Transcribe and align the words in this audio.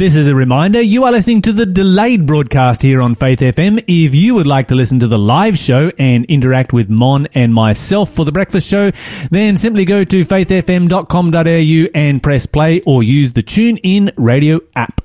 This 0.00 0.16
is 0.16 0.28
a 0.28 0.34
reminder 0.34 0.80
you 0.80 1.04
are 1.04 1.12
listening 1.12 1.42
to 1.42 1.52
the 1.52 1.66
delayed 1.66 2.24
broadcast 2.24 2.80
here 2.80 3.02
on 3.02 3.14
Faith 3.14 3.40
FM. 3.40 3.84
If 3.86 4.14
you 4.14 4.34
would 4.34 4.46
like 4.46 4.68
to 4.68 4.74
listen 4.74 4.98
to 5.00 5.06
the 5.06 5.18
live 5.18 5.58
show 5.58 5.92
and 5.98 6.24
interact 6.24 6.72
with 6.72 6.88
Mon 6.88 7.26
and 7.34 7.52
myself 7.52 8.08
for 8.08 8.24
the 8.24 8.32
breakfast 8.32 8.66
show, 8.66 8.92
then 9.30 9.58
simply 9.58 9.84
go 9.84 10.02
to 10.04 10.24
faithfm.com.au 10.24 11.90
and 11.94 12.22
press 12.22 12.46
play 12.46 12.80
or 12.86 13.02
use 13.02 13.34
the 13.34 13.42
TuneIn 13.42 14.14
radio 14.16 14.60
app. 14.74 15.02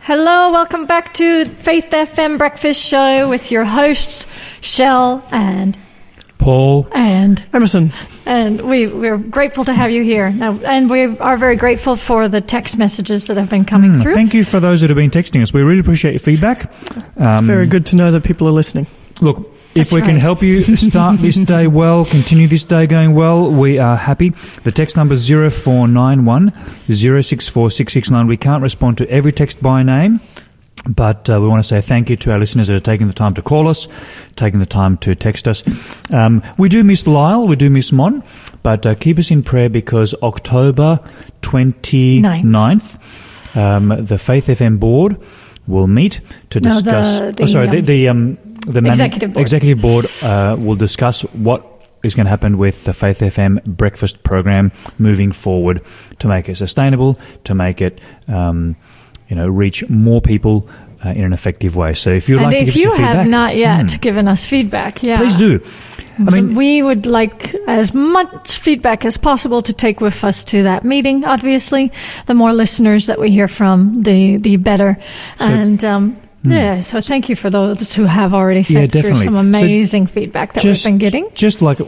Hello, 0.00 0.50
welcome 0.50 0.84
back 0.84 1.14
to 1.14 1.44
Faith 1.44 1.90
FM 1.90 2.36
Breakfast 2.36 2.84
Show 2.84 3.28
with 3.28 3.52
your 3.52 3.64
hosts, 3.64 4.26
Shell 4.60 5.24
and 5.30 5.78
Paul. 6.38 6.88
and 6.92 7.44
Emerson. 7.52 7.92
And 8.26 8.60
we 8.62 8.86
we're 8.86 9.18
grateful 9.18 9.64
to 9.64 9.72
have 9.72 9.90
you 9.90 10.02
here. 10.02 10.30
Now, 10.30 10.58
and 10.64 10.88
we 10.90 11.04
are 11.18 11.36
very 11.36 11.56
grateful 11.56 11.96
for 11.96 12.28
the 12.28 12.40
text 12.40 12.78
messages 12.78 13.26
that 13.26 13.36
have 13.36 13.50
been 13.50 13.64
coming 13.64 13.94
Hmm, 13.94 14.00
through. 14.00 14.14
Thank 14.14 14.34
you 14.34 14.44
for 14.44 14.60
those 14.60 14.80
that 14.80 14.90
have 14.90 14.96
been 14.96 15.10
texting 15.10 15.42
us. 15.42 15.52
We 15.52 15.62
really 15.62 15.80
appreciate 15.80 16.12
your 16.12 16.20
feedback. 16.20 16.70
Um, 17.16 17.38
It's 17.38 17.46
very 17.46 17.66
good 17.66 17.84
to 17.86 17.96
know 17.96 18.10
that 18.10 18.24
people 18.24 18.46
are 18.48 18.52
listening. 18.52 18.86
Look, 19.20 19.38
if 19.74 19.90
That's 19.90 19.92
we 19.92 20.02
can 20.02 20.16
help 20.16 20.42
you 20.42 20.62
start 20.76 21.18
this 21.20 21.36
day 21.36 21.66
well, 21.66 22.04
continue 22.04 22.46
this 22.48 22.64
day 22.64 22.86
going 22.86 23.14
well, 23.14 23.50
we 23.50 23.78
are 23.78 23.96
happy. 23.96 24.30
The 24.62 24.72
text 24.72 24.96
number 24.96 25.14
is 25.14 25.28
0491 25.28 26.50
064669. 26.88 28.26
We 28.26 28.36
can't 28.36 28.62
respond 28.62 28.98
to 28.98 29.10
every 29.10 29.32
text 29.32 29.62
by 29.62 29.82
name. 29.82 30.20
But 30.86 31.30
uh, 31.30 31.40
we 31.40 31.48
want 31.48 31.62
to 31.62 31.66
say 31.68 31.80
thank 31.80 32.10
you 32.10 32.16
to 32.16 32.32
our 32.32 32.38
listeners 32.38 32.68
that 32.68 32.74
are 32.76 32.80
taking 32.80 33.06
the 33.06 33.14
time 33.14 33.32
to 33.34 33.42
call 33.42 33.68
us, 33.68 33.88
taking 34.36 34.60
the 34.60 34.66
time 34.66 34.98
to 34.98 35.14
text 35.14 35.48
us. 35.48 35.64
Um, 36.12 36.42
we 36.58 36.68
do 36.68 36.84
miss 36.84 37.06
Lyle, 37.06 37.46
we 37.46 37.56
do 37.56 37.70
miss 37.70 37.90
Mon, 37.90 38.22
but 38.62 38.84
uh, 38.84 38.94
keep 38.94 39.18
us 39.18 39.30
in 39.30 39.42
prayer 39.42 39.70
because 39.70 40.14
October 40.22 41.00
29th, 41.40 43.56
um, 43.56 44.04
the 44.04 44.18
Faith 44.18 44.46
FM 44.48 44.78
board 44.78 45.16
will 45.66 45.86
meet 45.86 46.20
to 46.50 46.60
No, 46.60 46.68
the- 46.68 46.74
discuss. 46.82 47.36
the, 47.36 47.42
oh, 47.42 47.46
sorry, 47.46 47.66
the, 47.68 47.78
um, 47.78 47.84
the, 47.84 48.08
um, 48.08 48.34
the 48.66 48.82
man- 48.82 48.92
Executive 48.92 49.32
board. 49.32 49.40
executive 49.42 49.80
board 49.82 50.06
uh, 50.22 50.56
will 50.58 50.76
discuss 50.76 51.22
what 51.32 51.66
is 52.02 52.14
going 52.14 52.26
to 52.26 52.30
happen 52.30 52.58
with 52.58 52.84
the 52.84 52.92
Faith 52.92 53.20
FM 53.20 53.64
breakfast 53.64 54.22
program 54.22 54.70
moving 54.98 55.32
forward 55.32 55.80
to 56.18 56.28
make 56.28 56.50
it 56.50 56.56
sustainable, 56.56 57.14
to 57.44 57.54
make 57.54 57.80
it, 57.80 57.98
um, 58.28 58.76
you 59.34 59.40
know, 59.40 59.48
reach 59.48 59.88
more 59.88 60.20
people 60.20 60.68
uh, 61.04 61.08
in 61.08 61.24
an 61.24 61.32
effective 61.32 61.74
way. 61.74 61.92
So 61.92 62.10
if 62.10 62.28
you'd 62.28 62.36
and 62.36 62.46
like 62.46 62.58
to 62.58 62.62
if 62.62 62.74
give 62.74 62.76
you 62.84 62.88
us 62.90 62.94
some 62.96 63.04
have 63.04 63.16
feedback, 63.16 63.30
not 63.30 63.56
yet 63.56 63.90
hmm, 63.90 63.96
given 64.00 64.28
us 64.28 64.46
feedback, 64.46 65.02
yeah, 65.02 65.16
please 65.18 65.36
do. 65.36 65.60
I 66.16 66.30
mean, 66.30 66.54
we 66.54 66.80
would 66.80 67.06
like 67.06 67.52
as 67.66 67.92
much 67.92 68.58
feedback 68.58 69.04
as 69.04 69.16
possible 69.16 69.60
to 69.62 69.72
take 69.72 70.00
with 70.00 70.22
us 70.22 70.44
to 70.44 70.62
that 70.62 70.84
meeting. 70.84 71.24
Obviously, 71.24 71.90
the 72.26 72.34
more 72.34 72.52
listeners 72.52 73.06
that 73.06 73.18
we 73.18 73.32
hear 73.32 73.48
from, 73.48 74.02
the 74.04 74.36
the 74.36 74.56
better. 74.56 74.96
So- 75.38 75.46
Hmm. 75.46 75.52
and 75.52 75.84
um, 75.84 76.16
yeah, 76.46 76.80
so 76.82 77.00
thank 77.00 77.28
you 77.30 77.34
for 77.36 77.50
those 77.50 77.94
who 77.94 78.04
have 78.04 78.34
already 78.34 78.60
Yeah, 78.60 78.64
sent 78.86 78.92
through 78.92 79.02
definitely. 79.02 79.24
some 79.24 79.34
So 79.34 79.40
amazing 79.40 80.06
feedback 80.06 80.52
that 80.52 80.62
just, 80.62 80.84
we've 80.84 80.92
been 80.92 80.98
getting. 80.98 81.28
Just 81.34 81.62
like, 81.62 81.78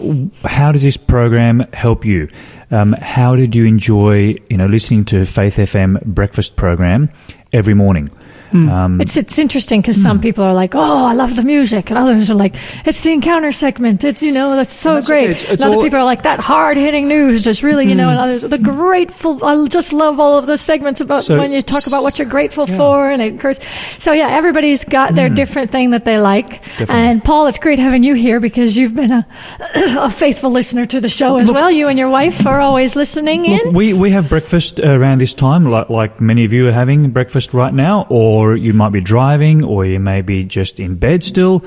how 0.42 0.72
does 0.72 0.82
this 0.82 0.96
program 0.96 1.60
help 1.74 2.04
you? 2.06 2.28
Um, 2.70 2.92
how 2.92 3.36
did 3.36 3.54
you 3.54 3.64
enjoy, 3.64 4.34
you 4.50 4.56
know, 4.56 4.66
listening 4.66 5.04
to 5.06 5.24
Faith 5.24 5.56
FM 5.56 6.04
breakfast 6.04 6.56
program 6.56 7.08
every 7.52 7.74
morning? 7.74 8.10
Um, 8.52 9.00
It's 9.00 9.16
it's 9.16 9.38
interesting 9.38 9.80
because 9.80 9.96
Hmm. 9.96 10.02
some 10.02 10.20
people 10.20 10.44
are 10.44 10.54
like, 10.54 10.74
"Oh, 10.74 11.06
I 11.06 11.14
love 11.14 11.36
the 11.36 11.42
music," 11.42 11.90
and 11.90 11.98
others 11.98 12.30
are 12.30 12.34
like, 12.34 12.54
"It's 12.84 13.00
the 13.02 13.12
encounter 13.12 13.52
segment. 13.52 14.04
It's 14.04 14.22
you 14.22 14.32
know 14.32 14.56
that's 14.56 14.72
so 14.72 14.94
That's 14.94 15.06
great." 15.06 15.30
It's- 15.30 15.50
it's 15.50 15.62
other 15.62 15.76
all- 15.76 15.82
people 15.82 15.98
are 15.98 16.04
like, 16.04 16.22
"That 16.22 16.38
hard 16.40 16.76
hitting 16.76 17.08
news 17.08 17.42
just 17.42 17.62
really 17.62 17.86
you 17.88 17.94
know." 17.94 18.08
And 18.10 18.18
others, 18.18 18.42
the 18.42 18.58
grateful. 18.58 19.44
I 19.44 19.66
just 19.68 19.92
love 19.92 20.20
all 20.20 20.38
of 20.38 20.46
the 20.46 20.56
segments 20.58 21.00
about 21.00 21.24
So- 21.24 21.38
when 21.38 21.52
you 21.52 21.62
talk 21.62 21.86
about 21.86 22.02
what 22.02 22.18
you're 22.18 22.28
grateful 22.28 22.66
Yeah. 22.68 22.76
for, 22.76 23.10
and 23.10 23.20
it 23.22 23.34
occurs. 23.36 23.58
So 23.98 24.12
yeah, 24.12 24.28
everybody's 24.30 24.84
got 24.84 25.14
their 25.14 25.28
different 25.28 25.70
thing 25.70 25.90
that 25.90 26.04
they 26.04 26.18
like. 26.18 26.62
Definitely. 26.78 26.94
And 26.94 27.24
Paul, 27.24 27.46
it's 27.46 27.58
great 27.58 27.78
having 27.78 28.02
you 28.02 28.14
here 28.14 28.38
because 28.40 28.76
you've 28.76 28.94
been 28.94 29.12
a 29.12 29.26
a 30.08 30.10
faithful 30.10 30.50
listener 30.50 30.86
to 30.86 31.00
the 31.00 31.08
show 31.08 31.36
as 31.38 31.50
well. 31.50 31.70
You 31.70 31.88
and 31.88 31.98
your 31.98 32.08
wife 32.10 32.46
are 32.46 32.60
always 32.60 32.96
listening 32.96 33.44
in. 33.46 33.72
We, 33.72 33.92
we 33.92 34.10
have 34.10 34.28
breakfast 34.28 34.80
around 34.80 35.18
this 35.18 35.34
time, 35.34 35.64
like, 35.70 35.90
like 35.90 36.20
many 36.20 36.44
of 36.44 36.52
you 36.52 36.68
are 36.68 36.72
having 36.72 37.10
breakfast 37.10 37.52
right 37.54 37.74
now, 37.74 38.06
or 38.08 38.35
you 38.56 38.72
might 38.72 38.90
be 38.90 39.00
driving, 39.00 39.64
or 39.64 39.84
you 39.84 40.00
may 40.00 40.22
be 40.22 40.44
just 40.44 40.80
in 40.80 40.96
bed 40.96 41.24
still. 41.24 41.64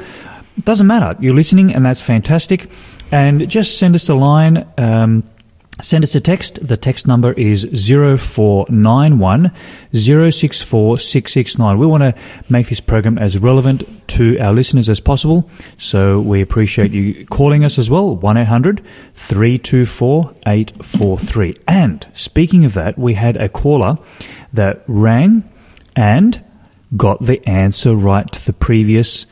Doesn't 0.59 0.88
matter. 0.88 1.16
You're 1.22 1.35
listening, 1.35 1.74
and 1.74 1.85
that's 1.85 2.02
fantastic. 2.02 2.69
And 3.12 3.50
just 3.50 3.80
send 3.80 3.96
us 3.96 4.09
a 4.09 4.16
line. 4.16 4.68
Um, 4.78 5.24
Send 5.81 6.03
us 6.03 6.13
a 6.13 6.19
text. 6.19 6.68
The 6.68 6.75
text 6.75 7.07
number 7.07 7.31
is 7.31 7.63
0491 7.63 9.52
064 9.94 10.97
669. 10.97 11.78
We 11.78 11.85
want 11.88 12.03
to 12.03 12.13
make 12.50 12.68
this 12.68 12.81
program 12.81 13.18
as 13.18 13.38
relevant 13.38 13.84
to 14.09 14.38
our 14.40 14.51
listeners 14.51 14.90
as 14.90 15.00
possible. 15.00 15.50
So 15.78 16.19
we 16.19 16.41
appreciate 16.41 16.91
you 16.91 17.25
calling 17.28 17.63
us 17.63 17.80
as 17.80 17.90
well. 17.90 18.13
1 18.13 18.38
800 18.38 18.84
324 19.13 20.36
843. 20.46 21.53
And 21.68 22.06
speaking 22.13 22.66
of 22.66 22.74
that, 22.74 22.97
we 22.97 23.13
had 23.13 23.38
a 23.38 23.47
caller 23.47 23.97
that 24.51 24.84
rang 24.88 25.50
and 25.96 26.44
got 26.97 27.19
the 27.23 27.45
answer 27.47 27.95
right 27.95 28.29
to 28.31 28.45
the 28.45 28.53
previous 28.53 29.25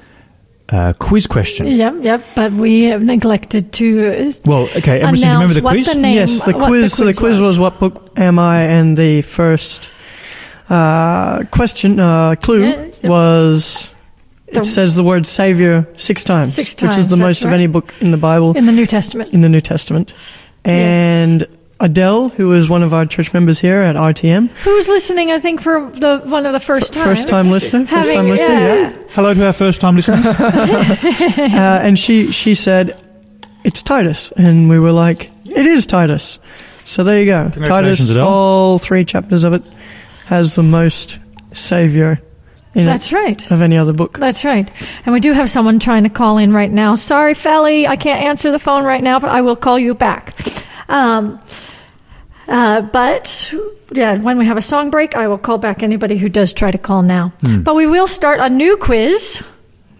uh, 0.69 0.93
quiz 0.99 1.27
question. 1.27 1.67
Yep, 1.67 1.95
yep. 2.01 2.23
But 2.35 2.51
we 2.51 2.85
have 2.85 3.01
neglected 3.01 3.71
to. 3.73 4.27
uh, 4.27 4.31
Well, 4.45 4.63
okay, 4.77 5.01
Emerson, 5.01 5.15
do 5.15 5.27
you 5.27 5.33
remember 5.33 5.53
the 5.53 5.61
what 5.61 5.71
quiz? 5.71 5.85
the 5.93 5.99
name- 5.99 6.15
yes, 6.15 6.43
the 6.43 6.51
what 6.53 6.67
quiz. 6.67 6.93
so 6.93 7.05
the 7.05 7.13
quiz 7.13 7.39
was. 7.39 7.57
what 7.57 7.79
book 7.79 8.11
am 8.17 8.37
I? 8.37 8.63
And 8.63 8.97
the 8.97 9.21
first 9.21 9.89
uh, 10.69 11.43
question 11.51 11.99
uh, 11.99 12.35
clue 12.35 12.63
Yeah, 12.67 12.85
yeah. 13.01 13.09
was. 13.09 13.91
The- 14.51 14.59
It 14.61 14.65
says 14.65 14.95
the 14.95 15.03
word 15.03 15.25
Savior 15.25 15.87
six 15.97 16.23
times, 16.23 16.53
Six 16.53 16.81
which 16.81 16.95
is 16.97 17.07
the 17.07 17.15
that's 17.15 17.19
most 17.21 17.45
of 17.45 17.51
any 17.51 17.67
book 17.67 17.93
in 17.99 18.11
the 18.11 18.17
Bible 18.17 18.55
in 18.57 18.65
the 18.65 18.71
New 18.71 18.85
Testament. 18.85 19.33
in 19.33 19.41
the 19.41 19.49
New 19.49 19.59
Testament. 19.61 20.13
And 20.63 21.45
Adele, 21.79 22.29
who 22.29 22.53
is 22.53 22.69
one 22.69 22.81
of 22.81 22.93
our 22.93 23.05
church 23.05 23.33
members 23.33 23.59
here 23.59 23.77
at 23.77 23.95
RTM, 23.95 24.49
Who's 24.63 24.87
listening? 24.87 25.31
I 25.31 25.39
think 25.39 25.61
for 25.61 25.89
the 25.91 26.21
one 26.25 26.45
of 26.45 26.53
the 26.53 26.59
first 26.59 26.93
times. 26.93 27.05
first 27.05 27.27
time 27.27 27.51
listener, 27.51 27.81
first 27.81 27.91
Having- 27.91 28.15
time 28.15 28.29
listener, 28.29 28.53
yeah. 28.53 28.75
yeah. 28.89 28.97
Hello 29.11 29.33
to 29.33 29.45
our 29.45 29.53
first 29.53 29.79
time 29.81 29.95
listeners. 29.95 30.25
uh, 30.25 31.79
and 31.83 31.99
she 31.99 32.31
she 32.31 32.55
said 32.55 32.99
it's 33.63 33.83
Titus, 33.83 34.31
and 34.31 34.69
we 34.69 34.79
were 34.79 34.91
like, 34.91 35.31
it 35.45 35.67
is 35.67 35.85
Titus. 35.85 36.39
So 36.83 37.03
there 37.03 37.19
you 37.19 37.25
go, 37.25 37.49
Titus. 37.65 38.09
Adele. 38.11 38.27
All 38.27 38.79
three 38.79 39.05
chapters 39.05 39.43
of 39.43 39.53
it 39.53 39.63
has 40.25 40.55
the 40.55 40.63
most 40.63 41.19
Savior 41.51 42.21
in 42.73 42.85
That's 42.85 43.11
it 43.11 43.15
right. 43.15 43.51
of 43.51 43.61
any 43.61 43.77
other 43.77 43.93
book. 43.93 44.17
That's 44.17 44.45
right. 44.45 44.69
And 45.05 45.13
we 45.13 45.19
do 45.19 45.33
have 45.33 45.49
someone 45.49 45.79
trying 45.79 46.03
to 46.03 46.09
call 46.09 46.37
in 46.37 46.53
right 46.53 46.71
now. 46.71 46.95
Sorry, 46.95 47.33
Felly, 47.33 47.87
I 47.87 47.95
can't 47.95 48.23
answer 48.23 48.51
the 48.51 48.59
phone 48.59 48.83
right 48.83 49.01
now, 49.01 49.19
but 49.19 49.29
I 49.29 49.41
will 49.41 49.55
call 49.55 49.79
you 49.79 49.93
back. 49.95 50.33
Um, 50.89 51.39
uh, 52.47 52.81
but 52.81 53.53
yeah, 53.91 54.17
when 54.19 54.37
we 54.37 54.45
have 54.45 54.57
a 54.57 54.61
song 54.61 54.89
break, 54.89 55.15
I 55.15 55.27
will 55.27 55.37
call 55.37 55.57
back 55.57 55.83
anybody 55.83 56.17
who 56.17 56.29
does 56.29 56.53
try 56.53 56.71
to 56.71 56.77
call 56.77 57.01
now. 57.01 57.33
Hmm. 57.41 57.61
But 57.61 57.75
we 57.75 57.87
will 57.87 58.07
start 58.07 58.39
a 58.39 58.49
new 58.49 58.77
quiz. 58.77 59.43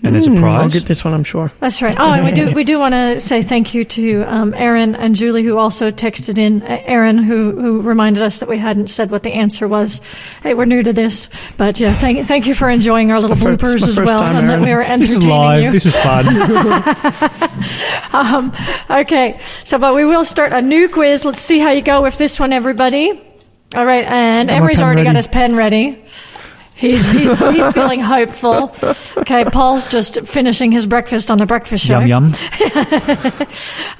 And 0.03 0.13
there's 0.15 0.27
a 0.27 0.29
Hmm, 0.31 0.43
I'll 0.43 0.59
prize. 0.61 0.73
get 0.73 0.85
this 0.85 1.03
one, 1.03 1.13
I'm 1.13 1.23
sure. 1.23 1.51
That's 1.59 1.81
right. 1.81 1.95
Oh, 1.99 2.13
and 2.13 2.23
we 2.25 2.31
do 2.31 2.51
we 2.53 2.63
do 2.63 2.79
want 2.79 2.93
to 2.93 3.19
say 3.19 3.41
thank 3.41 3.73
you 3.73 3.83
to 3.83 4.21
um, 4.23 4.53
Aaron 4.55 4.95
and 4.95 5.15
Julie 5.15 5.43
who 5.43 5.57
also 5.57 5.89
texted 5.91 6.37
in. 6.37 6.61
Uh, 6.61 6.81
Aaron 6.85 7.17
who 7.17 7.51
who 7.59 7.81
reminded 7.81 8.21
us 8.23 8.39
that 8.39 8.47
we 8.47 8.57
hadn't 8.57 8.87
said 8.89 9.11
what 9.11 9.23
the 9.23 9.33
answer 9.33 9.67
was. 9.67 9.99
Hey, 10.43 10.53
we're 10.53 10.65
new 10.65 10.83
to 10.83 10.93
this, 10.93 11.29
but 11.57 11.79
yeah, 11.79 11.93
thank 11.93 12.25
thank 12.27 12.45
you 12.47 12.53
for 12.55 12.69
enjoying 12.69 13.11
our 13.11 13.19
little 13.19 13.35
my 13.35 13.55
bloopers 13.55 13.87
as 13.87 13.97
well, 13.97 14.17
time, 14.17 14.35
and 14.37 14.49
that 14.49 14.61
Aaron. 14.61 14.63
we 14.65 14.73
were 14.75 14.97
This 14.99 15.11
is 15.11 15.17
entertaining 15.17 15.37
live. 15.37 15.63
you. 15.63 15.71
This 15.71 15.85
is 15.85 15.95
fun. 15.95 16.25
Um, 18.13 18.53
okay, 18.89 19.37
so 19.41 19.77
but 19.77 19.93
we 19.93 20.05
will 20.05 20.25
start 20.25 20.51
a 20.53 20.61
new 20.61 20.89
quiz. 20.89 21.25
Let's 21.25 21.41
see 21.41 21.59
how 21.59 21.71
you 21.71 21.81
go 21.81 22.01
with 22.01 22.17
this 22.17 22.39
one, 22.39 22.51
everybody. 22.53 23.11
All 23.75 23.85
right, 23.85 24.03
and 24.05 24.49
Got 24.49 24.55
Emery's 24.55 24.77
pen 24.77 24.85
already 24.85 25.03
got 25.03 25.15
his 25.15 25.27
pen 25.27 25.55
ready. 25.55 26.03
He's, 26.77 27.05
he's, 27.11 27.37
he's 27.39 27.67
feeling 27.73 28.01
hopeful. 28.01 28.71
Okay, 29.17 29.43
Paul's 29.45 29.87
just 29.89 30.21
finishing 30.27 30.71
his 30.71 30.85
breakfast 30.85 31.31
on 31.31 31.37
the 31.39 31.45
breakfast 31.47 31.83
show. 31.83 31.99
yum 31.99 32.31
yum. 32.31 32.33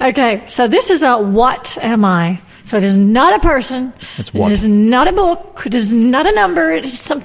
Okay, 0.00 0.42
so 0.46 0.68
this 0.68 0.90
is 0.90 1.02
a 1.02 1.18
what 1.18 1.76
am 1.82 2.04
I? 2.04 2.40
So 2.64 2.76
it 2.76 2.84
is 2.84 2.96
not 2.96 3.34
a 3.34 3.40
person. 3.40 3.92
It's 3.96 4.32
what? 4.32 4.52
It 4.52 4.54
is 4.54 4.68
not 4.68 5.08
a 5.08 5.12
book. 5.12 5.62
It 5.66 5.74
is 5.74 5.92
not 5.92 6.26
a 6.26 6.32
number. 6.34 6.70
It 6.70 6.84
is 6.84 6.98
some 6.98 7.22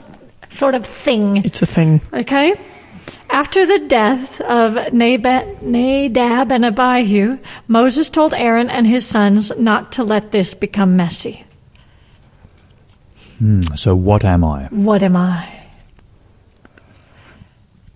sort 0.50 0.74
of 0.74 0.86
thing. 0.86 1.38
It's 1.46 1.62
a 1.62 1.66
thing. 1.66 2.02
Okay? 2.14 2.56
After 3.30 3.66
the 3.66 3.80
death 3.80 4.42
of 4.42 4.76
Naba- 4.94 5.46
Nadab 5.62 6.52
and 6.52 6.66
Abihu, 6.66 7.40
Moses 7.68 8.10
told 8.10 8.34
Aaron 8.34 8.70
and 8.70 8.88
his 8.88 9.06
sons 9.06 9.52
not 9.60 9.92
to 9.94 10.04
let 10.04 10.32
this 10.32 10.54
become 10.54 10.96
messy. 10.96 11.44
So 13.76 13.96
what 13.96 14.24
am 14.26 14.44
I? 14.44 14.66
What 14.72 15.04
am 15.04 15.16
I? 15.18 15.50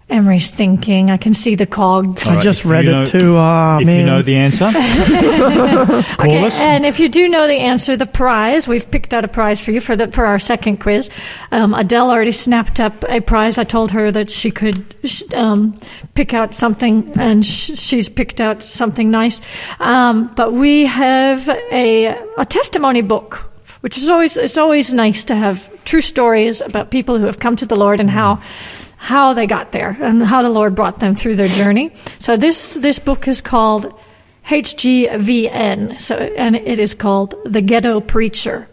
Emerson. 0.09 0.19
Emery's 0.25 0.49
thinking. 0.49 1.09
I 1.11 1.17
can 1.17 1.33
see 1.33 1.55
the 1.55 1.65
cogs. 1.65 2.25
All 2.25 2.37
I 2.37 2.41
just 2.41 2.59
if 2.61 2.65
you 2.65 2.71
read 2.71 2.85
know- 2.85 3.01
it 3.03 3.07
too. 3.07 3.35
Ah, 3.37 3.77
if 3.79 3.85
man. 3.85 3.99
you 3.99 4.05
know 4.05 4.21
the 4.21 4.35
answer, 4.37 4.65
call 6.17 6.31
Okay, 6.31 6.45
us. 6.45 6.57
and 6.61 6.85
if 6.85 6.97
you 6.99 7.09
do 7.09 7.27
know 7.27 7.45
the 7.45 7.55
answer, 7.59 7.97
the 7.97 8.05
prize 8.05 8.69
we've 8.69 8.89
picked 8.89 9.13
out 9.13 9.25
a 9.25 9.27
prize 9.27 9.59
for 9.59 9.71
you 9.71 9.81
for 9.81 9.97
the 9.97 10.07
for 10.07 10.25
our 10.25 10.39
second 10.39 10.77
quiz. 10.77 11.09
Um, 11.51 11.73
Adele 11.73 12.09
already 12.09 12.31
snapped 12.31 12.79
up 12.79 13.03
a 13.09 13.19
prize. 13.19 13.57
I 13.57 13.65
told 13.65 13.91
her 13.91 14.09
that 14.11 14.31
she 14.31 14.49
could 14.49 14.95
um, 15.33 15.77
pick 16.13 16.33
out 16.33 16.53
something, 16.53 17.11
and 17.19 17.45
sh- 17.45 17.77
she's 17.77 18.07
picked 18.07 18.39
out 18.39 18.63
something 18.63 19.11
nice. 19.11 19.41
Um, 19.81 20.33
but 20.35 20.53
we 20.53 20.85
have 20.85 21.49
a 21.49 22.15
a 22.37 22.45
testimony 22.45 23.01
book. 23.01 23.46
Which 23.87 23.97
is 23.99 24.09
always 24.09 24.35
it's 24.35 24.57
always 24.57 24.93
nice 24.93 25.23
to 25.23 25.33
have 25.33 25.69
true 25.85 26.01
stories 26.01 26.59
about 26.59 26.91
people 26.91 27.17
who 27.17 27.25
have 27.25 27.39
come 27.39 27.55
to 27.55 27.65
the 27.65 27.77
Lord 27.77 28.01
and 28.01 28.09
how 28.09 28.41
how 28.97 29.33
they 29.33 29.47
got 29.47 29.71
there 29.71 29.95
and 30.01 30.21
how 30.23 30.41
the 30.41 30.49
Lord 30.49 30.75
brought 30.75 30.97
them 30.97 31.15
through 31.15 31.35
their 31.35 31.47
journey. 31.47 31.93
So 32.19 32.35
this 32.35 32.73
this 32.73 32.99
book 32.99 33.29
is 33.29 33.39
called 33.39 33.93
HGVN. 34.47 36.01
So 36.01 36.15
and 36.17 36.57
it 36.57 36.79
is 36.79 36.93
called 36.95 37.35
The 37.45 37.61
Ghetto 37.61 38.01
Preacher. 38.01 38.67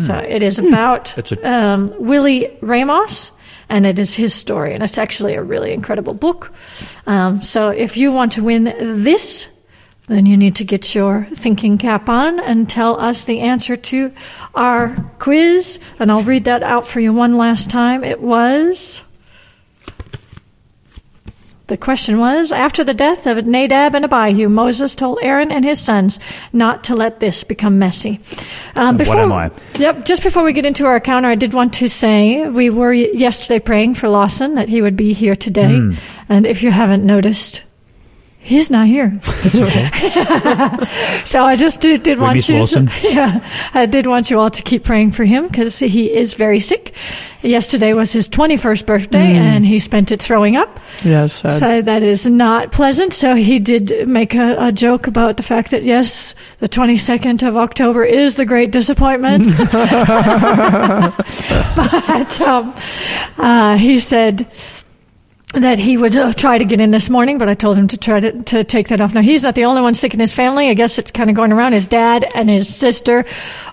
So 0.00 0.16
it 0.16 0.42
is 0.42 0.58
about 0.58 1.18
a- 1.18 1.52
um, 1.52 1.92
Willie 1.98 2.56
Ramos. 2.62 3.32
And 3.68 3.84
it 3.84 3.98
is 3.98 4.14
his 4.14 4.32
story, 4.32 4.74
and 4.74 4.82
it's 4.82 4.96
actually 4.96 5.34
a 5.34 5.42
really 5.42 5.72
incredible 5.72 6.14
book. 6.14 6.52
Um, 7.06 7.42
so, 7.42 7.70
if 7.70 7.96
you 7.96 8.12
want 8.12 8.34
to 8.34 8.44
win 8.44 8.64
this, 9.02 9.48
then 10.08 10.24
you 10.26 10.36
need 10.36 10.56
to 10.56 10.64
get 10.64 10.94
your 10.94 11.26
thinking 11.34 11.78
cap 11.78 12.08
on 12.08 12.38
and 12.38 12.68
tell 12.68 12.98
us 13.00 13.24
the 13.24 13.40
answer 13.40 13.76
to 13.76 14.12
our 14.54 14.94
quiz. 15.18 15.80
And 15.98 16.12
I'll 16.12 16.22
read 16.22 16.44
that 16.44 16.62
out 16.62 16.86
for 16.86 17.00
you 17.00 17.12
one 17.12 17.36
last 17.36 17.70
time. 17.70 18.04
It 18.04 18.20
was. 18.20 19.02
The 21.66 21.76
question 21.76 22.18
was 22.18 22.52
After 22.52 22.84
the 22.84 22.94
death 22.94 23.26
of 23.26 23.44
Nadab 23.44 23.96
and 23.96 24.04
Abihu, 24.04 24.48
Moses 24.48 24.94
told 24.94 25.18
Aaron 25.20 25.50
and 25.50 25.64
his 25.64 25.80
sons 25.80 26.20
not 26.52 26.84
to 26.84 26.94
let 26.94 27.18
this 27.18 27.42
become 27.42 27.76
messy. 27.80 28.20
Um, 28.76 28.98
So 28.98 29.08
what 29.08 29.18
am 29.18 29.32
I? 29.32 29.50
Yep, 29.76 30.04
just 30.04 30.22
before 30.22 30.44
we 30.44 30.52
get 30.52 30.64
into 30.64 30.86
our 30.86 31.00
counter, 31.00 31.28
I 31.28 31.34
did 31.34 31.52
want 31.52 31.74
to 31.74 31.88
say 31.88 32.48
we 32.48 32.70
were 32.70 32.92
yesterday 32.92 33.58
praying 33.58 33.94
for 33.94 34.08
Lawson 34.08 34.54
that 34.54 34.68
he 34.68 34.80
would 34.80 34.96
be 34.96 35.12
here 35.12 35.34
today. 35.34 35.76
Hmm. 35.76 35.92
And 36.28 36.46
if 36.46 36.62
you 36.62 36.70
haven't 36.70 37.04
noticed, 37.04 37.62
he's 38.46 38.70
not 38.70 38.86
here. 38.86 39.18
so 41.24 41.44
I 41.44 41.56
just 41.58 41.80
did, 41.80 42.02
did 42.02 42.18
want 42.18 42.36
miss 42.36 42.48
you, 42.48 42.58
Lawson. 42.60 42.88
yeah, 43.02 43.40
I 43.74 43.86
did 43.86 44.06
want 44.06 44.30
you 44.30 44.38
all 44.38 44.50
to 44.50 44.62
keep 44.62 44.84
praying 44.84 45.10
for 45.10 45.24
him 45.24 45.48
because 45.48 45.78
he 45.80 46.12
is 46.12 46.34
very 46.34 46.60
sick. 46.60 46.94
Yesterday 47.42 47.92
was 47.92 48.12
his 48.12 48.28
21st 48.28 48.86
birthday 48.86 49.34
Hmm. 49.34 49.42
and 49.42 49.66
he 49.66 49.78
spent 49.78 50.10
it 50.10 50.22
throwing 50.22 50.56
up. 50.56 50.80
Yeah. 51.04 51.26
So 51.26 51.82
that 51.82 52.02
is 52.02 52.26
not 52.26 52.72
pleasant. 52.72 53.12
So 53.12 53.34
he 53.34 53.58
did 53.58 54.08
make 54.08 54.34
a, 54.34 54.56
a 54.58 54.72
joke 54.72 55.06
about 55.06 55.36
the 55.36 55.42
fact 55.42 55.70
that 55.70 55.84
yes, 55.84 56.34
the 56.60 56.68
22nd 56.68 57.46
of 57.46 57.56
October 57.56 58.04
is 58.04 58.36
the 58.36 58.46
great 58.46 58.72
disappointment. 58.72 59.46
but 61.76 62.40
um, 62.40 62.74
uh, 63.38 63.76
he 63.76 64.00
said 64.00 64.46
that 65.56 65.78
he 65.78 65.96
would 65.96 66.14
uh, 66.14 66.32
try 66.34 66.58
to 66.58 66.64
get 66.64 66.80
in 66.80 66.90
this 66.90 67.08
morning, 67.08 67.38
but 67.38 67.48
I 67.48 67.54
told 67.54 67.78
him 67.78 67.88
to 67.88 67.96
try 67.96 68.20
to, 68.20 68.42
to 68.42 68.64
take 68.64 68.88
that 68.88 69.00
off. 69.00 69.14
Now 69.14 69.22
he's 69.22 69.42
not 69.42 69.54
the 69.54 69.64
only 69.64 69.80
one 69.80 69.94
sick 69.94 70.12
in 70.12 70.20
his 70.20 70.32
family. 70.32 70.68
I 70.68 70.74
guess 70.74 70.98
it's 70.98 71.10
kind 71.10 71.30
of 71.30 71.36
going 71.36 71.52
around. 71.52 71.72
His 71.72 71.86
dad 71.86 72.26
and 72.34 72.50
his 72.50 72.74
sister 72.74 73.24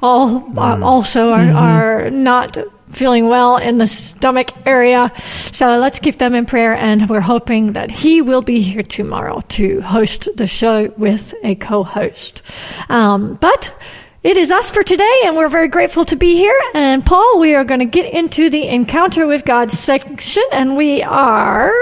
all 0.02 0.58
uh, 0.58 0.80
also 0.82 1.32
are, 1.32 1.52
are 1.52 2.10
not 2.10 2.58
feeling 2.90 3.28
well 3.28 3.58
in 3.58 3.80
the 3.80 3.88
stomach 3.88 4.52
area. 4.66 5.12
So 5.18 5.80
let's 5.80 6.00
keep 6.00 6.18
them 6.18 6.36
in 6.36 6.46
prayer, 6.46 6.74
and 6.74 7.10
we're 7.10 7.22
hoping 7.22 7.74
that 7.74 7.92
he 7.92 8.22
will 8.22 8.42
be 8.42 8.62
here 8.62 8.84
tomorrow 8.84 9.42
to 9.50 9.82
host 9.82 10.30
the 10.36 10.48
show 10.48 10.94
with 10.98 11.34
a 11.44 11.56
co-host. 11.56 12.42
Um, 12.90 13.36
but. 13.36 13.76
It 14.24 14.38
is 14.38 14.52
us 14.52 14.70
for 14.70 14.84
today, 14.84 15.22
and 15.26 15.36
we're 15.36 15.50
very 15.50 15.68
grateful 15.68 16.06
to 16.06 16.16
be 16.16 16.38
here. 16.38 16.58
And 16.74 17.06
Paul, 17.06 17.42
we 17.42 17.56
are 17.56 17.66
going 17.66 17.82
to 17.82 17.86
get 17.86 18.06
into 18.14 18.50
the 18.50 18.66
encounter 18.70 19.28
with 19.28 19.44
God 19.44 19.70
section, 19.70 20.44
and 20.54 20.78
we 20.78 21.04
are 21.04 21.74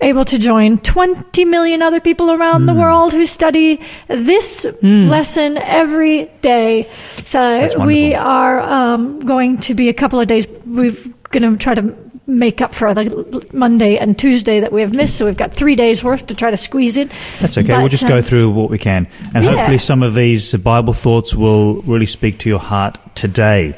able 0.00 0.24
to 0.24 0.36
join 0.36 0.78
20 0.78 1.44
million 1.44 1.82
other 1.82 2.00
people 2.00 2.32
around 2.32 2.66
the 2.66 2.74
world 2.74 3.12
who 3.12 3.24
study 3.24 3.80
this 4.08 4.66
lesson 4.82 5.58
every 5.58 6.28
day. 6.42 6.88
So 7.24 7.84
we 7.86 8.14
are 8.14 8.58
um, 8.62 9.20
going 9.20 9.58
to 9.58 9.74
be 9.74 9.88
a 9.88 9.94
couple 9.94 10.18
of 10.18 10.26
days. 10.26 10.48
We're 10.66 10.90
going 11.30 11.52
to 11.52 11.56
try 11.56 11.76
to 11.76 11.82
make 12.26 12.60
up 12.60 12.74
for 12.74 12.92
the 12.92 13.48
Monday 13.52 13.98
and 13.98 14.18
Tuesday 14.18 14.60
that 14.60 14.72
we 14.72 14.80
have 14.80 14.92
missed. 14.92 15.16
So 15.16 15.26
we've 15.26 15.36
got 15.36 15.54
three 15.54 15.76
days 15.76 16.02
worth 16.02 16.26
to 16.26 16.34
try 16.34 16.50
to 16.50 16.56
squeeze 16.56 16.96
in. 16.96 17.08
That's 17.40 17.56
okay. 17.56 17.68
But, 17.68 17.78
we'll 17.78 17.88
just 17.88 18.08
go 18.08 18.18
um, 18.18 18.22
through 18.22 18.50
what 18.50 18.70
we 18.70 18.78
can. 18.78 19.08
And 19.34 19.44
yeah. 19.44 19.52
hopefully, 19.52 19.78
some 19.78 20.02
of 20.02 20.14
these 20.14 20.52
Bible 20.54 20.92
thoughts 20.92 21.34
will 21.34 21.82
really 21.82 22.06
speak 22.06 22.38
to 22.40 22.48
your 22.48 22.58
heart 22.58 22.98
today. 23.14 23.74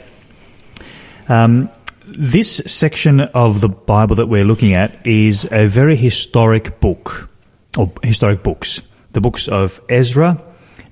Um, 1.29 1.69
this 2.07 2.57
section 2.67 3.21
of 3.21 3.61
the 3.61 3.69
Bible 3.69 4.17
that 4.17 4.27
we're 4.27 4.45
looking 4.45 4.73
at 4.73 5.07
is 5.07 5.47
a 5.53 5.67
very 5.67 5.95
historic 5.95 6.81
book, 6.81 7.29
or 7.77 7.93
historic 8.03 8.43
books. 8.43 8.81
The 9.13 9.21
books 9.21 9.49
of 9.49 9.81
Ezra, 9.89 10.43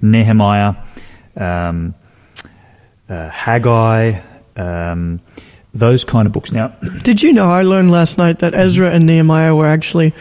Nehemiah, 0.03 0.75
um, 1.37 1.95
uh, 3.09 3.29
Haggai, 3.31 4.21
um, 4.57 5.21
those 5.79 6.05
kind 6.05 6.27
of 6.27 6.33
books. 6.33 6.53
Now, 6.53 6.69
Did 7.03 7.23
you 7.23 7.33
know 7.33 7.49
I 7.49 7.63
learned 7.63 7.91
last 7.91 8.19
night 8.19 8.39
that 8.41 8.55
Ezra 8.55 8.91
and 8.91 9.07
Nehemiah 9.07 9.55
were 9.55 9.67
actually 9.67 10.15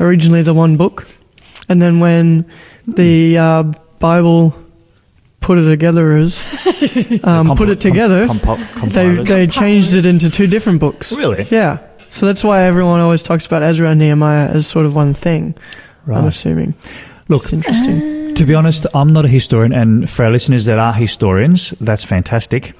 originally 0.00 0.42
the 0.42 0.54
one 0.54 0.76
book, 0.76 1.06
and 1.68 1.80
then 1.80 2.00
when 2.00 2.44
the 2.86 3.38
uh, 3.38 3.62
Bible 3.98 4.54
put 5.40 5.58
it 5.58 5.64
together 5.68 6.16
as 6.16 6.42
um, 7.24 7.46
compo- 7.48 7.54
put 7.56 7.68
it 7.68 7.80
together, 7.80 8.26
com- 8.26 8.38
compo- 8.40 8.86
they 8.88 9.14
they 9.22 9.46
changed 9.46 9.94
it 9.94 10.06
into 10.06 10.30
two 10.30 10.46
different 10.46 10.80
books. 10.80 11.12
Really? 11.12 11.44
Yeah. 11.50 11.78
So 12.08 12.26
that's 12.26 12.44
why 12.44 12.64
everyone 12.64 13.00
always 13.00 13.22
talks 13.22 13.46
about 13.46 13.62
Ezra 13.62 13.88
and 13.90 13.98
Nehemiah 13.98 14.48
as 14.48 14.66
sort 14.66 14.84
of 14.86 14.94
one 14.94 15.14
thing. 15.14 15.54
I'm 16.06 16.26
assuming. 16.26 16.74
Look, 17.28 17.44
It's 17.44 17.52
interesting. 17.52 18.34
To 18.34 18.44
be 18.44 18.54
honest, 18.54 18.86
I'm 18.92 19.12
not 19.12 19.24
a 19.24 19.28
historian, 19.28 19.72
and 19.72 20.10
for 20.10 20.24
our 20.24 20.30
listeners 20.30 20.64
that 20.66 20.78
are 20.78 20.92
historians, 20.92 21.70
that's 21.80 22.04
fantastic, 22.04 22.74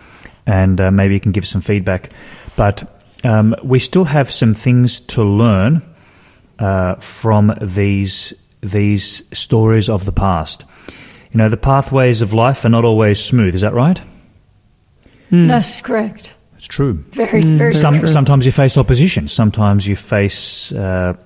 and 0.47 0.81
uh, 0.81 0.91
maybe 0.91 1.15
you 1.15 1.21
can 1.21 1.33
give 1.33 1.47
some 1.47 1.61
feedback. 1.61 2.11
But 2.57 2.89
um, 3.25 3.55
we 3.63 3.79
still 3.79 4.05
have 4.05 4.31
some 4.31 4.55
things 4.55 5.01
to 5.01 5.23
learn 5.23 5.83
uh, 6.59 6.97
from 6.97 7.55
these 7.61 8.35
these 8.61 9.25
stories 9.37 9.89
of 9.89 10.05
the 10.05 10.13
past. 10.13 10.65
You 11.33 11.39
know, 11.39 11.49
the 11.49 11.57
pathways 11.57 12.23
of 12.23 12.33
life 12.33 12.65
are 12.65 12.69
not 12.69 12.85
always 12.85 13.19
smooth. 13.19 13.55
Is 13.55 13.63
that 13.63 13.75
right? 13.75 14.01
That's 15.31 15.81
correct. 15.81 16.33
It's 16.59 16.69
true. 16.69 17.05
Very, 17.11 17.41
very 17.41 17.75
Some, 17.75 18.01
true. 18.01 18.09
sometimes 18.09 18.47
you 18.47 18.53
face 18.53 18.77
opposition. 18.77 19.27
Sometimes 19.29 19.89
you 19.89 19.97
face 19.97 20.73
uh, 20.73 21.17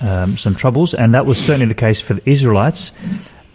um, 0.00 0.36
some 0.36 0.54
troubles, 0.54 0.94
and 0.94 1.14
that 1.14 1.26
was 1.26 1.44
certainly 1.44 1.66
the 1.66 1.74
case 1.74 2.00
for 2.00 2.14
the 2.14 2.30
Israelites 2.30 2.92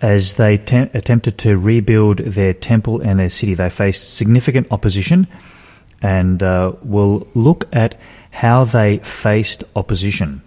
as 0.03 0.33
they 0.33 0.57
te- 0.57 0.89
attempted 0.93 1.37
to 1.37 1.57
rebuild 1.57 2.17
their 2.17 2.53
temple 2.53 2.99
and 2.99 3.17
their 3.17 3.29
city. 3.29 3.53
They 3.53 3.69
faced 3.69 4.15
significant 4.15 4.67
opposition, 4.69 5.27
and 6.01 6.43
uh, 6.43 6.73
we'll 6.83 7.25
look 7.33 7.69
at 7.71 7.97
how 8.29 8.65
they 8.65 8.97
faced 8.97 9.63
opposition. 9.77 10.41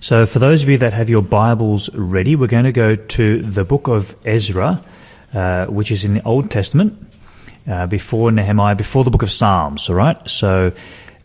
So, 0.00 0.24
for 0.24 0.38
those 0.38 0.62
of 0.62 0.70
you 0.70 0.78
that 0.78 0.94
have 0.94 1.10
your 1.10 1.20
Bibles 1.20 1.94
ready, 1.94 2.34
we're 2.34 2.46
going 2.46 2.64
to 2.64 2.72
go 2.72 2.96
to 2.96 3.42
the 3.42 3.62
book 3.62 3.88
of 3.88 4.16
Ezra, 4.24 4.82
uh, 5.34 5.66
which 5.66 5.90
is 5.92 6.06
in 6.06 6.14
the 6.14 6.22
Old 6.22 6.50
Testament, 6.50 6.98
uh, 7.68 7.86
before 7.86 8.32
Nehemiah, 8.32 8.74
before 8.74 9.04
the 9.04 9.10
book 9.10 9.22
of 9.22 9.30
Psalms. 9.30 9.90
All 9.90 9.96
right, 9.96 10.16
so 10.30 10.72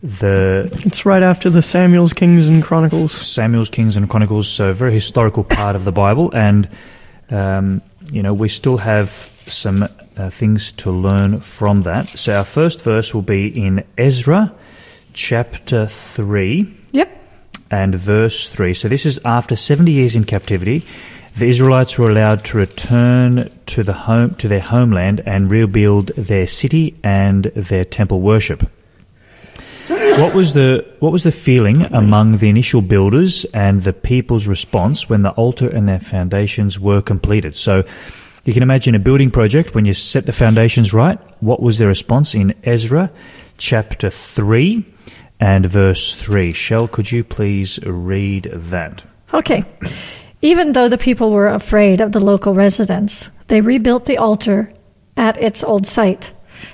the 0.02 0.68
It's 0.84 1.06
right 1.06 1.22
after 1.22 1.48
the 1.48 1.62
Samuels, 1.62 2.12
Kings, 2.12 2.46
and 2.46 2.62
Chronicles. 2.62 3.12
Samuel's, 3.12 3.70
Kings, 3.70 3.96
and 3.96 4.10
Chronicles, 4.10 4.48
so 4.48 4.68
a 4.68 4.74
very 4.74 4.92
historical 4.92 5.44
part 5.44 5.76
of 5.76 5.86
the 5.86 5.92
Bible, 5.92 6.30
and 6.34 6.68
um, 7.30 7.82
you 8.10 8.22
know 8.22 8.34
we 8.34 8.48
still 8.48 8.78
have 8.78 9.10
some 9.46 9.82
uh, 10.16 10.30
things 10.30 10.72
to 10.72 10.90
learn 10.90 11.40
from 11.40 11.82
that. 11.82 12.08
So 12.08 12.34
our 12.34 12.44
first 12.44 12.82
verse 12.82 13.14
will 13.14 13.22
be 13.22 13.46
in 13.48 13.84
Ezra, 13.96 14.52
chapter 15.12 15.86
three 15.86 16.66
Yep. 16.92 17.22
and 17.70 17.94
verse 17.94 18.48
3. 18.48 18.74
So 18.74 18.88
this 18.88 19.06
is 19.06 19.20
after 19.24 19.56
70 19.56 19.92
years 19.92 20.16
in 20.16 20.24
captivity, 20.24 20.82
the 21.36 21.46
Israelites 21.48 21.98
were 21.98 22.10
allowed 22.10 22.44
to 22.46 22.58
return 22.58 23.48
to 23.66 23.82
the 23.82 23.92
home 23.92 24.34
to 24.36 24.48
their 24.48 24.60
homeland 24.60 25.20
and 25.26 25.50
rebuild 25.50 26.06
their 26.16 26.46
city 26.46 26.96
and 27.04 27.44
their 27.44 27.84
temple 27.84 28.20
worship. 28.20 28.70
What 30.16 30.34
was 30.34 30.54
the 30.54 30.84
what 31.00 31.12
was 31.12 31.24
the 31.24 31.30
feeling 31.30 31.82
among 31.94 32.38
the 32.38 32.48
initial 32.48 32.80
builders 32.80 33.44
and 33.52 33.82
the 33.82 33.92
people's 33.92 34.46
response 34.46 35.10
when 35.10 35.22
the 35.22 35.30
altar 35.32 35.68
and 35.68 35.86
their 35.86 36.00
foundations 36.00 36.80
were 36.80 37.02
completed? 37.02 37.54
So 37.54 37.84
you 38.44 38.54
can 38.54 38.62
imagine 38.62 38.94
a 38.94 38.98
building 38.98 39.30
project 39.30 39.74
when 39.74 39.84
you 39.84 39.92
set 39.92 40.24
the 40.24 40.32
foundations 40.32 40.94
right. 40.94 41.18
What 41.40 41.60
was 41.60 41.76
their 41.76 41.88
response 41.88 42.34
in 42.34 42.54
Ezra 42.64 43.10
chapter 43.58 44.08
3 44.08 44.84
and 45.40 45.66
verse 45.66 46.14
3. 46.14 46.52
Shell, 46.52 46.88
could 46.88 47.10
you 47.10 47.24
please 47.24 47.78
read 47.84 48.44
that? 48.52 49.02
Okay. 49.34 49.64
Even 50.42 50.72
though 50.72 50.88
the 50.88 50.98
people 50.98 51.30
were 51.30 51.48
afraid 51.48 52.00
of 52.00 52.12
the 52.12 52.20
local 52.20 52.54
residents, 52.54 53.28
they 53.48 53.60
rebuilt 53.60 54.06
the 54.06 54.18
altar 54.18 54.72
at 55.16 55.36
its 55.36 55.64
old 55.64 55.86
site. 55.86 56.32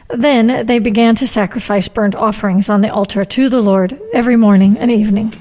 Then 0.09 0.67
they 0.67 0.79
began 0.79 1.15
to 1.17 1.27
sacrifice 1.27 1.89
burnt 1.89 2.15
offerings 2.15 2.69
on 2.69 2.81
the 2.81 2.93
altar 2.93 3.25
to 3.25 3.49
the 3.49 3.61
Lord 3.61 3.99
every 4.13 4.37
morning 4.37 4.77
and 4.79 4.91
evening. 4.91 5.33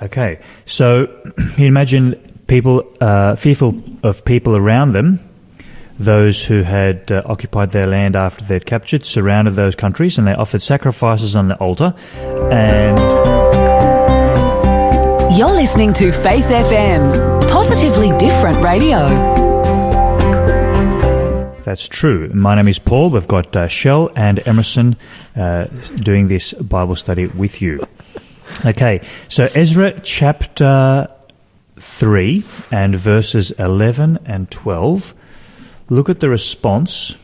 Okay, 0.00 0.40
so 0.66 1.06
you 1.56 1.66
imagine 1.66 2.14
people 2.46 2.84
uh, 3.00 3.36
fearful 3.36 3.82
of 4.02 4.24
people 4.24 4.56
around 4.56 4.92
them, 4.92 5.20
those 5.98 6.44
who 6.44 6.62
had 6.62 7.12
uh, 7.12 7.22
occupied 7.26 7.70
their 7.70 7.86
land 7.86 8.16
after 8.16 8.44
they'd 8.44 8.66
captured, 8.66 9.06
surrounded 9.06 9.54
those 9.54 9.76
countries, 9.76 10.18
and 10.18 10.26
they 10.26 10.34
offered 10.34 10.62
sacrifices 10.62 11.36
on 11.36 11.48
the 11.48 11.56
altar. 11.56 11.94
And 12.50 12.98
You're 15.36 15.52
listening 15.52 15.92
to 15.94 16.12
Faith 16.12 16.44
FM, 16.44 17.48
positively 17.48 18.10
different 18.18 18.62
radio. 18.62 19.41
That's 21.64 21.88
true. 21.88 22.28
My 22.34 22.54
name 22.54 22.68
is 22.68 22.78
Paul. 22.78 23.10
We've 23.10 23.28
got 23.28 23.56
uh, 23.56 23.68
Shell 23.68 24.10
and 24.16 24.46
Emerson 24.46 24.96
uh, 25.36 25.64
doing 25.96 26.28
this 26.28 26.52
Bible 26.54 26.96
study 26.96 27.26
with 27.26 27.62
you. 27.62 27.86
Okay, 28.66 29.00
so 29.28 29.48
Ezra 29.54 29.98
chapter 30.00 31.08
3 31.76 32.44
and 32.70 32.94
verses 32.94 33.50
11 33.52 34.18
and 34.24 34.50
12. 34.50 35.14
Look 35.88 36.08
at 36.08 36.20
the 36.20 36.28
response. 36.28 37.16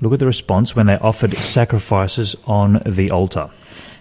Look 0.00 0.12
at 0.12 0.18
the 0.18 0.26
response 0.26 0.76
when 0.76 0.86
they 0.86 0.96
offered 0.96 1.32
sacrifices 1.32 2.36
on 2.46 2.82
the 2.84 3.10
altar. 3.10 3.50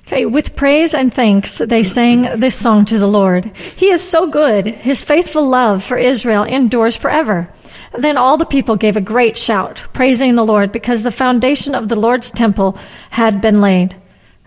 Okay, 0.06 0.26
with 0.26 0.56
praise 0.56 0.94
and 0.94 1.14
thanks, 1.14 1.60
they 1.60 1.82
sang 1.82 2.40
this 2.40 2.56
song 2.56 2.84
to 2.86 3.00
the 3.00 3.08
Lord. 3.08 3.56
He 3.56 3.88
is 3.88 4.02
so 4.02 4.28
good. 4.28 4.66
His 4.66 5.02
faithful 5.02 5.48
love 5.48 5.82
for 5.82 5.98
Israel 5.98 6.44
endures 6.44 6.98
forever. 6.98 7.50
Then 7.98 8.18
all 8.18 8.38
the 8.38 8.46
people 8.46 8.76
gave 8.76 8.98
a 8.98 9.02
great 9.02 9.38
shout, 9.38 9.86
praising 9.94 10.36
the 10.36 10.46
Lord, 10.46 10.72
because 10.72 11.04
the 11.04 11.12
foundation 11.12 11.76
of 11.76 11.90
the 11.90 11.96
Lord's 11.96 12.32
temple 12.32 12.78
had 13.12 13.40
been 13.42 13.62
laid. 13.62 13.96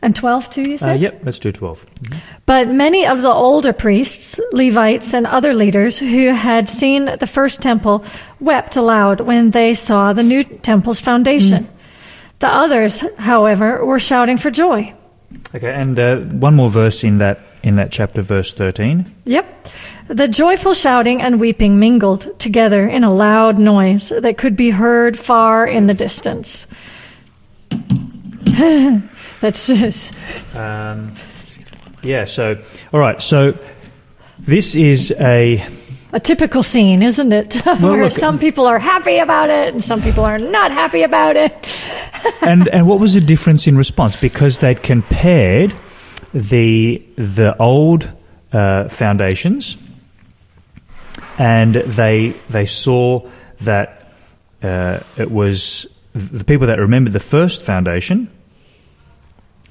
And 0.02 0.14
12 0.14 0.50
too, 0.50 0.62
you 0.62 0.74
Uh, 0.74 0.78
said? 0.78 1.00
yep, 1.00 1.20
let's 1.24 1.38
do 1.38 1.50
12. 1.50 1.86
But 2.44 2.68
many 2.68 3.06
of 3.06 3.22
the 3.22 3.30
older 3.30 3.72
priests, 3.72 4.38
Levites, 4.52 5.14
and 5.14 5.26
other 5.26 5.54
leaders 5.54 5.98
who 5.98 6.32
had 6.32 6.68
seen 6.68 7.06
the 7.18 7.26
first 7.26 7.62
temple 7.62 8.04
wept 8.40 8.76
aloud 8.76 9.20
when 9.20 9.50
they 9.52 9.74
saw 9.74 10.12
the 10.12 10.22
new 10.22 10.42
temple's 10.44 11.00
foundation. 11.00 11.68
The 12.40 12.48
others, 12.48 13.02
however, 13.18 13.84
were 13.84 13.98
shouting 13.98 14.36
for 14.36 14.50
joy. 14.50 14.92
Okay, 15.54 15.72
and 15.72 15.98
uh, 15.98 16.16
one 16.40 16.54
more 16.54 16.68
verse 16.70 17.02
in 17.02 17.18
that 17.18 17.40
in 17.66 17.74
that 17.76 17.90
chapter, 17.90 18.22
verse 18.22 18.54
13. 18.54 19.12
Yep. 19.24 19.66
The 20.06 20.28
joyful 20.28 20.72
shouting 20.72 21.20
and 21.20 21.40
weeping 21.40 21.80
mingled 21.80 22.38
together 22.38 22.86
in 22.86 23.02
a 23.02 23.12
loud 23.12 23.58
noise 23.58 24.10
that 24.10 24.38
could 24.38 24.54
be 24.54 24.70
heard 24.70 25.18
far 25.18 25.66
in 25.66 25.88
the 25.88 25.94
distance. 25.94 26.68
That's 29.40 29.66
just, 29.66 30.14
Um, 30.56 31.12
yeah, 32.02 32.24
so, 32.24 32.56
all 32.92 33.00
right, 33.00 33.20
so 33.20 33.58
this 34.38 34.76
is 34.76 35.12
a. 35.18 35.66
a 36.12 36.20
typical 36.20 36.62
scene, 36.62 37.02
isn't 37.02 37.32
it? 37.32 37.54
Where 37.80 38.04
look- 38.04 38.12
some 38.12 38.38
people 38.38 38.66
are 38.66 38.78
happy 38.78 39.18
about 39.18 39.50
it 39.50 39.74
and 39.74 39.82
some 39.82 40.00
people 40.02 40.24
are 40.24 40.38
not 40.38 40.70
happy 40.70 41.02
about 41.02 41.36
it. 41.36 41.52
and 42.42 42.68
and 42.68 42.86
what 42.86 43.00
was 43.00 43.14
the 43.14 43.20
difference 43.20 43.66
in 43.66 43.76
response? 43.76 44.20
Because 44.20 44.58
they'd 44.58 44.82
compared 44.84 45.74
the 46.36 47.02
the 47.16 47.56
old 47.58 48.10
uh, 48.52 48.88
foundations, 48.88 49.78
and 51.38 51.74
they 51.74 52.34
they 52.50 52.66
saw 52.66 53.26
that 53.62 54.12
uh, 54.62 55.00
it 55.16 55.30
was 55.30 55.86
the 56.12 56.44
people 56.44 56.66
that 56.66 56.78
remembered 56.78 57.14
the 57.14 57.20
first 57.20 57.62
foundation. 57.62 58.28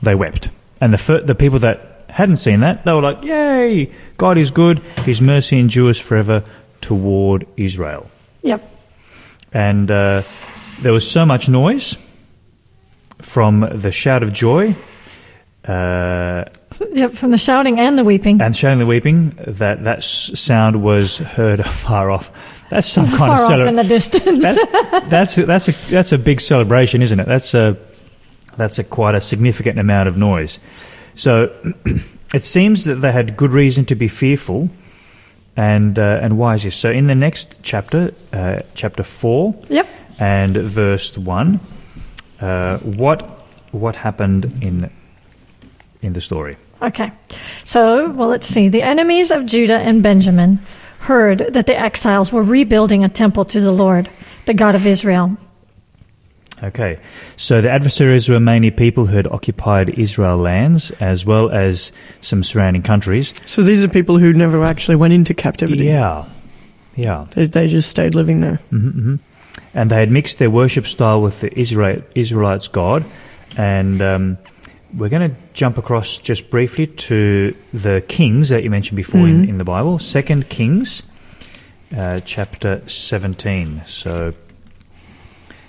They 0.02 0.16
wept, 0.16 0.50
and 0.82 0.92
the 0.92 0.98
fir- 0.98 1.22
the 1.22 1.36
people 1.36 1.60
that 1.60 2.06
hadn't 2.10 2.38
seen 2.38 2.62
that 2.62 2.84
they 2.84 2.94
were 2.94 3.02
like, 3.02 3.24
"Yay! 3.24 3.92
God 4.18 4.38
is 4.38 4.50
good; 4.50 4.80
His 5.06 5.22
mercy 5.22 5.60
endures 5.60 6.00
forever 6.00 6.44
toward 6.82 7.46
Israel." 7.58 8.10
Yep. 8.42 8.62
and 9.54 9.90
uh, 9.90 10.22
there 10.82 10.94
was 10.94 11.10
so 11.10 11.26
much 11.26 11.50
noise 11.50 11.98
from 13.22 13.68
the 13.72 13.92
shout 13.92 14.22
of 14.22 14.34
joy 14.34 14.76
uh, 15.68 16.46
Yep, 16.94 17.12
from 17.12 17.32
the 17.32 17.38
shouting 17.38 17.80
and 17.80 17.98
the 17.98 18.04
weeping. 18.04 18.42
and 18.42 18.56
shouting 18.56 18.74
and 18.74 18.82
the 18.82 18.86
weeping 18.86 19.30
that 19.48 19.84
that 19.86 20.04
sound 20.04 20.84
was 20.84 21.18
heard 21.18 21.66
far 21.86 22.12
off. 22.12 22.30
That's 22.70 22.88
some 22.88 23.06
kind 23.08 23.18
far 23.18 23.34
of 23.34 23.40
celebration. 23.40 23.68
in 23.70 23.76
the 23.76 23.84
distance. 23.84 24.42
That's 24.42 25.06
that's 25.10 25.38
a, 25.38 25.46
that's 25.46 25.68
a 25.70 25.72
that's 25.92 26.12
a 26.12 26.18
big 26.18 26.42
celebration, 26.42 27.02
isn't 27.02 27.20
it? 27.20 27.26
That's 27.28 27.54
a 27.54 27.78
that's 28.58 28.80
a 28.80 28.84
quite 28.84 29.16
a 29.16 29.22
significant 29.22 29.80
amount 29.80 30.10
of 30.10 30.18
noise. 30.18 30.60
So 31.16 31.54
it 32.34 32.44
seems 32.44 32.84
that 32.86 32.96
they 32.96 33.12
had 33.12 33.38
good 33.38 33.52
reason 33.54 33.86
to 33.86 33.96
be 33.96 34.08
fearful. 34.08 34.70
And 35.58 35.98
uh, 35.98 36.20
and 36.22 36.38
why 36.38 36.56
is 36.56 36.64
this? 36.64 36.76
So 36.76 36.90
in 36.92 37.08
the 37.08 37.16
next 37.16 37.56
chapter, 37.64 38.14
uh, 38.34 38.60
chapter 38.74 39.04
four, 39.04 39.56
Yep. 39.70 39.88
and 40.20 40.58
verse 40.58 41.18
one, 41.18 41.62
uh, 42.42 42.80
what 42.80 43.22
what 43.72 43.96
happened 43.96 44.58
in 44.62 44.90
in 46.06 46.14
the 46.14 46.22
story? 46.22 46.58
Okay. 46.82 47.12
So, 47.64 48.12
well, 48.12 48.30
let's 48.30 48.48
see. 48.48 48.70
The 48.70 48.84
enemies 48.84 49.32
of 49.32 49.46
Judah 49.46 49.80
and 49.80 50.04
Benjamin 50.04 50.60
heard 51.00 51.40
that 51.40 51.66
the 51.66 51.80
exiles 51.80 52.32
were 52.32 52.44
rebuilding 52.44 53.04
a 53.04 53.10
temple 53.10 53.46
to 53.46 53.62
the 53.62 53.72
Lord, 53.72 54.10
the 54.46 54.54
God 54.54 54.76
of 54.76 54.86
Israel. 54.86 55.38
Okay, 56.64 57.00
so 57.36 57.60
the 57.60 57.70
adversaries 57.70 58.30
were 58.30 58.40
mainly 58.40 58.72
people 58.72 59.06
who 59.08 59.18
had 59.18 59.28
occupied 59.28 59.90
Israel 59.90 60.38
lands 60.38 60.90
as 61.02 61.26
well 61.26 61.50
as 61.52 61.92
some 62.22 62.44
surrounding 62.44 62.82
countries. 62.82 63.34
So 63.46 63.62
these 63.62 63.84
are 63.84 63.90
people 63.90 64.18
who 64.20 64.32
never 64.32 64.64
actually 64.64 64.96
went 64.96 65.14
into 65.14 65.34
captivity. 65.34 65.86
Yeah, 65.86 66.26
yeah. 66.96 67.26
They, 67.32 67.46
they 67.46 67.68
just 67.68 67.90
stayed 67.90 68.16
living 68.16 68.40
there. 68.40 68.56
hmm 68.70 69.16
And 69.74 69.92
they 69.92 70.00
had 70.00 70.10
mixed 70.10 70.40
their 70.40 70.50
worship 70.50 70.88
style 70.88 71.22
with 71.22 71.42
the 71.42 71.60
Israel, 71.60 72.02
Israelites' 72.16 72.70
God. 72.70 73.04
And 73.58 74.02
um, 74.02 74.38
we're 74.96 75.10
going 75.10 75.30
to 75.32 75.36
jump 75.54 75.78
across 75.78 76.20
just 76.20 76.50
briefly 76.50 76.88
to 76.88 77.56
the 77.74 78.02
kings 78.08 78.50
that 78.50 78.64
you 78.64 78.70
mentioned 78.70 78.96
before 78.96 79.28
in, 79.28 79.44
Mhm. 79.46 79.50
in 79.50 79.58
the 79.58 79.64
Bible. 79.66 80.00
Second 80.00 80.48
Kings, 80.50 81.04
uh, 81.96 82.20
chapter 82.26 82.82
17. 82.88 83.82
So 83.86 84.34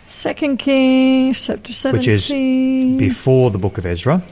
Second 0.09 0.59
Kings, 0.59 1.45
chapter 1.47 1.73
17. 1.73 1.99
Which 1.99 2.09
is 2.09 2.31
before 2.99 3.51
the 3.51 3.59
book 3.59 3.79
of 3.79 3.85
Ezra. 3.87 4.23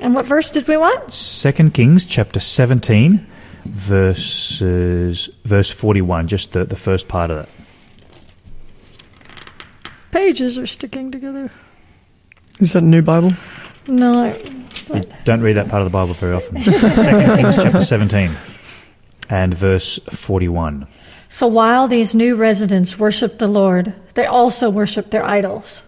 and 0.00 0.14
what 0.14 0.24
verse 0.26 0.50
did 0.50 0.66
we 0.66 0.76
want? 0.76 1.12
Second 1.12 1.72
Kings, 1.74 2.04
chapter 2.06 2.40
17, 2.40 3.24
verses, 3.64 5.28
verse 5.44 5.70
41, 5.70 6.26
just 6.26 6.52
the, 6.52 6.64
the 6.64 6.74
first 6.76 7.06
part 7.08 7.30
of 7.30 7.38
it. 7.44 7.48
Pages 10.10 10.58
are 10.58 10.66
sticking 10.66 11.10
together. 11.12 11.50
Is 12.58 12.72
that 12.72 12.82
a 12.82 12.86
new 12.86 13.02
Bible? 13.02 13.32
No. 13.88 14.34
You 14.94 15.02
don't 15.24 15.40
read 15.40 15.54
that 15.54 15.68
part 15.68 15.82
of 15.82 15.86
the 15.86 15.90
Bible 15.96 16.14
very 16.14 16.34
often. 16.34 16.62
Second 16.64 17.36
Kings 17.36 17.56
chapter 17.56 17.80
17 17.80 18.30
and 19.30 19.54
verse 19.54 19.98
41. 20.10 20.86
So 21.28 21.46
while 21.46 21.88
these 21.88 22.14
new 22.14 22.36
residents 22.36 22.98
worshiped 22.98 23.38
the 23.38 23.46
Lord, 23.48 23.94
they 24.14 24.26
also 24.26 24.68
worshiped 24.68 25.10
their 25.10 25.24
idols. 25.24 25.80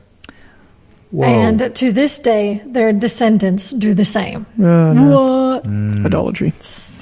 Whoa. 1.11 1.27
And 1.27 1.77
to 1.77 1.93
this 1.93 2.19
day, 2.19 2.63
their 2.65 2.93
descendants 2.93 3.71
do 3.71 3.95
the 3.95 4.05
same. 4.05 4.47
Uh, 4.59 4.93
no. 4.95 5.51
What? 5.55 5.65
Mm, 5.65 6.07
Idolatry. 6.07 6.53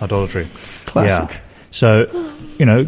idolatry. 0.02 0.46
Classic. 0.84 1.30
Yeah. 1.30 1.40
So, 1.70 2.06
you 2.58 2.66
know, 2.66 2.87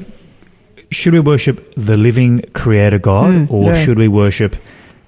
should 0.91 1.15
we 1.15 1.21
worship 1.21 1.73
the 1.77 1.97
living 1.97 2.43
creator 2.53 2.99
God 2.99 3.33
Mm, 3.49 3.51
or 3.51 3.73
yeah. 3.73 3.85
should 3.85 3.97
we 3.99 4.09
worship 4.09 4.57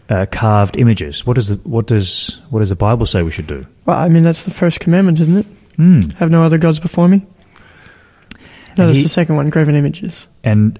uh, 0.09 0.27
carved 0.31 0.77
images? 0.77 1.27
What 1.27 1.35
does 1.35 1.49
the 1.49 1.57
what 1.69 1.87
does 1.87 2.39
what 2.51 2.61
does 2.61 2.69
the 2.69 2.77
Bible 2.77 3.07
say 3.07 3.23
we 3.23 3.31
should 3.31 3.47
do? 3.47 3.65
Well, 3.87 3.99
I 3.99 4.09
mean, 4.09 4.23
that's 4.23 4.45
the 4.45 4.51
first 4.51 4.81
commandment, 4.81 5.21
isn't 5.21 5.39
it? 5.39 5.47
Hmm. 5.77 6.01
Have 6.19 6.31
no 6.31 6.43
other 6.43 6.59
gods 6.59 6.81
before 6.81 7.09
me. 7.09 7.19
No, 7.19 8.83
And 8.85 8.89
that's 8.89 8.99
he- 8.99 9.03
the 9.05 9.09
second 9.09 9.37
one, 9.37 9.49
graven 9.51 9.75
images. 9.75 10.27
And 10.45 10.79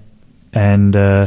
and 0.53 0.95
uh, 0.95 1.25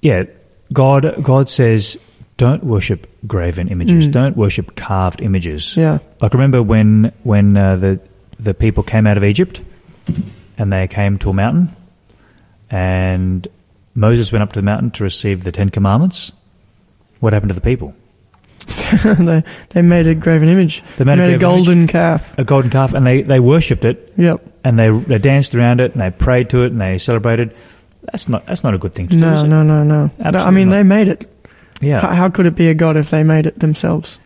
yeah, 0.00 0.24
God 0.72 1.22
God 1.22 1.48
says 1.48 1.98
don't 2.36 2.64
worship 2.64 3.06
graven 3.26 3.68
images. 3.68 4.08
Mm. 4.08 4.12
Don't 4.12 4.36
worship 4.36 4.74
carved 4.74 5.20
images. 5.20 5.76
Yeah. 5.76 5.98
Like 6.20 6.32
remember 6.34 6.62
when 6.62 7.12
when 7.22 7.56
uh, 7.56 7.76
the 7.76 8.00
the 8.40 8.54
people 8.54 8.82
came 8.82 9.06
out 9.06 9.16
of 9.16 9.22
Egypt 9.24 9.60
and 10.58 10.72
they 10.72 10.88
came 10.88 11.18
to 11.18 11.30
a 11.30 11.32
mountain 11.32 11.68
and 12.70 13.46
Moses 13.94 14.32
went 14.32 14.42
up 14.42 14.52
to 14.52 14.58
the 14.60 14.64
mountain 14.64 14.90
to 14.92 15.04
receive 15.04 15.44
the 15.44 15.52
Ten 15.52 15.68
Commandments. 15.68 16.32
What 17.22 17.32
happened 17.32 17.50
to 17.50 17.54
the 17.54 17.60
people? 17.60 17.94
they 19.04 19.44
they 19.70 19.80
made 19.82 20.08
a 20.08 20.14
graven 20.16 20.48
image. 20.48 20.82
They 20.96 21.04
made 21.04 21.20
a 21.20 21.38
graven 21.38 21.40
golden 21.40 21.86
calf. 21.86 22.36
a 22.36 22.42
golden 22.42 22.68
calf, 22.68 22.94
and 22.94 23.06
they, 23.06 23.22
they 23.22 23.38
worshipped 23.38 23.84
it, 23.84 24.12
Yep. 24.16 24.40
and 24.64 24.76
they 24.76 24.90
they 24.90 25.18
danced 25.18 25.54
around 25.54 25.80
it, 25.80 25.92
and 25.92 26.00
they 26.00 26.10
prayed 26.10 26.50
to 26.50 26.64
it, 26.64 26.72
and 26.72 26.80
they 26.80 26.98
celebrated. 26.98 27.54
That's 28.02 28.28
not 28.28 28.44
that's 28.46 28.64
not 28.64 28.74
a 28.74 28.78
good 28.78 28.92
thing 28.92 29.06
to 29.06 29.14
do. 29.14 29.20
No, 29.20 29.34
is 29.34 29.44
it? 29.44 29.46
no, 29.46 29.62
no, 29.62 29.84
no. 29.84 30.10
I 30.20 30.50
mean, 30.50 30.68
not. 30.68 30.76
they 30.76 30.82
made 30.82 31.06
it. 31.06 31.30
Yeah, 31.80 32.00
How, 32.00 32.14
how 32.14 32.28
could 32.28 32.46
it 32.46 32.56
be 32.56 32.68
a 32.68 32.74
god 32.74 32.96
if 32.96 33.10
they 33.10 33.22
made 33.22 33.46
it 33.46 33.60
themselves? 33.60 34.18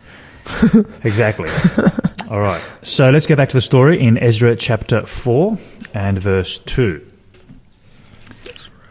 exactly. 1.03 1.49
All 2.31 2.39
right. 2.39 2.61
So 2.81 3.11
let's 3.11 3.27
go 3.27 3.35
back 3.35 3.49
to 3.49 3.57
the 3.57 3.61
story 3.61 4.01
in 4.01 4.17
Ezra 4.17 4.55
chapter 4.55 5.05
four 5.05 5.59
and 5.93 6.17
verse 6.17 6.57
two. 6.57 7.05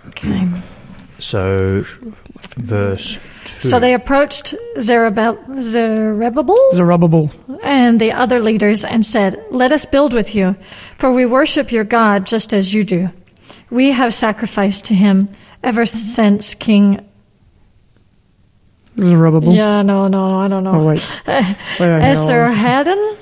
Okay. 0.08 0.48
So, 1.18 1.84
verse 2.54 3.18
two. 3.44 3.68
So 3.68 3.78
they 3.80 3.94
approached 3.94 4.54
Zerubbabel, 4.80 5.60
Zerubbabel 5.60 6.58
Zerubbabel. 6.72 7.30
and 7.62 8.00
the 8.00 8.12
other 8.12 8.40
leaders 8.40 8.84
and 8.84 9.04
said, 9.04 9.42
Let 9.50 9.72
us 9.72 9.84
build 9.86 10.12
with 10.12 10.34
you, 10.34 10.54
for 10.98 11.12
we 11.12 11.26
worship 11.26 11.72
your 11.72 11.84
God 11.84 12.26
just 12.26 12.52
as 12.52 12.72
you 12.74 12.84
do. 12.84 13.10
We 13.70 13.90
have 13.92 14.14
sacrificed 14.14 14.84
to 14.86 14.94
him 14.94 15.28
ever 15.62 15.84
since 15.86 16.54
King. 16.54 17.00
Zerubbabel. 18.98 19.52
Yeah, 19.52 19.82
no, 19.82 20.08
no, 20.08 20.38
I 20.38 20.48
don't 20.48 20.64
know. 20.64 20.80
Oh 20.80 20.86
wait. 20.86 21.12
Eh, 21.26 21.54
wait, 21.80 21.88
wait 21.88 21.98
no, 21.98 22.00
Esarhaddon? 22.12 23.16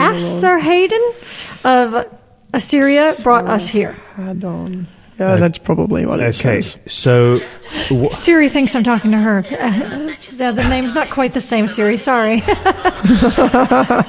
Esarhaddon 0.00 1.64
of 1.64 2.06
Assyria 2.52 3.14
brought 3.22 3.46
us 3.46 3.68
here. 3.68 3.96
Add 4.18 4.44
on. 4.44 4.86
Yeah, 5.20 5.36
that's 5.36 5.58
probably 5.58 6.06
what 6.06 6.18
it 6.20 6.22
okay. 6.22 6.62
says. 6.62 6.76
So, 6.86 7.36
wh- 7.90 8.10
Siri 8.10 8.48
thinks 8.48 8.74
I'm 8.74 8.82
talking 8.82 9.10
to 9.10 9.18
her. 9.18 9.44
yeah, 9.50 10.50
the 10.50 10.66
name's 10.70 10.94
not 10.94 11.10
quite 11.10 11.34
the 11.34 11.42
same, 11.42 11.68
Siri. 11.68 11.98
Sorry. 11.98 12.40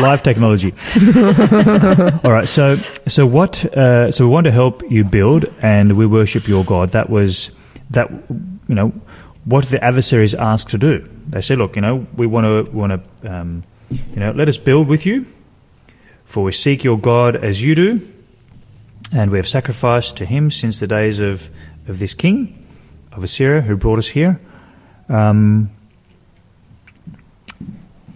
live, 0.00 0.22
technology. 0.24 0.72
All 2.24 2.32
right. 2.32 2.48
So, 2.48 2.74
so 2.74 3.26
what? 3.26 3.64
Uh, 3.64 4.10
so 4.10 4.24
we 4.26 4.30
want 4.32 4.46
to 4.46 4.52
help 4.52 4.82
you 4.90 5.04
build, 5.04 5.44
and 5.62 5.96
we 5.96 6.04
worship 6.04 6.48
your 6.48 6.64
God. 6.64 6.90
That 6.90 7.10
was 7.10 7.52
that. 7.90 8.10
You 8.68 8.74
know, 8.76 8.92
what 9.44 9.66
the 9.66 9.82
adversaries 9.84 10.34
asked 10.34 10.70
to 10.70 10.78
do. 10.78 11.08
They 11.28 11.40
said, 11.42 11.58
"Look, 11.58 11.76
you 11.76 11.82
know, 11.82 12.06
we 12.16 12.26
want 12.26 12.66
to 12.66 12.72
want 12.72 13.04
to, 13.22 13.32
um, 13.34 13.62
you 13.90 14.16
know, 14.20 14.32
let 14.32 14.48
us 14.48 14.56
build 14.58 14.88
with 14.88 15.06
you, 15.06 15.26
for 16.30 16.44
we 16.44 16.52
seek 16.52 16.84
your 16.84 16.96
God 16.96 17.34
as 17.34 17.60
you 17.60 17.74
do, 17.74 18.00
and 19.12 19.32
we 19.32 19.38
have 19.38 19.48
sacrificed 19.48 20.16
to 20.18 20.24
Him 20.24 20.52
since 20.52 20.78
the 20.78 20.86
days 20.86 21.18
of 21.18 21.50
of 21.88 21.98
this 21.98 22.14
king 22.14 22.56
of 23.10 23.24
Assyria 23.24 23.62
who 23.62 23.76
brought 23.76 23.98
us 23.98 24.06
here." 24.06 24.40
Um, 25.08 25.70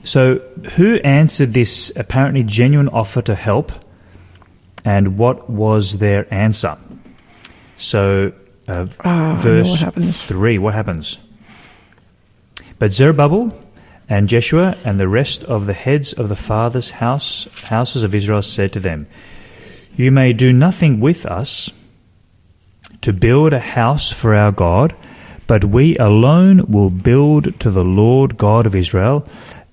so, 0.04 0.37
who 0.76 1.00
answered 1.02 1.54
this 1.54 1.90
apparently 1.97 2.44
genuine 2.44 2.88
offer 2.88 3.21
to 3.23 3.35
help, 3.35 3.73
and 4.85 5.18
what 5.18 5.50
was 5.50 5.99
their 5.99 6.33
answer? 6.33 6.78
So, 7.78 8.33
uh, 8.68 8.87
know 9.04 9.35
verse 9.40 9.83
what 9.83 9.94
3, 9.94 10.59
what 10.59 10.75
happens? 10.75 11.18
But 12.78 12.92
Zerubbabel 12.92 13.63
and 14.08 14.28
Jeshua 14.28 14.76
and 14.84 15.00
the 15.00 15.08
rest 15.08 15.44
of 15.44 15.66
the 15.66 15.73
heads 15.73 16.12
of 16.12 16.28
the 16.28 16.37
fathers' 16.37 16.90
house, 16.90 17.49
houses 17.64 18.02
of 18.02 18.14
Israel 18.14 18.42
said 18.42 18.73
to 18.73 18.80
them, 18.80 19.06
You 19.96 20.11
may 20.11 20.32
do 20.32 20.52
nothing 20.52 21.00
with 21.00 21.25
us 21.26 21.70
to 23.00 23.12
build 23.12 23.52
a 23.52 23.61
house 23.61 24.12
for 24.12 24.34
our 24.34 24.52
God, 24.52 24.94
but 25.46 25.64
we 25.64 25.96
alone 25.99 26.70
will 26.70 26.90
build 26.90 27.58
to 27.61 27.70
the 27.70 27.84
Lord 27.84 28.37
God 28.37 28.66
of 28.66 28.75
Israel, 28.75 29.26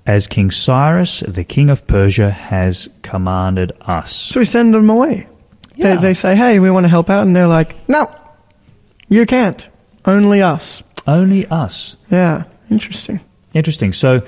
as 0.06 0.28
King 0.28 0.50
Cyrus, 0.50 1.22
the 1.22 1.44
king 1.44 1.70
of 1.70 1.88
Persia, 1.88 2.32
has 2.32 2.90
commanded 3.02 3.72
us. 3.82 4.14
So 4.14 4.40
we 4.40 4.46
send 4.46 4.74
them 4.74 4.90
away. 4.90 5.28
Yeah. 5.76 5.96
They, 5.96 6.02
they 6.02 6.14
say, 6.14 6.36
"Hey, 6.36 6.60
we 6.60 6.72
want 6.72 6.86
to 6.86 6.90
help 6.90 7.10
out," 7.10 7.26
and 7.26 7.36
they're 7.36 7.48
like, 7.48 7.88
"No, 7.88 8.14
you 9.08 9.26
can't. 9.26 9.68
Only 10.06 10.42
us." 10.42 10.84
Only 11.08 11.48
us. 11.48 11.98
Yeah, 12.10 12.44
interesting. 12.70 13.22
Interesting. 13.54 13.94
So 13.94 14.26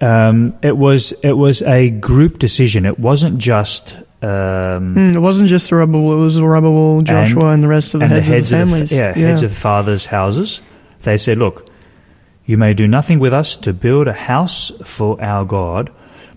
um, 0.00 0.58
it 0.62 0.76
was 0.76 1.12
it 1.22 1.32
was 1.32 1.62
a 1.62 1.90
group 1.90 2.38
decision. 2.38 2.86
It 2.86 2.98
wasn't 2.98 3.38
just 3.38 3.96
um, 4.20 4.94
Hmm, 4.94 5.10
it 5.14 5.20
wasn't 5.20 5.48
just 5.48 5.68
Zerubbabel; 5.68 6.12
it 6.12 6.16
was 6.16 6.34
Zerubbabel, 6.34 7.02
Joshua, 7.02 7.50
and, 7.50 7.62
the 7.62 7.68
rest 7.68 7.94
of 7.94 8.00
the 8.00 8.06
and 8.06 8.14
heads, 8.14 8.28
the 8.28 8.34
heads 8.34 8.52
of 8.52 8.58
the 8.58 8.62
of 8.62 8.68
families. 8.68 8.90
the, 8.90 8.96
yeah, 8.96 9.12
heads 9.12 9.42
of 9.42 9.50
the 9.50 9.56
fathers' 9.56 10.06
houses. 10.06 10.60
They 11.02 11.16
said, 11.16 11.38
"Look, 11.38 11.68
you 12.44 12.56
may 12.56 12.74
do 12.74 12.88
nothing 12.88 13.20
with 13.20 13.32
us 13.32 13.56
to 13.58 13.72
build 13.72 14.08
a 14.08 14.12
house 14.12 14.72
for 14.84 15.22
our 15.22 15.44
God, 15.44 15.90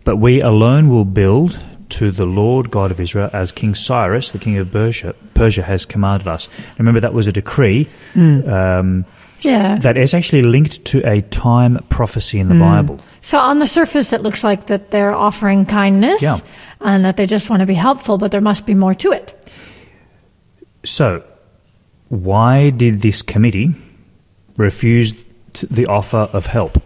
but 0.03 0.17
we 0.17 0.41
alone 0.41 0.89
will 0.89 1.05
build 1.05 1.59
to 1.89 2.11
the 2.11 2.25
Lord 2.25 2.69
God 2.69 2.91
of 2.91 2.99
Israel, 3.01 3.29
as 3.33 3.51
King 3.51 3.73
Cyrus, 3.73 4.31
the 4.31 4.37
king 4.37 4.57
of 4.57 4.71
Persia, 4.71 5.15
Persia 5.33 5.63
has 5.63 5.85
commanded 5.87 6.27
us." 6.27 6.49
Remember, 6.77 6.99
that 6.99 7.15
was 7.15 7.27
a 7.27 7.31
decree. 7.31 7.87
Hmm. 8.13 8.49
Um, 8.49 9.05
Yeah. 9.43 9.77
that 9.79 9.97
is 9.97 10.13
actually 10.13 10.43
linked 10.43 10.85
to 10.85 10.99
a 11.09 11.21
time 11.21 11.79
prophecy 11.89 12.39
in 12.39 12.47
the 12.47 12.55
Hmm. 12.55 12.61
Bible. 12.61 12.99
So 13.21 13.37
on 13.39 13.59
the 13.59 13.65
surface, 13.67 14.13
it 14.13 14.21
looks 14.21 14.43
like 14.43 14.67
that 14.67 14.91
they're 14.91 15.13
offering 15.15 15.65
kindness 15.65 16.21
Yeah. 16.21 16.37
and 16.79 17.03
that 17.05 17.17
they 17.17 17.25
just 17.25 17.49
want 17.49 17.59
to 17.61 17.65
be 17.65 17.73
helpful, 17.75 18.17
but 18.17 18.31
there 18.31 18.41
must 18.41 18.65
be 18.65 18.73
more 18.75 18.93
to 18.95 19.11
it. 19.11 19.33
So, 20.83 21.23
why 22.09 22.69
did 22.71 23.01
this 23.01 23.21
committee 23.21 23.73
refuse 24.57 25.23
the 25.69 25.85
offer 25.87 26.27
of 26.33 26.45
help? 26.47 26.77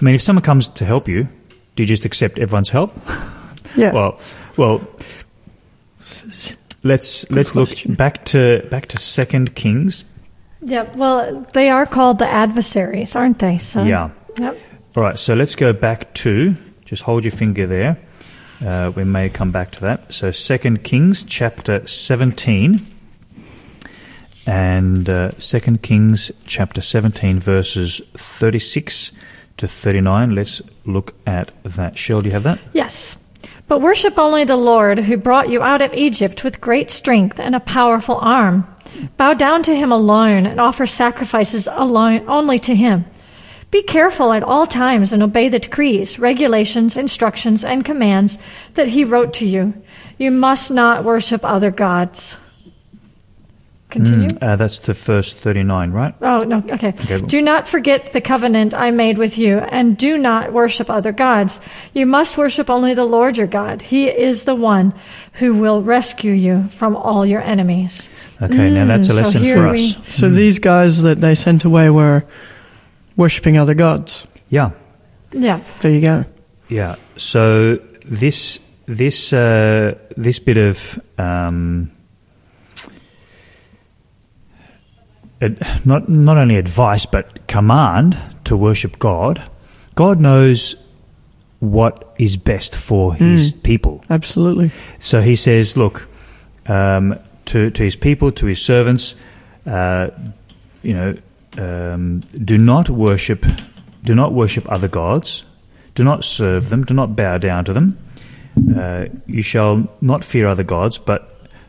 I 0.00 0.04
mean, 0.04 0.14
if 0.14 0.22
someone 0.22 0.42
comes 0.42 0.68
to 0.68 0.84
help 0.84 1.08
you, 1.08 1.28
do 1.76 1.82
you 1.82 1.86
just 1.86 2.04
accept 2.04 2.38
everyone's 2.38 2.70
help? 2.70 2.92
Yeah. 3.76 3.92
Well, 3.92 4.20
well, 4.56 4.86
let's 6.84 7.28
let's 7.30 7.54
look 7.56 7.70
back 7.96 8.24
to 8.26 8.62
back 8.70 8.86
to 8.88 8.98
Second 8.98 9.54
Kings. 9.56 10.04
Yeah. 10.64 10.90
Well, 10.96 11.46
they 11.52 11.68
are 11.68 11.86
called 11.86 12.18
the 12.18 12.26
adversaries, 12.26 13.14
aren't 13.14 13.38
they? 13.38 13.58
So. 13.58 13.84
Yeah. 13.84 14.10
Yep. 14.38 14.58
All 14.96 15.02
right, 15.02 15.18
so 15.18 15.34
let's 15.34 15.56
go 15.56 15.72
back 15.72 16.14
to. 16.14 16.56
Just 16.84 17.02
hold 17.02 17.24
your 17.24 17.32
finger 17.32 17.66
there. 17.66 17.98
Uh, 18.64 18.92
we 18.94 19.04
may 19.04 19.28
come 19.28 19.50
back 19.50 19.72
to 19.72 19.80
that. 19.80 20.12
So, 20.12 20.30
Second 20.30 20.84
Kings 20.84 21.24
chapter 21.24 21.86
seventeen, 21.86 22.86
and 24.46 25.08
uh, 25.08 25.32
Second 25.38 25.82
Kings 25.82 26.30
chapter 26.46 26.80
seventeen, 26.80 27.40
verses 27.40 28.00
thirty-six 28.14 29.12
to 29.56 29.66
thirty-nine. 29.66 30.34
Let's 30.34 30.62
look 30.84 31.14
at 31.26 31.50
that. 31.64 31.98
Shell, 31.98 32.20
do 32.20 32.26
you 32.26 32.32
have 32.32 32.44
that? 32.44 32.58
Yes. 32.72 33.16
But 33.66 33.80
worship 33.80 34.18
only 34.18 34.44
the 34.44 34.56
Lord 34.56 34.98
who 35.00 35.16
brought 35.16 35.48
you 35.48 35.62
out 35.62 35.80
of 35.80 35.94
Egypt 35.94 36.44
with 36.44 36.60
great 36.60 36.90
strength 36.90 37.40
and 37.40 37.54
a 37.54 37.60
powerful 37.60 38.16
arm. 38.16 38.66
Bow 39.16 39.34
down 39.34 39.62
to 39.64 39.74
him 39.74 39.90
alone 39.90 40.46
and 40.46 40.60
offer 40.60 40.86
sacrifices 40.86 41.66
alone, 41.70 42.24
only 42.28 42.58
to 42.60 42.74
him. 42.74 43.06
Be 43.70 43.82
careful 43.82 44.32
at 44.32 44.42
all 44.42 44.66
times 44.66 45.12
and 45.12 45.22
obey 45.22 45.48
the 45.48 45.58
decrees, 45.58 46.18
regulations, 46.18 46.96
instructions, 46.96 47.64
and 47.64 47.84
commands 47.84 48.38
that 48.74 48.88
he 48.88 49.02
wrote 49.02 49.32
to 49.34 49.46
you. 49.46 49.74
You 50.18 50.30
must 50.30 50.70
not 50.70 51.02
worship 51.02 51.44
other 51.44 51.72
gods. 51.72 52.36
Continue. 53.90 54.28
Uh, 54.42 54.56
that's 54.56 54.80
the 54.80 54.94
first 54.94 55.36
thirty-nine, 55.38 55.92
right? 55.92 56.14
Oh, 56.20 56.42
no, 56.42 56.58
okay. 56.72 56.88
Okay. 56.88 57.20
Do 57.20 57.40
not 57.40 57.68
forget 57.68 58.12
the 58.12 58.20
covenant 58.20 58.74
I 58.74 58.90
made 58.90 59.18
with 59.18 59.38
you, 59.38 59.58
and 59.58 59.96
do 59.96 60.18
not 60.18 60.52
worship 60.52 60.90
other 60.90 61.12
gods. 61.12 61.60
You 61.92 62.04
must 62.06 62.36
worship 62.36 62.68
only 62.70 62.94
the 62.94 63.04
Lord 63.04 63.36
your 63.36 63.46
God. 63.46 63.82
He 63.82 64.08
is 64.08 64.44
the 64.44 64.54
one 64.56 64.94
who 65.34 65.54
will 65.60 65.80
rescue 65.82 66.32
you 66.32 66.66
from 66.68 66.96
all 66.96 67.24
your 67.24 67.40
enemies. 67.42 68.08
Okay, 68.42 68.74
now 68.74 68.86
that's 68.86 69.08
a 69.08 69.12
Mm, 69.12 69.14
so 69.14 69.22
lesson 69.22 69.42
here 69.42 69.54
for 69.56 69.70
we- 69.72 69.84
us. 69.94 70.16
so 70.16 70.28
these 70.28 70.58
guys 70.58 71.02
that 71.02 71.20
they 71.20 71.36
sent 71.36 71.64
away 71.64 71.88
were 71.88 72.24
worshipping 73.16 73.56
other 73.58 73.74
gods. 73.74 74.26
Yeah, 74.48 74.70
Yeah. 75.30 75.60
There 75.80 75.92
you 75.92 76.00
go. 76.00 76.24
Yeah. 76.68 76.96
So 77.16 77.78
this 78.04 78.58
this 78.86 79.32
uh, 79.32 79.94
this 80.16 80.38
bit 80.40 80.56
of 80.58 80.98
um, 81.18 81.90
not 85.84 86.08
not 86.08 86.36
only 86.36 86.56
advice 86.56 87.06
but 87.06 87.46
command 87.46 88.18
to 88.44 88.56
worship 88.56 88.98
God. 88.98 89.42
God 89.94 90.20
knows 90.20 90.76
what 91.60 92.14
is 92.18 92.36
best 92.36 92.76
for 92.76 93.14
His 93.14 93.52
people. 93.52 94.04
Absolutely. 94.10 94.70
So 94.98 95.20
He 95.20 95.36
says, 95.36 95.76
"Look 95.76 96.08
um, 96.66 97.18
to 97.46 97.70
to 97.70 97.82
His 97.82 97.96
people, 97.96 98.32
to 98.32 98.46
His 98.46 98.60
servants, 98.60 99.14
uh, 99.66 100.10
you 100.82 100.94
know, 100.94 101.16
um, 101.56 102.20
do 102.44 102.58
not 102.58 102.90
worship, 102.90 103.46
do 104.02 104.14
not 104.14 104.32
worship 104.32 104.70
other 104.70 104.88
gods, 104.88 105.44
do 105.94 106.04
not 106.04 106.24
serve 106.24 106.70
them, 106.70 106.84
do 106.84 106.94
not 106.94 107.16
bow 107.16 107.38
down 107.38 107.64
to 107.64 107.72
them. 107.72 107.98
Uh, 108.76 109.06
you 109.26 109.42
shall 109.42 109.88
not 110.00 110.24
fear 110.24 110.46
other 110.46 110.64
gods, 110.64 110.98
but 110.98 111.20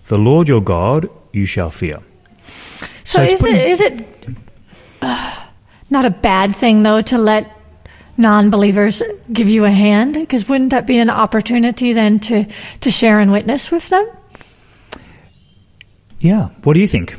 the 0.07 0.17
Lord 0.17 0.47
your 0.47 0.61
God 0.61 1.09
you 1.31 1.45
shall 1.45 1.69
fear." 1.69 1.99
So, 3.15 3.25
So 3.25 3.31
is 3.31 3.41
pretty- 3.41 3.59
it 3.59 3.69
is 3.69 3.81
it 3.81 4.05
uh, 5.01 5.35
not 5.89 6.05
a 6.05 6.09
bad 6.09 6.55
thing 6.55 6.83
though 6.83 7.01
to 7.01 7.17
let 7.17 7.51
non-believers 8.17 9.01
give 9.31 9.47
you 9.49 9.65
a 9.65 9.71
hand 9.71 10.13
because 10.13 10.47
wouldn't 10.47 10.69
that 10.71 10.87
be 10.87 10.99
an 10.99 11.09
opportunity 11.09 11.93
then 11.93 12.19
to 12.19 12.45
to 12.81 12.91
share 12.91 13.19
and 13.19 13.31
witness 13.31 13.71
with 13.71 13.89
them? 13.89 14.05
Yeah. 16.19 16.49
What 16.63 16.73
do 16.73 16.79
you 16.79 16.87
think? 16.87 17.15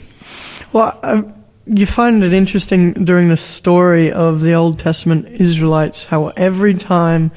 Well, 0.72 0.98
uh, 1.02 1.22
you 1.66 1.86
find 1.86 2.22
it 2.24 2.32
interesting 2.32 2.92
during 2.92 3.28
the 3.28 3.36
story 3.36 4.10
of 4.12 4.42
the 4.42 4.54
Old 4.54 4.78
Testament 4.78 5.26
Israelites 5.28 6.06
how 6.06 6.28
every 6.36 6.74
time 6.74 7.30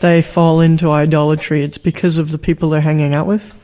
they 0.00 0.22
fall 0.22 0.60
into 0.60 0.90
idolatry, 0.90 1.62
it's 1.64 1.78
because 1.78 2.18
of 2.18 2.30
the 2.32 2.38
people 2.38 2.70
they're 2.70 2.80
hanging 2.80 3.14
out 3.14 3.26
with. 3.26 3.54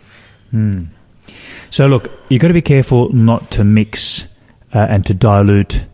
So 1.70 1.86
look, 1.86 2.10
you've 2.28 2.40
got 2.40 2.48
to 2.48 2.54
be 2.54 2.62
careful 2.62 3.12
not 3.12 3.50
to 3.52 3.64
mix 3.64 4.26
uh, 4.74 4.78
and 4.78 5.04
to 5.06 5.14
dilute 5.14 5.84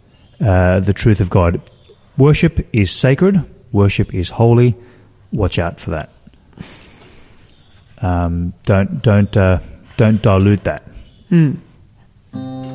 uh, 0.41 0.81
the 0.81 0.93
truth 0.93 1.21
of 1.21 1.31
God. 1.31 1.61
Worship 2.17 2.67
is 2.73 2.91
sacred. 2.91 3.43
Worship 3.73 4.15
is 4.15 4.31
holy. 4.31 4.75
Watch 5.33 5.59
out 5.59 5.81
for 5.81 5.91
that. 5.91 6.11
Um, 7.99 8.53
don't 8.65 9.03
don't 9.03 9.37
uh, 9.37 9.59
don't 9.97 10.23
dilute 10.23 10.65
that. 10.65 10.83
Great 11.31 12.74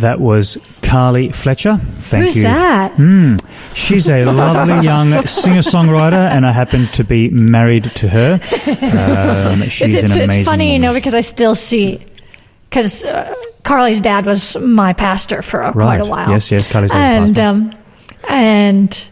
that 0.00 0.20
was 0.20 0.58
Carly 0.82 1.30
Fletcher. 1.30 1.76
Thank 1.76 2.22
you. 2.22 2.26
Who's 2.26 2.36
you. 2.36 2.42
that? 2.44 3.40
She's 3.74 4.08
a 4.08 4.24
lovely 4.24 4.80
young 4.84 5.26
singer-songwriter, 5.26 6.12
and 6.12 6.46
I 6.46 6.52
happen 6.52 6.86
to 6.86 7.04
be 7.04 7.28
married 7.30 7.84
to 7.96 8.08
her. 8.08 8.34
Um, 8.34 9.62
she's 9.68 9.94
it's, 9.94 10.04
it's, 10.04 10.16
an 10.16 10.22
amazing. 10.22 10.40
it's 10.40 10.48
funny, 10.48 10.72
you 10.72 10.78
know, 10.78 10.94
because 10.94 11.14
I 11.14 11.20
still 11.20 11.54
see, 11.54 12.04
because 12.68 13.04
uh, 13.04 13.34
Carly's 13.62 14.00
dad 14.00 14.26
was 14.26 14.56
my 14.56 14.92
pastor 14.92 15.42
for 15.42 15.62
uh, 15.62 15.72
quite 15.72 16.00
a 16.00 16.06
while. 16.06 16.30
Yes, 16.30 16.50
yes, 16.50 16.68
Carly's 16.68 16.90
dad's 16.90 17.36
and 17.36 17.36
pastor. 17.36 17.74
um, 17.74 17.82
and 18.28 19.08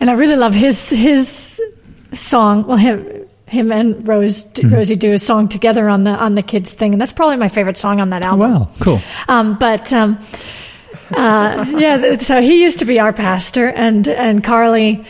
and 0.00 0.10
I 0.10 0.14
really 0.14 0.36
love 0.36 0.54
his 0.54 0.90
his 0.90 1.60
song. 2.12 2.66
Well, 2.66 2.76
him 2.76 3.06
him 3.54 3.72
and 3.72 4.06
Rose 4.06 4.46
Rosie 4.62 4.96
do 4.96 5.14
a 5.14 5.18
song 5.18 5.48
together 5.48 5.88
on 5.88 6.04
the 6.04 6.10
on 6.10 6.34
the 6.34 6.42
kids 6.42 6.74
thing, 6.74 6.92
and 6.92 7.00
that's 7.00 7.12
probably 7.12 7.38
my 7.38 7.48
favorite 7.48 7.78
song 7.78 8.00
on 8.00 8.10
that 8.10 8.24
album. 8.24 8.38
Wow, 8.40 8.70
cool. 8.80 9.00
Um, 9.28 9.56
but 9.58 9.92
um, 9.92 10.18
uh, 11.16 11.64
yeah, 11.78 12.16
so 12.18 12.40
he 12.40 12.62
used 12.62 12.80
to 12.80 12.84
be 12.84 13.00
our 13.00 13.12
pastor, 13.12 13.68
and 13.68 14.06
and 14.08 14.42
Carly, 14.44 15.04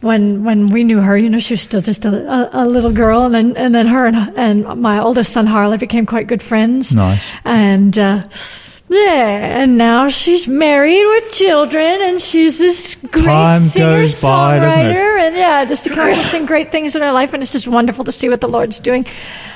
when 0.00 0.44
when 0.44 0.70
we 0.70 0.84
knew 0.84 1.00
her, 1.00 1.16
you 1.16 1.28
know, 1.28 1.38
she 1.38 1.54
was 1.54 1.62
still 1.62 1.80
just 1.80 2.04
a, 2.04 2.10
a, 2.10 2.64
a 2.64 2.66
little 2.66 2.92
girl, 2.92 3.22
and 3.22 3.34
then 3.34 3.56
and 3.56 3.74
then 3.74 3.86
her 3.86 4.06
and, 4.06 4.16
and 4.36 4.80
my 4.80 5.00
oldest 5.00 5.32
son 5.32 5.46
Harley 5.46 5.78
became 5.78 6.06
quite 6.06 6.26
good 6.26 6.42
friends. 6.42 6.94
Nice. 6.94 7.30
And 7.44 7.98
uh, 7.98 8.22
yeah, 8.90 9.62
and 9.62 9.78
now 9.78 10.08
she's 10.08 10.48
married 10.48 11.04
with 11.06 11.32
children, 11.32 11.98
and 12.02 12.20
she's 12.20 12.58
this 12.58 12.96
great 12.96 13.24
Time 13.24 13.58
singer 13.58 13.98
by, 13.98 14.02
songwriter 14.02 15.18
and 15.20 15.36
yeah, 15.36 15.64
just 15.64 15.86
accomplishing 15.86 16.44
great 16.44 16.72
things 16.72 16.96
in 16.96 17.02
her 17.02 17.12
life, 17.12 17.32
and 17.32 17.40
it's 17.40 17.52
just 17.52 17.68
wonderful 17.68 18.04
to 18.04 18.12
see 18.12 18.28
what 18.28 18.40
the 18.40 18.48
Lord's 18.48 18.80
doing 18.80 19.06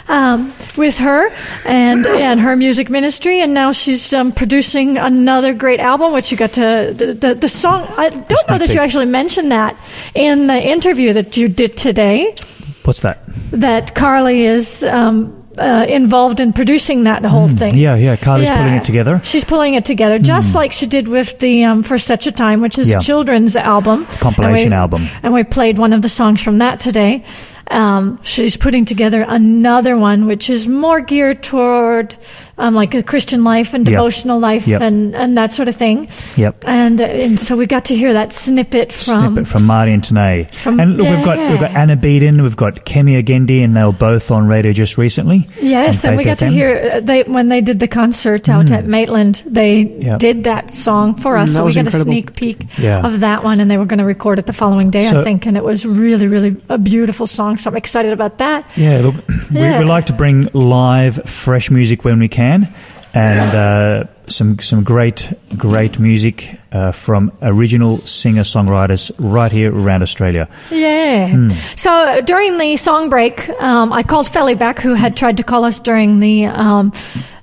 um, 0.06 0.52
with 0.76 0.98
her 0.98 1.30
and 1.64 2.06
and 2.06 2.38
her 2.38 2.54
music 2.56 2.90
ministry. 2.90 3.40
And 3.40 3.54
now 3.54 3.72
she's 3.72 4.12
um, 4.12 4.30
producing 4.30 4.98
another 4.98 5.52
great 5.52 5.80
album, 5.80 6.12
which 6.12 6.30
you 6.30 6.36
got 6.36 6.50
to 6.50 6.94
the 6.96 7.14
the, 7.14 7.34
the 7.34 7.48
song. 7.48 7.86
I 7.96 8.10
don't 8.10 8.48
know 8.48 8.58
that 8.58 8.72
you 8.72 8.80
actually 8.80 9.06
mentioned 9.06 9.50
that 9.50 9.76
in 10.14 10.46
the 10.46 10.62
interview 10.62 11.12
that 11.12 11.36
you 11.36 11.48
did 11.48 11.76
today. 11.76 12.36
What's 12.84 13.00
that? 13.00 13.22
That 13.50 13.94
Carly 13.96 14.44
is. 14.44 14.84
Um, 14.84 15.43
uh, 15.58 15.86
involved 15.88 16.40
in 16.40 16.52
producing 16.52 17.04
that 17.04 17.24
whole 17.24 17.48
thing. 17.48 17.72
Hmm. 17.72 17.78
Yeah, 17.78 17.96
yeah. 17.96 18.16
Carly's 18.16 18.48
Yeah. 18.48 18.58
putting 18.58 18.74
it 18.74 18.84
together. 18.84 19.20
She's 19.24 19.44
pulling 19.44 19.74
it 19.74 19.84
together, 19.84 20.18
just 20.18 20.54
like 20.54 20.72
she 20.72 20.86
did 20.86 21.08
with 21.08 21.38
the 21.38 21.64
um, 21.64 21.82
For 21.82 21.98
Such 21.98 22.26
a 22.26 22.32
Time, 22.32 22.60
which 22.60 22.78
is 22.78 22.88
Yeah. 22.90 22.98
a 22.98 23.00
children's 23.00 23.56
album. 23.56 24.06
Compilation 24.20 24.72
And 24.72 24.72
we- 24.72 24.76
album. 24.76 25.08
And 25.22 25.32
we 25.34 25.44
played 25.44 25.78
one 25.78 25.92
of 25.92 26.02
the 26.02 26.08
songs 26.08 26.42
from 26.42 26.58
that 26.58 26.80
today. 26.80 27.22
Um, 27.70 28.20
she's 28.22 28.56
putting 28.56 28.84
together 28.84 29.24
another 29.26 29.96
one, 29.96 30.26
which 30.26 30.50
is 30.50 30.68
more 30.68 31.00
geared 31.00 31.42
toward 31.42 32.14
um, 32.58 32.74
like 32.74 32.94
a 32.94 33.02
Christian 33.02 33.42
life 33.42 33.74
and 33.74 33.86
Yep. 33.86 33.92
devotional 33.92 34.38
life 34.38 34.68
Yep. 34.68 34.80
and, 34.82 35.14
and 35.16 35.36
that 35.38 35.52
sort 35.52 35.68
of 35.68 35.74
thing. 35.74 36.08
Yep. 36.36 36.64
And, 36.66 37.00
uh, 37.00 37.04
and 37.04 37.40
so 37.40 37.56
we 37.56 37.66
got 37.66 37.86
to 37.86 37.96
hear 37.96 38.12
that 38.12 38.32
snippet 38.32 38.92
from. 38.92 39.34
Snippet 39.34 39.48
from 39.48 39.64
Marty 39.64 39.92
and 39.92 40.02
Tanae. 40.02 40.52
from- 40.54 40.78
and 40.78 40.96
look, 40.96 41.08
we've 41.08 41.24
got 41.24 41.38
we've 41.50 41.60
got. 41.60 41.70
Anna 41.72 41.96
Beeden, 41.96 42.42
we've 42.42 42.56
got 42.56 42.84
Kemi 42.84 43.20
Agendi, 43.22 43.64
and 43.64 43.74
they 43.76 43.82
were 43.82 43.92
both 43.92 44.30
on 44.30 44.46
radio 44.46 44.72
just 44.72 44.96
recently. 44.98 45.48
Yes, 45.60 46.04
and 46.04 46.16
we 46.16 46.24
Faith 46.24 46.38
got 46.40 46.46
to 46.46 46.52
hear 46.52 46.92
uh, 46.94 47.00
they 47.00 47.22
when 47.24 47.48
they 47.48 47.60
did 47.60 47.80
the 47.80 47.88
concert 47.88 48.48
out 48.48 48.70
at 48.70 48.86
Maitland. 48.86 49.42
They 49.46 49.80
Yep. 49.82 50.18
did 50.20 50.44
that 50.44 50.70
song 50.70 51.14
for 51.14 51.36
us, 51.36 51.50
Mm, 51.50 51.52
that 51.52 51.58
so 51.58 51.64
we 51.64 51.72
got 51.74 51.80
incredible. 51.86 52.00
a 52.00 52.14
sneak 52.14 52.36
peek 52.36 52.66
Yeah. 52.78 53.00
of 53.06 53.20
that 53.20 53.42
one, 53.42 53.58
and 53.60 53.70
they 53.70 53.78
were 53.78 53.86
going 53.86 53.98
to 53.98 54.04
record 54.04 54.38
it 54.38 54.46
the 54.46 54.52
following 54.52 54.90
day, 54.90 55.08
So- 55.08 55.20
I 55.20 55.24
think, 55.24 55.46
and 55.46 55.56
it 55.56 55.64
was 55.64 55.84
really, 55.86 56.26
really 56.28 56.54
a 56.68 56.78
beautiful 56.78 57.26
song. 57.26 57.53
So 57.58 57.70
I'm 57.70 57.76
excited 57.76 58.12
about 58.12 58.38
that. 58.38 58.64
Yeah, 58.76 59.00
look, 59.00 59.14
we, 59.50 59.60
Yeah. 59.60 59.78
we 59.78 59.84
like 59.84 60.06
to 60.06 60.12
bring 60.12 60.48
live, 60.52 61.20
fresh 61.28 61.70
music 61.70 62.04
when 62.04 62.18
we 62.18 62.28
can, 62.28 62.68
and 63.14 63.54
uh, 63.54 64.04
some 64.26 64.58
some 64.60 64.82
great, 64.84 65.32
great 65.56 65.98
music 65.98 66.58
uh, 66.72 66.90
from 66.92 67.30
original 67.42 67.98
singer 67.98 68.42
songwriters 68.44 69.12
right 69.18 69.52
here 69.52 69.70
around 69.72 70.02
Australia. 70.02 70.48
Yeah. 70.70 71.28
Hmm. 71.28 71.48
So 71.76 71.90
uh, 71.92 72.20
during 72.22 72.58
the 72.58 72.76
song 72.76 73.10
break, 73.10 73.48
um, 73.60 73.92
I 73.92 74.02
called 74.02 74.28
Felly 74.28 74.54
back, 74.56 74.80
who 74.80 74.94
had 74.94 75.16
tried 75.16 75.36
to 75.36 75.42
call 75.42 75.64
us 75.64 75.78
during 75.80 76.20
the 76.20 76.46
um, 76.46 76.92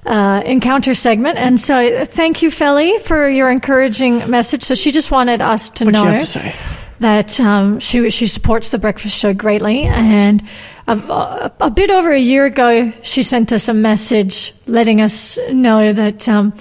uh, 0.06 0.41
encounter 0.45 0.93
segment, 0.95 1.38
and 1.38 1.60
so 1.60 1.76
uh, 1.76 2.06
thank 2.06 2.41
you, 2.41 2.50
Felly, 2.52 2.97
for 3.00 3.30
your 3.30 3.50
encouraging 3.50 4.30
message. 4.30 4.63
So 4.63 4.76
she 4.76 4.91
just 4.91 5.12
wanted 5.12 5.41
us 5.41 5.69
to 5.69 5.86
What 5.86 5.93
know. 5.93 6.19
You 7.02 7.16
have 7.18 7.26
to 7.26 7.34
say? 7.34 7.38
that 7.40 7.40
um, 7.40 7.80
she 7.80 8.10
she 8.10 8.28
supports 8.28 8.72
the 8.72 8.78
breakfast 8.78 9.18
show 9.18 9.34
greatly, 9.34 9.84
and 9.84 10.42
a, 10.88 10.94
a, 10.94 11.52
a 11.62 11.70
bit 11.70 11.92
over 11.92 12.12
a 12.12 12.20
year 12.20 12.46
ago, 12.46 12.92
she 13.04 13.24
sent 13.24 13.52
us 13.52 13.68
a 13.68 13.74
message 13.74 14.54
letting 14.68 15.02
us 15.02 15.38
know 15.52 15.94
that. 15.94 16.28
Um, 16.30 16.54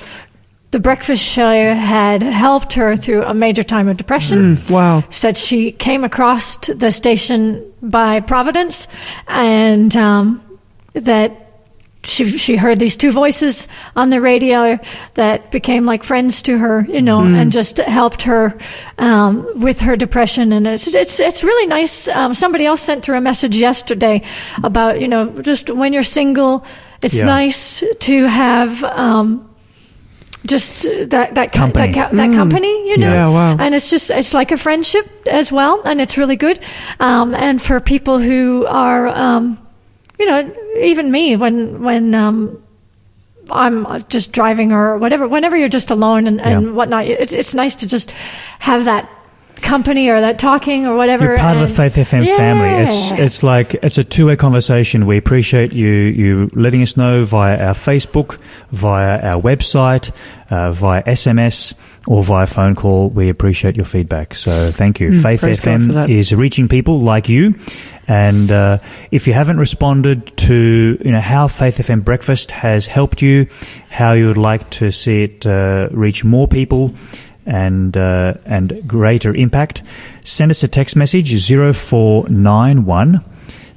the 0.72 0.78
breakfast 0.78 1.24
show 1.24 1.74
had 1.74 2.22
helped 2.22 2.74
her 2.74 2.94
through 2.96 3.24
a 3.24 3.34
major 3.34 3.64
time 3.64 3.88
of 3.88 3.96
depression. 3.96 4.56
Wow. 4.70 5.02
Said 5.10 5.36
she 5.36 5.72
came 5.72 6.04
across 6.04 6.58
the 6.58 6.92
station 6.92 7.72
by 7.82 8.20
Providence, 8.20 8.86
and 9.26 9.96
um, 9.96 10.40
that 10.92 11.49
she 12.02 12.38
she 12.38 12.56
heard 12.56 12.78
these 12.78 12.96
two 12.96 13.12
voices 13.12 13.68
on 13.94 14.08
the 14.10 14.20
radio 14.20 14.78
that 15.14 15.50
became 15.50 15.84
like 15.84 16.02
friends 16.02 16.40
to 16.42 16.56
her, 16.58 16.80
you 16.88 17.02
know, 17.02 17.20
and 17.20 17.52
just 17.52 17.76
helped 17.78 18.22
her 18.22 18.58
um, 18.98 19.46
with 19.62 19.80
her 19.80 19.96
depression. 19.96 20.52
And 20.52 20.66
it's 20.66 20.86
it's 20.94 21.20
it's 21.20 21.44
really 21.44 21.66
nice. 21.66 22.08
Um, 22.08 22.32
somebody 22.34 22.64
else 22.64 22.80
sent 22.80 23.06
her 23.06 23.14
a 23.14 23.20
message 23.20 23.56
yesterday 23.56 24.22
about 24.62 25.00
you 25.00 25.08
know 25.08 25.42
just 25.42 25.68
when 25.68 25.92
you're 25.92 26.02
single, 26.02 26.64
it's 27.02 27.16
Yeah. 27.18 27.26
nice 27.26 27.84
to 28.00 28.26
have. 28.26 28.82
Um, 28.84 29.46
just 30.46 30.84
that 31.10 31.34
that 31.34 31.52
Company. 31.52 31.92
that, 31.92 32.12
that 32.12 32.32
company, 32.32 32.88
you 32.88 32.96
know, 32.96 33.12
Yeah, 33.12 33.28
wow. 33.28 33.56
and 33.60 33.74
it's 33.74 33.90
just 33.90 34.10
it's 34.10 34.32
like 34.32 34.50
a 34.52 34.56
friendship 34.56 35.04
as 35.26 35.52
well, 35.52 35.82
and 35.84 36.00
it's 36.00 36.16
really 36.16 36.36
good. 36.36 36.58
Um, 36.98 37.34
and 37.34 37.60
for 37.60 37.78
people 37.78 38.18
who 38.20 38.64
are, 38.66 39.08
um, 39.08 39.58
you 40.20 40.26
know, 40.26 40.54
even 40.82 41.10
me 41.10 41.34
when 41.36 41.82
when 41.82 42.14
um, 42.14 42.62
I'm 43.50 44.04
just 44.08 44.32
driving 44.32 44.70
or 44.72 44.98
whatever, 44.98 45.26
whenever 45.26 45.56
you're 45.56 45.68
just 45.68 45.90
alone 45.90 46.26
and, 46.26 46.40
and 46.40 46.66
Yeah. 46.66 46.72
whatnot, 46.72 47.06
it's 47.06 47.32
it's 47.32 47.54
nice 47.54 47.74
to 47.76 47.86
just 47.86 48.10
have 48.60 48.84
that 48.84 49.08
company 49.62 50.08
or 50.08 50.20
that 50.20 50.38
talking 50.38 50.86
or 50.86 50.96
whatever. 50.96 51.24
You're 51.24 51.36
part 51.38 51.56
of 51.56 51.68
the 51.68 51.74
Faith 51.74 51.96
FM 51.96 52.24
family. 52.36 52.68
It's 52.84 53.12
it's 53.12 53.42
like 53.42 53.74
it's 53.82 53.98
a 53.98 54.04
two 54.04 54.26
way 54.26 54.36
conversation. 54.36 55.06
We 55.06 55.16
appreciate 55.16 55.72
you 55.72 55.88
you 55.88 56.50
letting 56.54 56.82
us 56.82 56.96
know 56.96 57.24
via 57.24 57.56
our 57.68 57.74
Facebook, 57.74 58.38
via 58.70 59.20
our 59.22 59.40
website, 59.40 60.10
uh, 60.50 60.70
via 60.70 61.02
SMS, 61.04 61.74
or 62.06 62.22
via 62.22 62.46
phone 62.46 62.74
call. 62.74 63.10
We 63.10 63.28
appreciate 63.28 63.76
your 63.76 63.84
feedback. 63.84 64.34
So 64.34 64.70
thank 64.70 65.00
you. 65.00 65.20
Faith 65.20 65.42
Mm, 65.42 65.60
for 65.60 65.68
FM 65.68 66.08
is 66.08 66.34
reaching 66.34 66.68
people 66.68 67.00
like 67.00 67.28
you. 67.28 67.54
And 68.08 68.50
uh, 68.50 68.78
if 69.10 69.26
you 69.26 69.34
haven't 69.34 69.58
responded 69.58 70.36
to 70.38 70.98
you 71.04 71.12
know 71.12 71.20
how 71.20 71.48
Faith 71.48 71.78
FM 71.78 72.04
Breakfast 72.04 72.50
has 72.50 72.86
helped 72.86 73.22
you, 73.22 73.46
how 73.90 74.12
you 74.12 74.26
would 74.26 74.36
like 74.36 74.68
to 74.70 74.90
see 74.90 75.22
it 75.24 75.46
uh, 75.46 75.88
reach 75.92 76.24
more 76.24 76.48
people 76.48 76.94
and 77.46 77.96
uh, 77.96 78.34
and 78.44 78.82
greater 78.86 79.34
impact, 79.34 79.82
send 80.24 80.50
us 80.50 80.62
a 80.62 80.68
text 80.68 80.96
message 80.96 81.32
0491 81.48 83.24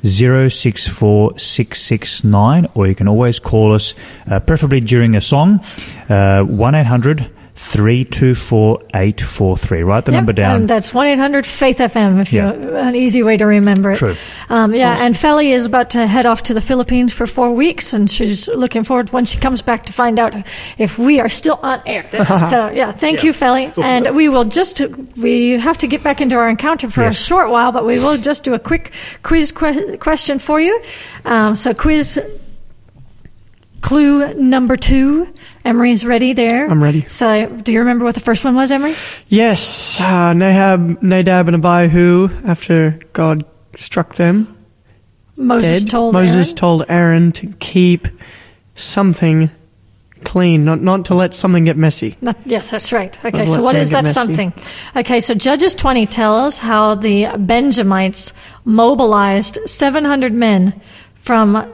064669 0.04 2.68
or 2.74 2.88
you 2.88 2.96
can 2.96 3.08
always 3.08 3.40
call 3.40 3.74
us 3.74 3.96
uh, 4.30 4.40
preferably 4.42 4.82
during 4.82 5.16
a 5.16 5.22
song 5.22 5.62
uh, 6.10 6.42
1 6.44 6.76
800 6.76 7.30
324 7.72 8.82
843. 8.94 9.84
Write 9.84 10.06
the 10.06 10.12
Yep, 10.12 10.18
number 10.20 10.34
down. 10.34 10.56
And 10.62 10.70
that's 10.70 10.94
1 10.94 11.08
800 11.08 11.46
Faith 11.46 11.78
FM, 11.80 12.20
if 12.20 12.32
Yeah. 12.34 12.54
you 12.54 12.76
an 12.76 12.96
easy 12.96 13.24
way 13.24 13.38
to 13.38 13.46
remember 13.46 13.92
it. 13.92 13.98
True. 13.98 14.16
Um, 14.50 14.74
yeah, 14.76 14.98
and 15.00 15.16
Felly 15.18 15.52
is 15.52 15.66
about 15.66 15.90
to 15.92 16.06
head 16.08 16.26
off 16.26 16.44
to 16.44 16.54
the 16.54 16.62
Philippines 16.62 17.14
for 17.14 17.26
four 17.26 17.52
weeks, 17.52 17.94
and 17.94 18.10
she's 18.10 18.48
looking 18.48 18.84
forward 18.84 19.12
when 19.14 19.26
she 19.26 19.38
comes 19.38 19.62
back 19.62 19.86
to 19.86 19.94
find 19.94 20.20
out 20.20 20.34
if 20.78 21.00
we 21.00 21.20
are 21.20 21.30
still 21.30 21.60
on 21.64 21.82
air. 21.86 22.06
so, 22.50 22.70
yeah, 22.70 22.92
thank 22.92 23.24
you, 23.24 23.34
Felly. 23.34 23.72
And 23.82 24.16
we 24.16 24.30
will 24.30 24.46
just, 24.46 24.82
we 25.18 25.52
have 25.60 25.78
to 25.80 25.88
get 25.88 26.04
back 26.04 26.22
into 26.22 26.36
our 26.36 26.50
encounter 26.50 26.90
for 26.90 27.02
Yes. 27.04 27.20
a 27.20 27.24
short 27.24 27.50
while, 27.50 27.72
but 27.72 27.86
we 27.86 27.98
will 28.00 28.18
just 28.18 28.44
do 28.44 28.54
a 28.54 28.60
quick 28.60 28.92
quiz 29.24 29.52
que- 29.52 29.98
question 29.98 30.40
for 30.40 30.60
you. 30.60 30.80
Um, 31.26 31.56
so, 31.56 31.74
quiz 31.74 32.20
clue 33.84 34.34
number 34.34 34.76
two. 34.76 35.32
Emery's 35.64 36.06
ready 36.06 36.34
there. 36.34 36.68
I'm 36.68 36.82
ready. 36.82 37.02
So, 37.02 37.46
do 37.48 37.72
you 37.72 37.80
remember 37.80 38.06
what 38.06 38.16
the 38.16 38.22
first 38.22 38.44
one 38.44 38.56
was, 38.56 38.72
Emery? 38.72 38.94
Yes, 39.28 40.00
uh, 40.00 40.34
Nahab, 40.34 41.04
Nadab, 41.04 41.48
and 41.50 41.64
Abihu, 41.64 42.30
after 42.46 42.98
God 43.12 43.46
struck 43.76 44.16
them 44.16 44.58
Moses 45.36 45.84
dead, 45.84 45.92
told 45.92 46.14
Moses 46.14 46.48
Aaron. 46.48 46.56
told 46.56 46.86
Aaron 46.90 47.32
to 47.34 47.48
keep 47.60 48.08
something 48.76 49.52
clean, 50.24 50.64
not 50.64 50.82
not 50.82 51.06
to 51.06 51.16
let 51.16 51.34
something 51.34 51.66
get 51.66 51.76
messy. 51.76 52.16
Not, 52.22 52.38
yes, 52.46 52.72
that's 52.72 52.92
right. 52.94 53.14
Okay, 53.26 53.46
so 53.48 53.62
what 53.62 53.76
is 53.76 53.92
that 53.92 54.08
something 54.08 54.52
something? 54.52 55.02
Okay, 55.02 55.20
so 55.20 55.34
Judges 55.34 55.76
20 55.76 56.06
tells 56.06 56.60
how 56.60 56.96
the 56.96 57.28
Benjamites 57.38 58.34
mobilized 58.64 59.58
700 59.66 60.32
men 60.34 60.80
from 61.14 61.74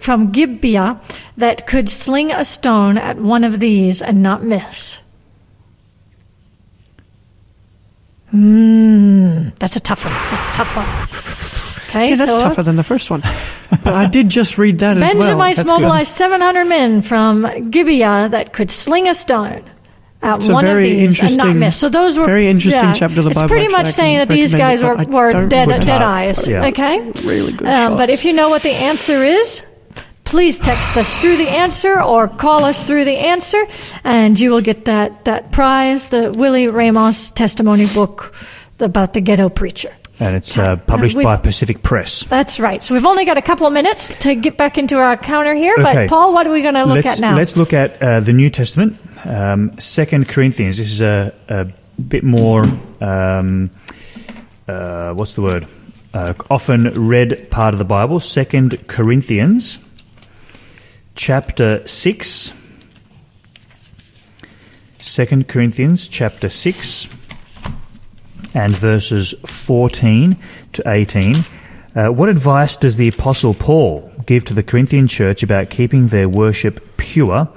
From 0.00 0.30
Gibeah 0.30 1.00
that 1.36 1.66
could 1.66 1.88
sling 1.88 2.30
a 2.30 2.44
stone 2.44 2.96
at 2.96 3.18
one 3.18 3.44
of 3.44 3.58
these 3.58 4.00
and 4.00 4.22
not 4.22 4.44
miss. 4.44 5.00
Hmm, 8.30 9.48
that's 9.58 9.76
a 9.76 9.80
tough 9.80 10.04
one. 10.04 10.12
That's 10.12 10.54
a 10.54 10.56
tough 10.56 10.76
one. 10.76 11.88
Okay, 11.90 12.10
Yeah, 12.10 12.16
that's 12.16 12.32
so 12.32 12.38
tougher 12.38 12.62
than 12.62 12.76
the 12.76 12.82
first 12.82 13.10
one. 13.10 13.20
but 13.84 13.94
I 13.94 14.06
did 14.08 14.30
just 14.30 14.56
read 14.56 14.78
that 14.78 14.96
as 14.96 15.02
well. 15.02 15.12
Benjamites 15.14 15.58
That's 15.58 15.68
good. 15.68 15.82
mobilized 15.82 16.12
700 16.12 16.64
men 16.64 17.02
from 17.02 17.70
Gibeah 17.70 18.28
that 18.30 18.52
could 18.54 18.70
sling 18.70 19.08
a 19.08 19.14
stone 19.14 19.62
at 20.22 20.36
It's 20.36 20.48
a 20.48 20.52
one 20.52 20.64
very 20.64 20.84
of 20.84 20.90
these 20.90 21.20
and 21.20 21.36
not 21.36 21.46
interesting- 21.46 21.58
miss. 21.58 21.76
So 21.76 21.88
those 21.88 22.18
were 22.18 22.26
very 22.26 22.46
interesting 22.48 22.82
yeah, 22.88 22.92
chapter 22.94 23.18
of 23.18 23.24
the 23.24 23.30
it's 23.30 23.38
Bible, 23.38 23.54
It's 23.54 23.60
pretty 23.60 23.72
much 23.72 23.86
saying 23.88 24.18
that 24.18 24.28
these 24.28 24.54
guys 24.54 24.82
it, 24.82 24.86
were, 24.86 24.96
were 25.06 25.46
dead, 25.48 25.68
dead 25.68 25.88
up. 25.88 26.02
eyes. 26.02 26.46
Yeah. 26.46 26.66
Okay, 26.66 27.00
Really 27.24 27.52
good 27.52 27.66
um, 27.66 27.96
but 27.96 28.10
if 28.10 28.24
you 28.24 28.32
know 28.32 28.48
what 28.48 28.62
the 28.62 28.70
answer 28.70 29.22
is, 29.24 29.62
please 30.24 30.58
text 30.58 30.96
us 30.96 31.20
through 31.20 31.36
the 31.36 31.48
answer 31.48 32.00
or 32.00 32.28
call 32.28 32.64
us 32.64 32.86
through 32.86 33.04
the 33.04 33.18
answer, 33.18 33.62
and 34.04 34.38
you 34.38 34.50
will 34.50 34.60
get 34.62 34.84
that, 34.86 35.24
that 35.24 35.52
prize, 35.52 36.08
the 36.08 36.32
Willie 36.32 36.68
Ramos 36.68 37.30
testimony 37.32 37.86
book 37.92 38.34
about 38.80 39.12
the 39.14 39.20
ghetto 39.20 39.48
preacher. 39.48 39.92
And 40.20 40.36
it's 40.36 40.56
uh, 40.56 40.76
published 40.76 41.16
we- 41.16 41.24
by 41.24 41.36
Pacific 41.36 41.82
Press. 41.82 42.24
That's 42.24 42.60
right. 42.60 42.82
So 42.82 42.94
we've 42.94 43.06
only 43.06 43.24
got 43.24 43.38
a 43.38 43.42
couple 43.42 43.66
of 43.66 43.72
minutes 43.72 44.14
to 44.20 44.34
get 44.36 44.56
back 44.56 44.78
into 44.78 44.98
our 44.98 45.16
counter 45.16 45.54
here. 45.54 45.74
Okay. 45.78 45.82
But 45.82 46.08
Paul, 46.08 46.32
what 46.32 46.46
are 46.46 46.52
we 46.52 46.62
going 46.62 46.74
to 46.74 46.84
look 46.84 47.04
let's, 47.04 47.18
at 47.18 47.20
now? 47.20 47.34
Let's 47.36 47.56
look 47.56 47.72
at 47.72 48.00
uh, 48.00 48.20
the 48.20 48.32
New 48.32 48.48
Testament, 48.48 48.96
um, 49.24 49.78
Second 49.78 50.28
Corinthians. 50.28 50.78
This 50.78 50.92
is 50.92 51.00
a, 51.00 51.32
a 51.48 51.66
bit 52.00 52.24
more, 52.24 52.64
um, 53.00 53.70
uh, 54.68 55.12
what's 55.14 55.34
the 55.34 55.42
word? 55.42 55.66
Uh, 56.14 56.34
often 56.50 57.08
read 57.08 57.50
part 57.50 57.74
of 57.74 57.78
the 57.78 57.84
Bible. 57.84 58.20
Second 58.20 58.86
Corinthians, 58.86 59.78
chapter 61.14 61.86
six. 61.86 62.52
Second 65.00 65.48
Corinthians, 65.48 66.06
chapter 66.06 66.48
six, 66.48 67.08
and 68.54 68.72
verses 68.76 69.34
fourteen 69.46 70.36
to 70.74 70.82
eighteen. 70.86 71.36
Uh, 71.94 72.08
what 72.08 72.28
advice 72.28 72.76
does 72.76 72.96
the 72.96 73.08
Apostle 73.08 73.54
Paul 73.54 74.12
give 74.26 74.44
to 74.44 74.54
the 74.54 74.62
Corinthian 74.62 75.08
church 75.08 75.42
about 75.42 75.70
keeping 75.70 76.06
their 76.06 76.28
worship 76.28 76.96
pure, 76.96 77.48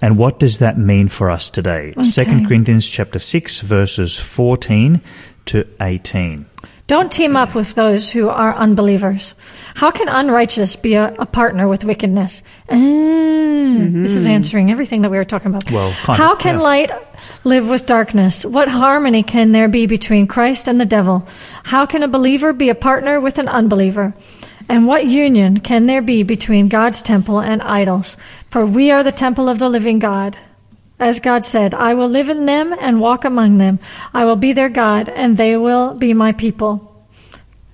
and 0.00 0.16
what 0.18 0.38
does 0.38 0.58
that 0.58 0.78
mean 0.78 1.08
for 1.08 1.30
us 1.30 1.50
today? 1.50 1.94
Second 2.02 2.46
Corinthians 2.48 2.88
chapter 2.88 3.18
six, 3.18 3.60
verses 3.60 4.18
fourteen 4.18 5.00
to 5.46 5.66
eighteen. 5.80 6.46
Don't 6.86 7.12
team 7.12 7.36
up 7.36 7.54
with 7.54 7.74
those 7.74 8.10
who 8.10 8.30
are 8.30 8.54
unbelievers. 8.54 9.34
How 9.74 9.90
can 9.90 10.08
unrighteous 10.08 10.76
be 10.76 10.94
a, 10.94 11.12
a 11.18 11.26
partner 11.26 11.68
with 11.68 11.84
wickedness? 11.84 12.42
Ah, 12.70 12.74
This 12.74 14.14
is 14.14 14.26
answering 14.26 14.70
everything 14.70 15.02
that 15.02 15.10
we 15.10 15.18
were 15.18 15.24
talking 15.26 15.50
about. 15.50 15.70
Well, 15.70 15.90
How 15.90 16.32
of, 16.32 16.38
can 16.38 16.54
yeah. 16.54 16.62
light 16.62 16.90
live 17.44 17.68
with 17.68 17.84
darkness? 17.84 18.42
What 18.42 18.68
harmony 18.68 19.22
can 19.22 19.52
there 19.52 19.68
be 19.68 19.86
between 19.86 20.26
Christ 20.26 20.66
and 20.66 20.80
the 20.80 20.86
devil? 20.86 21.28
How 21.64 21.84
can 21.84 22.02
a 22.02 22.08
believer 22.08 22.54
be 22.54 22.70
a 22.70 22.74
partner 22.74 23.20
with 23.20 23.38
an 23.38 23.48
unbeliever? 23.48 24.14
And 24.70 24.86
what 24.86 25.06
union 25.06 25.60
can 25.60 25.86
there 25.86 26.02
be 26.02 26.22
between 26.22 26.68
God's 26.68 27.02
temple 27.02 27.40
and 27.40 27.60
idols? 27.62 28.16
For 28.50 28.64
we 28.66 28.90
are 28.90 29.02
the 29.02 29.12
temple 29.12 29.48
of 29.48 29.58
the 29.58 29.68
living 29.68 29.98
God. 29.98 30.36
As 30.98 31.20
God 31.20 31.44
said, 31.44 31.74
I 31.74 31.94
will 31.94 32.08
live 32.08 32.28
in 32.28 32.46
them 32.46 32.74
and 32.80 33.00
walk 33.00 33.24
among 33.24 33.58
them. 33.58 33.78
I 34.12 34.24
will 34.24 34.36
be 34.36 34.52
their 34.52 34.68
God, 34.68 35.08
and 35.08 35.36
they 35.36 35.56
will 35.56 35.94
be 35.94 36.12
my 36.12 36.32
people. 36.32 36.84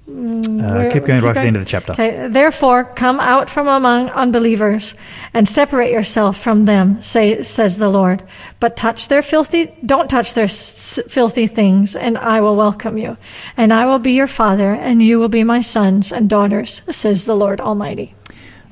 Uh, 0.06 0.90
keep 0.92 1.04
going 1.06 1.22
right 1.22 1.32
to 1.32 1.40
the 1.40 1.46
end 1.46 1.56
of 1.56 1.62
the 1.64 1.68
chapter. 1.68 1.92
Okay. 1.92 2.28
Therefore, 2.28 2.84
come 2.84 3.18
out 3.20 3.48
from 3.48 3.66
among 3.66 4.10
unbelievers 4.10 4.94
and 5.32 5.48
separate 5.48 5.90
yourself 5.90 6.36
from 6.36 6.66
them, 6.66 7.00
say, 7.00 7.42
says 7.42 7.78
the 7.78 7.88
Lord. 7.88 8.22
But 8.60 8.76
touch 8.76 9.08
their 9.08 9.22
filthy, 9.22 9.72
don't 9.84 10.10
touch 10.10 10.34
their 10.34 10.44
s- 10.44 11.00
filthy 11.08 11.46
things, 11.46 11.96
and 11.96 12.18
I 12.18 12.42
will 12.42 12.54
welcome 12.56 12.98
you. 12.98 13.16
And 13.56 13.72
I 13.72 13.86
will 13.86 13.98
be 13.98 14.12
your 14.12 14.26
father, 14.26 14.74
and 14.74 15.02
you 15.02 15.18
will 15.18 15.30
be 15.30 15.42
my 15.44 15.62
sons 15.62 16.12
and 16.12 16.28
daughters, 16.28 16.82
says 16.90 17.24
the 17.24 17.34
Lord 17.34 17.58
Almighty. 17.62 18.14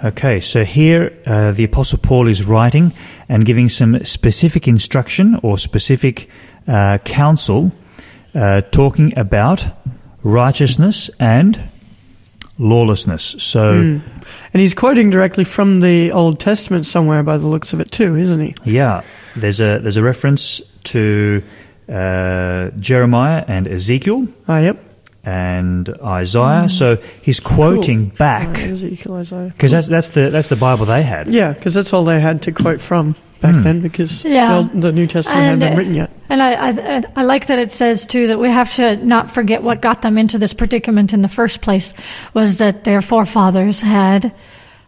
Okay, 0.04 0.40
so 0.40 0.64
here 0.64 1.12
uh, 1.26 1.52
the 1.52 1.62
Apostle 1.64 1.98
Paul 1.98 2.26
is 2.26 2.44
writing 2.44 2.92
and 3.28 3.44
giving 3.44 3.68
some 3.68 4.04
specific 4.04 4.66
instruction 4.66 5.38
or 5.44 5.56
specific 5.58 6.28
uh, 6.66 6.98
counsel, 7.04 7.72
uh, 8.34 8.62
talking 8.72 9.16
about 9.16 9.64
righteousness 10.24 11.08
and 11.20 11.62
lawlessness. 12.58 13.36
So, 13.38 13.72
And 13.72 14.60
he's 14.60 14.74
quoting 14.74 15.10
directly 15.10 15.44
from 15.44 15.80
the 15.80 16.10
Old 16.10 16.40
Testament 16.40 16.86
somewhere 16.86 17.22
by 17.22 17.36
the 17.36 17.46
looks 17.46 17.72
of 17.72 17.80
it 17.80 17.90
too, 17.92 18.16
isn't 18.16 18.40
he? 18.40 18.54
yeah, 18.64 19.02
there's 19.36 19.60
a 19.60 19.78
there's 19.78 19.96
a 19.96 20.02
reference 20.02 20.60
to 20.84 21.42
uh, 21.88 22.70
Jeremiah 22.78 23.44
and 23.46 23.68
Ezekiel 23.68 24.26
Ah, 24.48 24.58
yep. 24.58 24.76
And 25.24 25.88
Isaiah. 26.02 26.68
So 26.68 26.96
he's 27.22 27.40
quoting 27.40 28.10
Cool. 28.10 28.16
back 28.18 28.48
Alright, 28.48 28.70
Ezekiel, 28.70 29.14
Isaiah. 29.16 29.48
because 29.56 29.72
that's 29.72 29.88
that's 29.88 30.08
the 30.10 30.30
that's 30.30 30.48
the 30.48 30.56
Bible 30.56 30.84
they 30.86 31.02
had. 31.02 31.28
Yeah, 31.28 31.52
because 31.52 31.74
that's 31.74 31.92
all 31.92 32.04
they 32.04 32.20
had 32.20 32.42
to 32.42 32.52
quote 32.52 32.80
from 32.80 33.14
back 33.40 33.54
Hmm. 33.56 33.60
then 33.62 33.80
because 33.80 34.24
Yeah. 34.24 34.68
the, 34.72 34.92
New 34.92 35.06
Testament 35.08 35.44
hadn't 35.44 35.58
been 35.60 35.76
written 35.76 35.94
yet. 35.94 36.10
And 36.28 36.40
I, 36.40 36.70
I, 36.70 37.02
I 37.16 37.24
like 37.24 37.46
that 37.48 37.58
it 37.58 37.70
says 37.72 38.06
too 38.06 38.28
that 38.28 38.38
we 38.38 38.48
have 38.48 38.72
to 38.76 38.96
not 39.04 39.30
forget 39.30 39.62
what 39.64 39.80
got 39.82 40.00
them 40.02 40.16
into 40.16 40.38
this 40.38 40.54
predicament 40.54 41.12
in 41.12 41.22
the 41.22 41.28
first 41.28 41.60
place 41.60 41.92
was 42.34 42.58
that 42.58 42.84
their 42.84 43.02
forefathers 43.02 43.80
had 43.82 44.32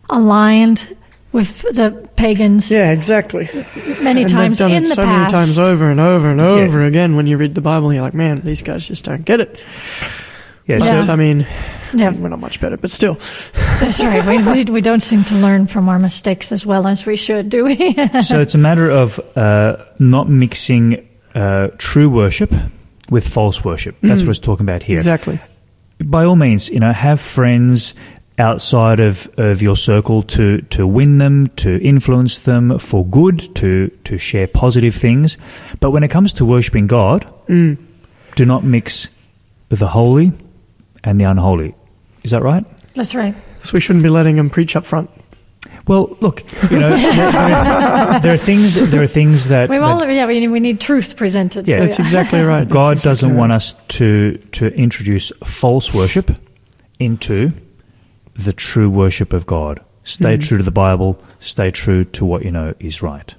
aligned 0.09 0.97
with 1.35 1.61
the 1.63 2.09
pagans 2.17 2.71
Yeah, 2.71 2.93
exactly. 2.93 3.49
many 4.03 4.23
and 4.23 4.31
times 4.31 4.59
they've 4.61 4.69
done 4.69 4.77
in 4.77 4.83
it 4.85 4.89
the 4.89 4.95
so 4.95 5.03
past. 5.05 5.33
many 5.33 5.45
times 5.45 5.59
over 5.59 5.91
and 5.91 6.01
over 6.01 6.31
and 6.31 6.41
over 6.41 6.83
again. 6.85 7.17
When 7.17 7.27
you 7.27 7.37
read 7.37 7.55
the 7.55 7.61
Bible, 7.61 7.93
you're 7.93 8.03
like, 8.03 8.15
man, 8.15 8.41
these 8.43 8.63
guys 8.63 8.87
just 8.89 9.05
don't 9.05 9.25
get 9.25 9.41
it. 9.41 9.63
Yeah, 10.67 10.77
Yeah. 10.79 11.01
But 11.01 11.11
I 11.11 11.17
mean, 11.17 11.47
Yeah, 11.93 12.13
we're 12.13 12.29
not 12.29 12.39
much 12.39 12.61
better, 12.61 12.77
but 12.79 12.91
still. 12.91 13.15
that's 13.81 14.01
right. 14.03 14.25
We, 14.25 14.65
we, 14.65 14.65
we 14.71 14.81
don't 14.81 15.03
seem 15.03 15.25
to 15.25 15.35
learn 15.35 15.67
from 15.67 15.89
our 15.89 15.99
mistakes 15.99 16.53
as 16.53 16.65
well 16.65 16.87
as 16.87 17.05
we 17.05 17.17
should, 17.17 17.51
do 17.51 17.65
we? 17.65 17.95
so 18.23 18.41
it's 18.41 18.55
a 18.55 18.59
matter 18.59 18.89
of 18.89 19.19
uh, 19.37 19.85
not 19.99 20.29
mixing 20.29 21.07
uh, 21.35 21.69
true 21.79 22.09
worship 22.09 22.53
with 23.11 23.29
false 23.29 23.65
worship. 23.65 23.97
That's 24.03 24.23
what 24.23 24.31
it's 24.31 24.39
talking 24.39 24.65
about 24.65 24.83
here. 24.85 24.97
Exactly. 24.97 25.39
By 26.03 26.25
all 26.25 26.37
means, 26.37 26.71
you 26.71 26.81
know, 26.81 26.93
have 26.93 27.21
friends 27.21 27.95
outside 28.39 29.01
of, 29.01 29.29
of 29.39 29.63
your 29.63 29.77
circle 29.77 30.23
to, 30.23 30.61
to 30.63 30.87
win 30.87 31.19
them, 31.19 31.49
to 31.49 31.81
influence 31.83 32.41
them 32.41 32.79
for 32.79 33.07
good, 33.07 33.55
to, 33.57 33.89
to 34.05 34.19
share 34.19 34.47
positive 34.47 34.95
things. 34.95 35.39
But 35.81 35.93
when 35.93 36.03
it 36.03 36.11
comes 36.11 36.33
to 36.35 36.45
worshipping 36.45 36.87
God, 36.87 37.33
mm. 37.47 37.77
do 38.35 38.45
not 38.45 38.65
mix 38.65 39.09
the 39.69 39.89
holy 39.89 40.33
and 41.05 41.21
the 41.21 41.25
unholy. 41.25 41.75
Is 42.23 42.31
that 42.33 42.43
right? 42.43 42.65
that's 42.95 43.15
right. 43.15 43.35
So 43.63 43.73
we 43.75 43.81
shouldn't 43.81 44.03
be 44.05 44.09
letting 44.09 44.37
them 44.37 44.51
preach 44.51 44.77
up 44.77 44.85
front. 44.85 45.11
Well, 45.87 46.17
look, 46.21 46.43
you 46.71 46.79
know, 46.79 46.91
there, 46.97 47.33
there- 47.33 48.21
there 48.21 48.35
are 48.35 48.39
things. 48.39 48.91
There 48.91 49.03
are 49.03 49.07
things 49.07 49.49
that, 49.49 49.69
We 49.69 49.79
that 49.79 49.85
all, 49.85 50.07
yeah, 50.07 50.27
we 50.27 50.41
need, 50.41 50.49
we 50.49 50.61
need 50.61 50.81
truth 50.81 51.17
presented. 51.17 51.67
Yeah. 51.67 51.79
so 51.79 51.87
That's 51.87 51.99
exactly 51.99 52.41
right. 52.41 52.69
God 52.69 52.97
That's 52.97 53.05
doesn't 53.05 53.31
exactly 53.31 53.39
want 53.39 53.53
us 53.53 53.75
to 53.99 54.39
to 54.53 54.69
introduce 54.75 55.31
false 55.43 55.93
worship 55.93 56.31
into 56.99 57.53
the 58.35 58.53
true 58.53 58.91
worship 58.91 59.33
of 59.33 59.47
God. 59.47 59.81
Stay 60.05 60.37
true 60.37 60.59
to 60.59 60.65
the 60.65 60.71
Bible. 60.71 61.19
Stay 61.41 61.71
true 61.71 62.05
to 62.05 62.25
what 62.25 62.45
you 62.45 62.51
know 62.51 62.75
is 62.79 63.03
right. 63.03 63.35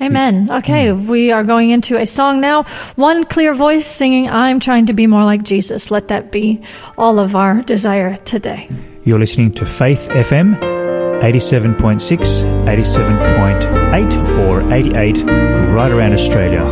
Amen. 0.00 0.48
Okay, 0.50 0.90
Hmm. 0.90 1.06
we 1.06 1.30
are 1.30 1.44
going 1.44 1.70
into 1.70 1.96
a 1.96 2.06
song 2.06 2.40
now. 2.40 2.64
One 2.96 3.24
clear 3.24 3.54
voice 3.54 3.86
singing, 3.86 4.28
I'm 4.28 4.58
trying 4.58 4.86
to 4.86 4.92
be 4.92 5.06
more 5.06 5.22
like 5.24 5.44
Jesus. 5.44 5.90
Let 5.92 6.08
that 6.08 6.32
be 6.32 6.60
all 6.98 7.20
of 7.20 7.36
our 7.36 7.62
desire 7.62 8.16
today. 8.24 8.68
You're 9.04 9.20
listening 9.20 9.52
to 9.54 9.64
Faith 9.66 10.08
FM, 10.10 10.56
87.6, 11.22 12.42
87.8, 12.66 14.14
or 14.48 14.72
88, 14.72 15.22
right 15.72 15.90
around 15.92 16.12
Australia. 16.14 16.62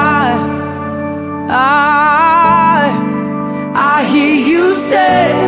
say, 4.90 5.39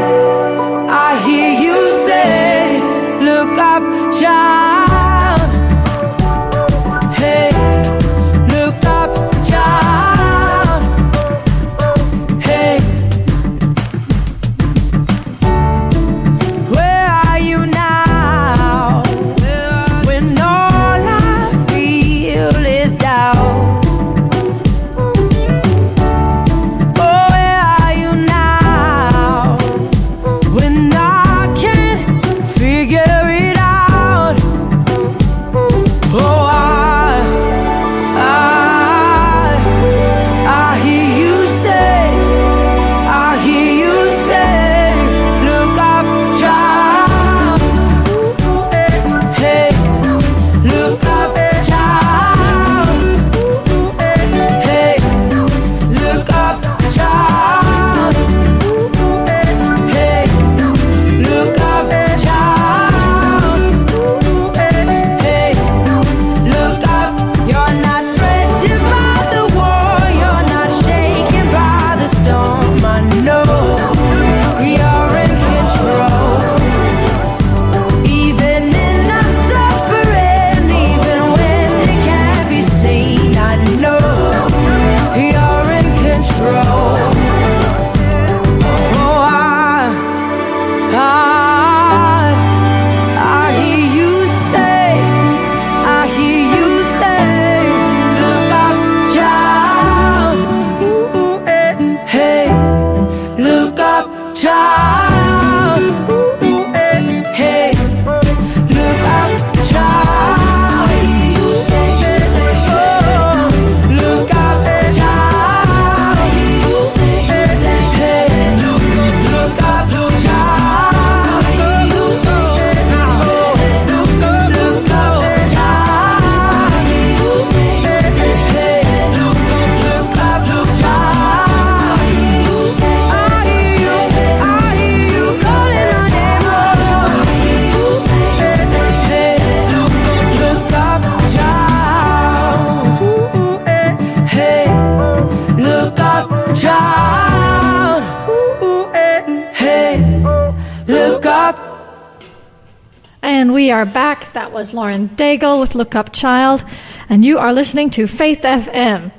Daigle 155.16 155.60
with 155.60 155.74
Look 155.74 155.94
Up 155.94 156.12
Child. 156.12 156.64
And 157.08 157.24
you 157.24 157.38
are 157.38 157.52
listening 157.52 157.90
to 157.90 158.06
Faith 158.06 158.42
FM, 158.42 159.12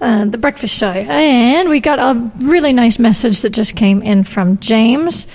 uh, 0.00 0.24
the 0.24 0.38
breakfast 0.38 0.74
show. 0.76 0.90
And 0.90 1.68
we 1.68 1.80
got 1.80 1.98
a 1.98 2.30
really 2.38 2.72
nice 2.72 2.98
message 2.98 3.42
that 3.42 3.50
just 3.50 3.76
came 3.76 4.02
in 4.02 4.24
from 4.24 4.58
James. 4.58 5.26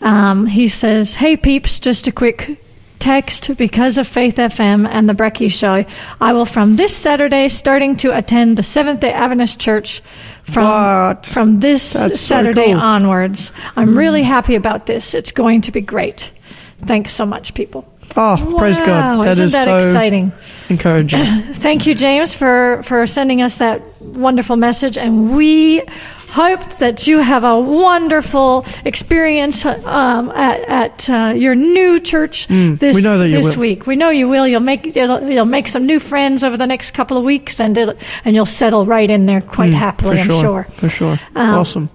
Um, 0.00 0.46
he 0.46 0.68
says, 0.68 1.14
Hey 1.14 1.36
peeps, 1.36 1.78
just 1.78 2.06
a 2.06 2.12
quick 2.12 2.58
text 2.98 3.56
because 3.56 3.98
of 3.98 4.06
Faith 4.06 4.36
FM 4.36 4.86
and 4.88 5.08
the 5.08 5.12
Brecky 5.12 5.50
Show. 5.50 5.84
I 6.20 6.32
will 6.32 6.46
from 6.46 6.76
this 6.76 6.96
Saturday 6.96 7.48
starting 7.48 7.96
to 7.96 8.16
attend 8.16 8.56
the 8.56 8.62
Seventh 8.62 9.00
day 9.00 9.12
Adventist 9.12 9.58
Church 9.60 10.00
from 10.44 10.64
What? 10.64 11.26
from 11.26 11.58
this 11.60 11.92
That's 11.94 12.20
so 12.20 12.36
Saturday 12.36 12.66
cool. 12.72 12.80
onwards. 12.80 13.52
I'm 13.76 13.98
really 13.98 14.22
happy 14.22 14.54
about 14.54 14.86
this. 14.86 15.14
It's 15.14 15.32
going 15.32 15.62
to 15.62 15.72
be 15.72 15.80
great. 15.80 16.30
Thanks 16.78 17.12
so 17.12 17.26
much, 17.26 17.54
people. 17.54 17.91
Oh, 18.16 18.54
praise 18.58 18.80
God. 18.80 19.24
That 19.24 19.32
isn't 19.32 19.44
is 19.46 19.52
that 19.52 19.64
so 19.64 19.76
exciting? 19.78 20.32
encouraging. 20.68 21.20
Thank 21.54 21.86
you, 21.86 21.94
James, 21.94 22.34
for, 22.34 22.82
for 22.84 23.06
sending 23.06 23.40
us 23.42 23.58
that 23.58 23.80
wonderful 24.00 24.56
message. 24.56 24.98
And 24.98 25.34
we 25.34 25.82
hope 26.28 26.78
that 26.78 27.06
you 27.06 27.18
have 27.20 27.44
a 27.44 27.60
wonderful 27.60 28.64
experience 28.84 29.64
um, 29.66 30.30
at, 30.30 30.60
at 30.62 31.10
uh, 31.10 31.32
your 31.36 31.54
new 31.54 32.00
church 32.00 32.46
this, 32.48 32.56
Mm, 32.56 32.94
we 32.94 33.02
know 33.02 33.18
that 33.18 33.28
you 33.28 33.36
this 33.36 33.54
will. 33.54 33.60
week. 33.60 33.86
We 33.86 33.96
know 33.96 34.08
you 34.10 34.28
will. 34.28 34.46
You'll 34.48 34.60
make 34.60 34.86
it'll, 34.86 35.20
you'll 35.28 35.44
make 35.44 35.68
some 35.68 35.84
new 35.86 36.00
friends 36.00 36.42
over 36.42 36.56
the 36.56 36.66
next 36.66 36.92
couple 36.92 37.16
of 37.18 37.24
weeks, 37.24 37.60
and 37.60 37.76
it'll, 37.76 37.94
and 38.24 38.34
you'll 38.34 38.46
settle 38.46 38.86
right 38.86 39.08
in 39.10 39.26
there 39.26 39.40
quite 39.42 39.74
happily. 39.74 40.16
Mm, 40.16 40.20
I'm 40.20 40.26
sure. 40.26 40.40
sure. 40.42 40.62
For 40.64 40.88
sure. 40.88 41.18
Um, 41.34 41.54
awesome. 41.54 41.90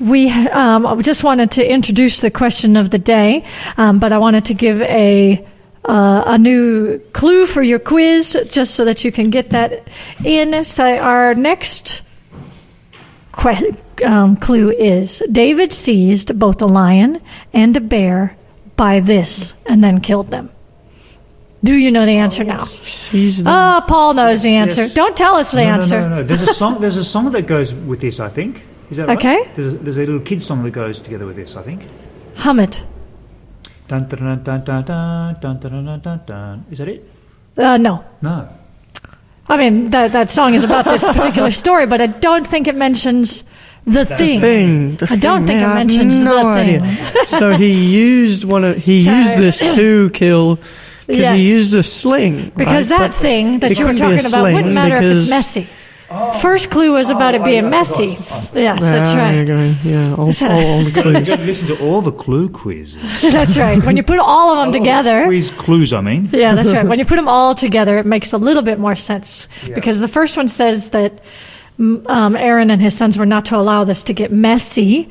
We 0.00 0.30
um, 0.30 1.02
just 1.02 1.24
wanted 1.24 1.50
to 1.52 1.68
introduce 1.68 2.20
the 2.20 2.30
question 2.30 2.76
of 2.76 2.90
the 2.90 2.98
day, 2.98 3.44
um, 3.76 3.98
but 3.98 4.12
I 4.12 4.18
wanted 4.18 4.44
to 4.46 4.54
give 4.54 4.80
a 4.82 5.44
uh, 5.84 6.22
a 6.26 6.38
new 6.38 6.98
clue 7.12 7.46
for 7.46 7.62
your 7.62 7.78
quiz, 7.78 8.36
just 8.50 8.74
so 8.74 8.84
that 8.84 9.04
you 9.04 9.10
can 9.10 9.30
get 9.30 9.50
that 9.50 9.88
in. 10.24 10.62
So 10.64 10.84
our 10.84 11.34
next 11.34 12.02
que- 13.32 13.76
um, 14.04 14.36
clue 14.36 14.70
is: 14.70 15.22
David 15.32 15.72
seized 15.72 16.38
both 16.38 16.62
a 16.62 16.66
lion 16.66 17.20
and 17.52 17.76
a 17.76 17.80
bear 17.80 18.36
by 18.76 19.00
this, 19.00 19.54
and 19.66 19.82
then 19.82 20.00
killed 20.00 20.28
them. 20.28 20.50
Do 21.64 21.74
you 21.74 21.90
know 21.90 22.06
the 22.06 22.18
answer 22.18 22.44
now? 22.44 22.66
Oh, 23.44 23.84
Paul 23.88 24.14
knows 24.14 24.42
the 24.42 24.54
answer. 24.54 24.82
Yes. 24.82 24.94
Don't 24.94 25.16
tell 25.16 25.34
us 25.34 25.50
the 25.50 25.64
no, 25.64 25.70
answer. 25.70 26.00
No, 26.00 26.08
no, 26.08 26.16
no. 26.16 26.22
There's 26.22 26.42
a 26.42 26.54
song. 26.54 26.80
There's 26.80 26.96
a 26.96 27.04
song 27.04 27.32
that 27.32 27.48
goes 27.48 27.74
with 27.74 27.98
this. 27.98 28.20
I 28.20 28.28
think. 28.28 28.62
Is 28.90 28.96
that 28.96 29.08
right? 29.08 29.18
Okay. 29.18 29.50
There's 29.54 29.72
a, 29.74 29.76
there's 29.78 29.96
a 29.96 30.00
little 30.00 30.20
kid 30.20 30.40
song 30.42 30.62
that 30.64 30.70
goes 30.70 31.00
together 31.00 31.26
with 31.26 31.36
this. 31.36 31.56
I 31.56 31.62
think. 31.62 31.82
Hum 32.36 32.60
it. 32.60 32.82
Dun, 33.88 34.06
dun, 34.08 34.18
dun, 34.42 34.64
dun, 34.64 34.84
dun, 34.84 35.34
dun, 35.40 35.58
dun, 35.60 36.00
dun, 36.00 36.20
dun. 36.26 36.64
Is 36.70 36.78
that 36.78 36.88
it? 36.88 37.10
Uh, 37.56 37.76
no. 37.78 38.04
No. 38.22 38.48
I 39.48 39.56
mean, 39.56 39.90
that, 39.90 40.12
that 40.12 40.28
song 40.28 40.52
is 40.54 40.62
about 40.62 40.84
this 40.84 41.06
particular 41.08 41.50
story, 41.50 41.86
but 41.86 42.00
I 42.02 42.06
don't 42.06 42.46
think 42.46 42.68
it 42.68 42.74
mentions 42.76 43.44
the 43.86 44.04
thing. 44.04 44.40
thing. 44.40 44.96
The 44.96 45.08
I 45.10 45.16
don't 45.16 45.46
thing, 45.46 45.56
think 45.56 45.66
man, 45.66 45.70
it 45.70 45.74
mentions 45.96 46.22
no 46.22 46.36
the 46.36 46.46
idea. 46.48 46.80
thing. 46.82 47.24
so 47.24 47.50
he 47.56 47.72
used 47.72 48.44
one 48.44 48.64
of 48.64 48.76
he 48.76 49.04
So- 49.04 49.10
used 49.16 49.36
this 49.38 49.58
to 49.74 50.10
kill 50.10 50.56
because 51.06 51.22
Yes. 51.22 51.34
he 51.36 51.48
used 51.48 51.74
a 51.74 51.82
sling. 51.82 52.52
Because 52.54 52.90
right? 52.90 52.98
that 52.98 53.10
But 53.12 53.14
thing 53.14 53.60
that 53.60 53.78
you 53.78 53.86
were 53.86 53.92
couldn't 53.94 54.08
be 54.10 54.14
a 54.16 54.18
talking 54.22 54.32
about 54.34 54.52
wouldn't 54.52 54.74
matter 54.74 54.96
if 54.98 55.04
it's 55.04 55.30
because- 55.30 55.56
messy. 56.10 56.40
First 56.40 56.70
clue 56.70 56.92
was 56.92 57.10
about 57.10 57.34
it 57.34 57.44
being 57.44 57.70
messy. 57.70 58.18
Yes, 58.54 58.80
that's 58.80 59.14
right. 59.14 59.44
go. 59.46 59.56
Yeah, 59.84 60.12
all, 60.12 60.28
all, 60.28 60.66
all 60.66 60.84
the 60.84 60.90
clues. 61.02 61.28
got 61.28 61.40
listen 61.40 61.68
to 61.68 61.84
all 61.84 62.00
the 62.00 62.12
clue 62.12 62.48
quizzes. 62.48 63.00
That's 63.32 63.56
right. 63.56 63.82
When 63.84 63.96
you 63.96 64.02
put 64.02 64.18
all 64.18 64.52
of 64.52 64.58
them 64.58 64.72
together. 64.72 65.24
Quiz 65.24 65.50
clues. 65.50 65.92
I 65.92 66.00
mean. 66.00 66.30
Yeah, 66.32 66.54
that's 66.54 66.72
right. 66.72 66.86
When 66.88 66.98
you 66.98 67.04
put 67.04 67.16
them 67.16 67.28
all 67.28 67.54
together, 67.54 67.98
it 67.98 68.06
makes 68.06 68.32
a 68.32 68.38
little 68.38 68.62
bit 68.62 68.78
more 68.78 68.96
sense. 68.96 69.48
Because 69.74 70.00
the 70.00 70.08
first 70.08 70.36
one 70.36 70.48
says 70.48 70.90
that 70.90 71.22
mm, 71.78 72.08
um, 72.08 72.36
Aaron 72.36 72.70
and 72.70 72.80
his 72.80 72.96
sons 72.96 73.18
were 73.18 73.26
not 73.26 73.46
to 73.46 73.56
allow 73.56 73.84
this 73.84 74.04
to 74.04 74.14
get 74.14 74.32
messy. 74.32 75.10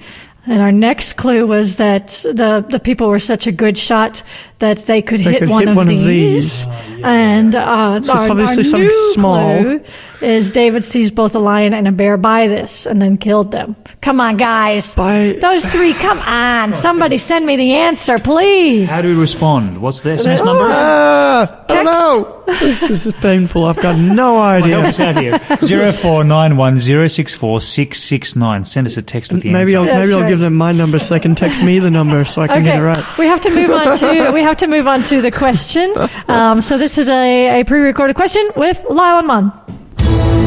And 0.49 0.61
our 0.61 0.71
next 0.71 1.13
clue 1.13 1.45
was 1.45 1.75
that 1.77 2.07
the, 2.23 2.65
the 2.69 2.79
people 2.79 3.09
were 3.09 3.19
such 3.19 3.47
a 3.47 3.51
good 3.51 3.77
shot 3.77 4.23
that 4.59 4.77
they 4.79 5.01
could 5.01 5.19
They 5.19 5.31
hit, 5.33 5.39
could 5.39 5.49
one, 5.49 5.61
hit 5.63 5.69
of 5.71 5.75
one 5.77 5.89
of 5.89 5.99
these. 5.99 6.65
these. 6.65 7.01
And 7.03 7.53
uh, 7.53 8.01
So 8.01 8.13
it's 8.13 8.25
our, 8.25 8.31
obviously 8.31 8.57
our 8.59 8.63
something 8.63 8.87
new 8.87 9.13
small. 9.13 9.61
clue 9.61 9.81
is 10.21 10.51
David 10.53 10.85
sees 10.85 11.11
both 11.11 11.35
a 11.35 11.39
lion 11.39 11.73
and 11.73 11.85
a 11.87 11.91
bear 11.91 12.15
by 12.15 12.47
this 12.47 12.85
and 12.85 13.01
then 13.01 13.17
killed 13.17 13.51
them. 13.51 13.75
Come 14.01 14.21
on, 14.21 14.37
guys. 14.37 14.95
By 14.95 15.37
Those 15.41 15.65
three, 15.65 15.93
come 15.93 16.19
on. 16.19 16.71
Somebody 16.73 17.17
send 17.17 17.45
me 17.45 17.57
the 17.57 17.73
answer, 17.73 18.17
please. 18.17 18.89
How 18.89 19.01
do 19.01 19.09
we 19.13 19.19
respond? 19.19 19.81
What's 19.81 19.99
the 20.01 20.11
SMS 20.11 20.45
number? 20.45 20.63
Ah, 20.63 21.65
I 21.69 21.73
don't 21.73 21.85
know. 21.85 22.36
This, 22.59 22.87
this 22.87 23.05
is 23.05 23.13
painful. 23.13 23.65
I've 23.65 23.75
got 23.81 23.97
no 23.99 24.41
Help 24.41 24.63
idea. 24.63 24.79
us 24.79 24.99
out 24.99 25.17
here. 25.17 25.39
Zero 25.61 25.91
four 25.91 26.23
nine 26.23 26.55
one 26.57 26.79
zero 26.79 27.07
six 27.07 27.35
four 27.35 27.59
six 27.61 28.01
six 28.01 28.35
nine. 28.35 28.63
Send 28.63 28.87
us 28.87 28.95
a 28.97 29.01
text 29.01 29.31
with 29.33 29.43
the 29.43 29.51
Maybe 29.51 29.75
answer. 29.75 29.77
I'll 29.79 29.85
That's 29.85 30.09
maybe 30.09 30.21
I'll 30.21 30.27
give 30.27 30.39
them 30.39 30.55
my 30.55 30.71
number 30.71 30.97
so 30.97 31.13
they 31.13 31.19
can 31.19 31.35
text 31.35 31.61
me 31.61 31.79
the 31.79 31.91
number 31.91 32.23
so 32.25 32.41
I 32.41 32.47
can 32.47 32.63
get 32.63 32.79
it 32.79 32.81
right. 32.83 33.17
We 33.17 33.27
have 33.27 33.41
to 33.41 33.49
move 33.49 33.69
on 33.69 33.97
to 33.97 34.31
we 34.33 34.41
have 34.41 34.57
to 34.57 34.67
move 34.67 34.87
on 34.87 35.03
to 35.03 35.21
the 35.21 35.29
question. 35.31 35.93
Um, 36.27 36.61
so 36.61 36.77
this 36.77 36.97
is 36.97 37.09
a, 37.09 37.61
a 37.61 37.65
pre-recorded 37.65 38.15
question 38.15 38.49
with 38.55 38.83
Lyle 38.89 39.17
and 39.19 39.27
Mon. 39.27 39.49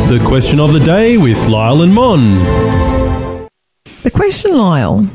The 0.08 0.22
question 0.26 0.58
of 0.58 0.72
the 0.72 0.80
day 0.80 1.18
with 1.18 1.48
Lyle 1.48 1.82
and 1.82 1.94
Mon. 1.94 2.30
The 4.02 4.10
question, 4.12 4.56
Lyle, 4.56 5.06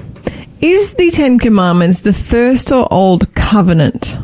is 0.61 0.93
the 0.93 1.09
Ten 1.09 1.39
Commandments 1.39 2.01
the 2.01 2.13
first 2.13 2.71
or 2.71 2.87
old 2.93 3.33
covenant? 3.33 4.15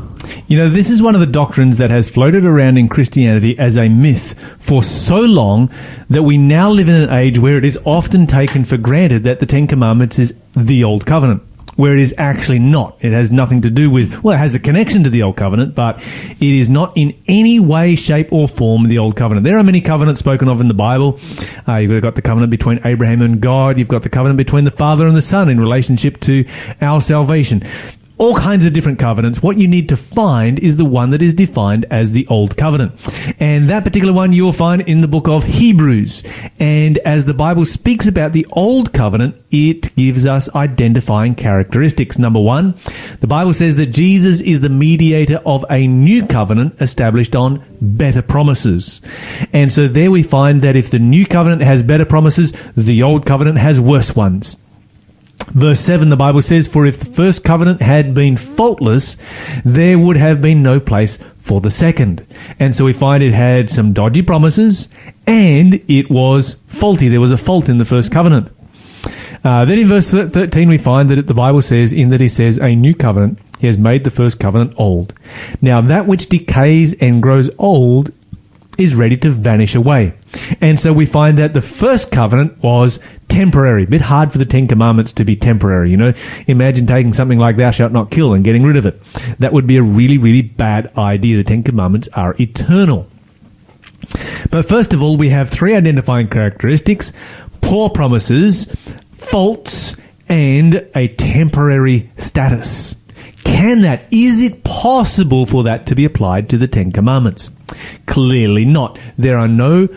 You 0.52 0.58
know, 0.58 0.68
this 0.68 0.90
is 0.90 1.02
one 1.02 1.16
of 1.16 1.22
the 1.22 1.28
doctrines 1.28 1.78
that 1.78 1.92
has 1.92 2.10
floated 2.10 2.44
around 2.44 2.78
in 2.78 2.90
Christianity 2.90 3.58
as 3.58 3.78
a 3.78 3.88
myth 3.88 4.38
for 4.60 4.84
so 4.84 5.22
long 5.22 5.72
that 6.10 6.24
we 6.24 6.38
now 6.38 6.70
live 6.70 6.90
in 6.90 6.96
an 6.96 7.10
age 7.10 7.40
where 7.40 7.58
it 7.58 7.64
is 7.64 7.80
often 7.86 8.28
taken 8.28 8.66
for 8.66 8.76
granted 8.76 9.24
that 9.24 9.40
the 9.40 9.46
Ten 9.46 9.66
Commandments 9.66 10.20
is 10.20 10.38
the 10.52 10.84
Old 10.84 11.06
Covenant. 11.06 11.42
Where 11.78 11.94
it 11.94 12.02
is 12.02 12.14
actually 12.18 12.60
not. 12.60 12.98
It 13.00 13.14
has 13.14 13.32
nothing 13.32 13.62
to 13.62 13.70
do 13.70 13.90
with, 13.90 14.26
well, 14.26 14.36
it 14.36 14.40
has 14.40 14.54
a 14.54 14.60
connection 14.60 15.06
to 15.06 15.10
the 15.10 15.24
Old 15.24 15.38
Covenant, 15.38 15.74
but 15.74 16.00
it 16.02 16.42
is 16.42 16.68
not 16.68 16.98
in 16.98 17.18
any 17.30 17.62
way, 17.62 17.96
shape, 17.96 18.34
or 18.34 18.50
form 18.50 18.90
the 18.90 18.98
Old 18.98 19.16
Covenant. 19.16 19.46
There 19.46 19.58
are 19.58 19.64
many 19.64 19.80
covenants 19.80 20.20
spoken 20.20 20.50
of 20.50 20.60
in 20.60 20.68
the 20.68 20.74
Bible. 20.74 21.18
Uh, 21.66 21.78
you've 21.78 22.02
got 22.02 22.16
the 22.16 22.22
covenant 22.22 22.52
between 22.52 22.82
Abraham 22.84 23.22
and 23.22 23.40
God. 23.40 23.78
You've 23.78 23.88
got 23.88 24.04
the 24.04 24.10
covenant 24.10 24.36
between 24.36 24.66
the 24.66 24.72
Father 24.72 25.08
and 25.08 25.16
the 25.16 25.22
Son 25.22 25.48
in 25.48 25.62
relationship 25.62 26.20
to 26.20 26.44
our 26.82 27.00
salvation 27.00 27.64
all 28.22 28.36
kinds 28.36 28.68
of 28.68 28.74
different 28.74 29.00
covenants. 29.00 29.42
What 29.42 29.58
you 29.58 29.68
need 29.68 29.90
to 29.90 29.98
find 29.98 30.60
is 30.60 30.78
the 30.78 30.86
one 30.86 31.10
that 31.10 31.24
is 31.24 31.34
defined 31.34 31.88
as 31.90 32.12
the 32.12 32.28
Old 32.28 32.56
Covenant. 32.56 32.94
And 33.40 33.68
that 33.72 33.84
particular 33.84 34.14
one 34.14 34.32
you'll 34.32 34.54
find 34.54 34.84
in 34.84 35.02
the 35.02 35.08
book 35.08 35.28
of 35.28 35.44
Hebrews. 35.44 36.24
And 36.60 37.00
as 37.00 37.26
the 37.26 37.34
Bible 37.34 37.66
speaks 37.66 38.08
about 38.08 38.32
the 38.32 38.46
Old 38.52 38.94
Covenant, 38.94 39.44
it 39.50 39.96
gives 39.96 40.28
us 40.28 40.56
identifying 40.56 41.34
characteristics. 41.34 42.20
Number 42.20 42.40
one, 42.40 42.76
the 43.22 43.28
Bible 43.28 43.56
says 43.56 43.76
that 43.78 43.88
Jesus 43.88 44.40
is 44.42 44.62
the 44.62 44.70
mediator 44.70 45.42
of 45.44 45.66
a 45.72 45.88
new 45.88 46.28
covenant 46.28 46.80
established 46.80 47.36
on 47.36 47.66
better 47.82 48.22
promises. 48.22 49.02
And 49.52 49.72
so 49.72 49.88
there 49.88 50.12
we 50.12 50.22
find 50.22 50.62
that 50.62 50.76
if 50.76 50.92
the 50.92 51.00
new 51.00 51.26
covenant 51.26 51.64
has 51.64 51.82
better 51.82 52.06
promises, 52.06 52.52
the 52.74 53.02
old 53.02 53.26
covenant 53.26 53.58
has 53.58 53.82
worse 53.82 54.16
ones. 54.16 54.61
Verse 55.50 55.80
7, 55.80 56.10
the 56.10 56.16
Bible 56.16 56.42
says, 56.42 56.68
For 56.68 56.86
if 56.86 57.00
the 57.00 57.06
first 57.06 57.44
covenant 57.44 57.82
had 57.82 58.14
been 58.14 58.38
faultless, 58.38 59.18
there 59.66 60.00
would 60.00 60.16
have 60.16 60.42
been 60.42 60.64
no 60.64 60.80
place 60.80 61.18
for 61.18 61.60
the 61.60 61.70
second. 61.70 62.26
And 62.60 62.76
so 62.76 62.86
we 62.86 62.94
find 62.94 63.22
it 63.22 63.34
had 63.34 63.70
some 63.70 63.92
dodgy 63.94 64.22
promises 64.22 64.88
and 65.28 65.76
it 65.90 66.10
was 66.10 66.54
faulty. 66.68 67.10
There 67.10 67.20
was 67.20 67.32
a 67.32 67.38
fault 67.38 67.68
in 67.68 67.80
the 67.80 67.86
first 67.86 68.12
covenant. 68.12 68.50
Uh, 69.44 69.66
then 69.66 69.80
in 69.80 69.88
verse 69.88 70.12
13, 70.12 70.70
we 70.70 70.78
find 70.78 71.10
that 71.10 71.28
the 71.28 71.34
Bible 71.34 71.62
says, 71.62 71.92
in 71.92 72.10
that 72.10 72.22
he 72.22 72.28
says, 72.28 72.58
a 72.58 72.76
new 72.76 72.94
covenant, 72.94 73.40
he 73.60 73.68
has 73.68 73.78
made 73.78 74.04
the 74.04 74.12
first 74.12 74.40
covenant 74.40 74.74
old. 74.78 75.14
Now 75.62 75.82
that 75.82 76.08
which 76.08 76.30
decays 76.30 76.94
and 77.02 77.22
grows 77.22 77.50
old 77.58 78.12
is 78.78 78.96
ready 78.96 79.18
to 79.18 79.30
vanish 79.30 79.76
away. 79.76 80.14
And 80.60 80.80
so 80.80 80.94
we 80.94 81.06
find 81.06 81.38
that 81.38 81.54
the 81.54 81.62
first 81.62 82.12
covenant 82.12 82.64
was 82.64 83.00
temporary. 83.32 83.84
A 83.84 83.88
bit 83.88 84.02
hard 84.02 84.32
for 84.32 84.38
the 84.38 84.46
Ten 84.46 84.68
Commandments 84.68 85.14
to 85.14 85.24
be 85.24 85.36
temporary, 85.36 85.90
you 85.90 85.98
know. 85.98 86.14
Imagine 86.48 86.86
taking 86.86 87.14
something 87.14 87.40
like 87.40 87.56
thou 87.56 87.72
shalt 87.72 87.94
not 87.94 88.12
kill 88.12 88.34
and 88.34 88.44
getting 88.44 88.64
rid 88.64 88.76
of 88.76 88.86
it. 88.86 89.02
That 89.40 89.54
would 89.54 89.66
be 89.66 89.78
a 89.78 89.84
really, 89.84 90.18
really 90.18 90.42
bad 90.42 90.96
idea. 90.98 91.38
The 91.38 91.44
Ten 91.46 91.64
Commandments 91.64 92.10
are 92.10 92.36
eternal. 92.40 93.08
But 94.52 94.66
first 94.66 94.94
of 94.94 95.02
all, 95.02 95.18
we 95.18 95.30
have 95.30 95.50
three 95.50 95.76
identifying 95.76 96.28
characteristics 96.28 97.14
poor 97.62 97.90
promises, 97.90 98.66
faults, 99.12 99.96
and 100.28 100.90
a 100.94 101.08
temporary 101.08 102.10
status. 102.18 102.98
Can 103.46 103.82
that, 103.82 104.12
is 104.12 104.44
it 104.44 104.64
possible 104.64 105.46
for 105.46 105.64
that 105.64 105.86
to 105.88 105.96
be 105.96 106.04
applied 106.04 106.50
to 106.50 106.58
the 106.58 106.68
Ten 106.68 106.92
Commandments? 106.92 107.52
Clearly 108.08 108.66
not. 108.66 109.00
There 109.18 109.38
are 109.38 109.48
no 109.48 109.88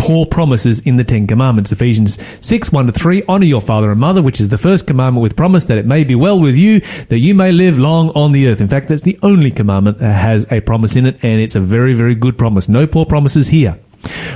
poor 0.00 0.24
promises 0.24 0.80
in 0.80 0.96
the 0.96 1.04
Ten 1.04 1.26
Commandments. 1.26 1.70
Ephesians 1.70 2.18
6, 2.44 2.72
1 2.72 2.86
to 2.86 2.92
3, 2.92 3.22
honor 3.28 3.44
your 3.44 3.60
father 3.60 3.90
and 3.90 4.00
mother, 4.00 4.22
which 4.22 4.40
is 4.40 4.48
the 4.48 4.56
first 4.56 4.86
commandment 4.86 5.22
with 5.22 5.36
promise 5.36 5.66
that 5.66 5.76
it 5.76 5.84
may 5.84 6.04
be 6.04 6.14
well 6.14 6.40
with 6.40 6.56
you, 6.56 6.80
that 7.10 7.18
you 7.18 7.34
may 7.34 7.52
live 7.52 7.78
long 7.78 8.08
on 8.10 8.32
the 8.32 8.48
earth. 8.48 8.62
In 8.62 8.68
fact, 8.68 8.88
that's 8.88 9.02
the 9.02 9.18
only 9.22 9.50
commandment 9.50 9.98
that 9.98 10.14
has 10.14 10.50
a 10.50 10.62
promise 10.62 10.96
in 10.96 11.04
it, 11.04 11.22
and 11.22 11.42
it's 11.42 11.54
a 11.54 11.60
very, 11.60 11.92
very 11.92 12.14
good 12.14 12.38
promise. 12.38 12.66
No 12.66 12.86
poor 12.86 13.04
promises 13.04 13.48
here. 13.48 13.78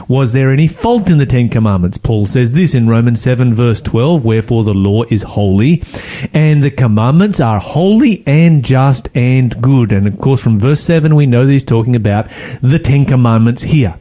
Was 0.06 0.34
there 0.34 0.52
any 0.52 0.68
fault 0.68 1.08
in 1.08 1.16
the 1.16 1.24
Ten 1.24 1.48
Commandments? 1.48 1.96
Paul 1.96 2.26
says 2.26 2.52
this 2.52 2.74
in 2.74 2.86
Romans 2.86 3.22
7 3.22 3.54
verse 3.54 3.80
12, 3.80 4.22
wherefore 4.22 4.64
the 4.64 4.74
law 4.74 5.04
is 5.04 5.22
holy, 5.22 5.82
and 6.34 6.62
the 6.62 6.70
commandments 6.70 7.40
are 7.40 7.58
holy 7.58 8.22
and 8.26 8.62
just 8.62 9.08
and 9.16 9.62
good. 9.62 9.92
And 9.92 10.06
of 10.06 10.18
course 10.18 10.42
from 10.42 10.60
verse 10.60 10.80
7 10.80 11.14
we 11.14 11.24
know 11.24 11.46
that 11.46 11.52
he's 11.52 11.64
talking 11.64 11.96
about 11.96 12.28
the 12.60 12.78
Ten 12.78 13.06
Commandments 13.06 13.62
here. 13.62 13.94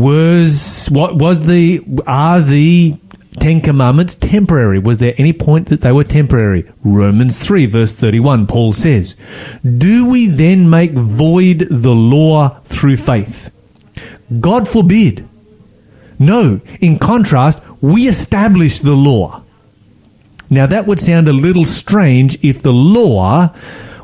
Was, 0.00 0.88
what 0.90 1.16
was 1.16 1.46
the, 1.46 1.80
are 2.06 2.40
the 2.40 2.96
Ten 3.38 3.60
Commandments 3.60 4.14
temporary? 4.14 4.78
Was 4.78 4.98
there 4.98 5.14
any 5.18 5.32
point 5.32 5.68
that 5.68 5.80
they 5.82 5.92
were 5.92 6.04
temporary? 6.04 6.70
Romans 6.82 7.38
3 7.38 7.66
verse 7.66 7.92
31, 7.92 8.46
Paul 8.46 8.72
says, 8.72 9.14
Do 9.62 10.08
we 10.10 10.26
then 10.26 10.68
make 10.68 10.92
void 10.92 11.66
the 11.70 11.94
law 11.94 12.60
through 12.64 12.96
faith? 12.96 13.52
God 14.40 14.66
forbid. 14.66 15.28
No, 16.18 16.60
in 16.80 16.98
contrast, 16.98 17.62
we 17.80 18.08
establish 18.08 18.80
the 18.80 18.96
law. 18.96 19.42
Now 20.48 20.66
that 20.66 20.86
would 20.86 21.00
sound 21.00 21.28
a 21.28 21.32
little 21.32 21.64
strange 21.64 22.42
if 22.44 22.62
the 22.62 22.72
law 22.72 23.54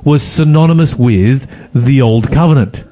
was 0.05 0.23
synonymous 0.23 0.95
with 0.95 1.73
the 1.73 2.03
Old 2.03 2.31
Covenant. 2.31 2.85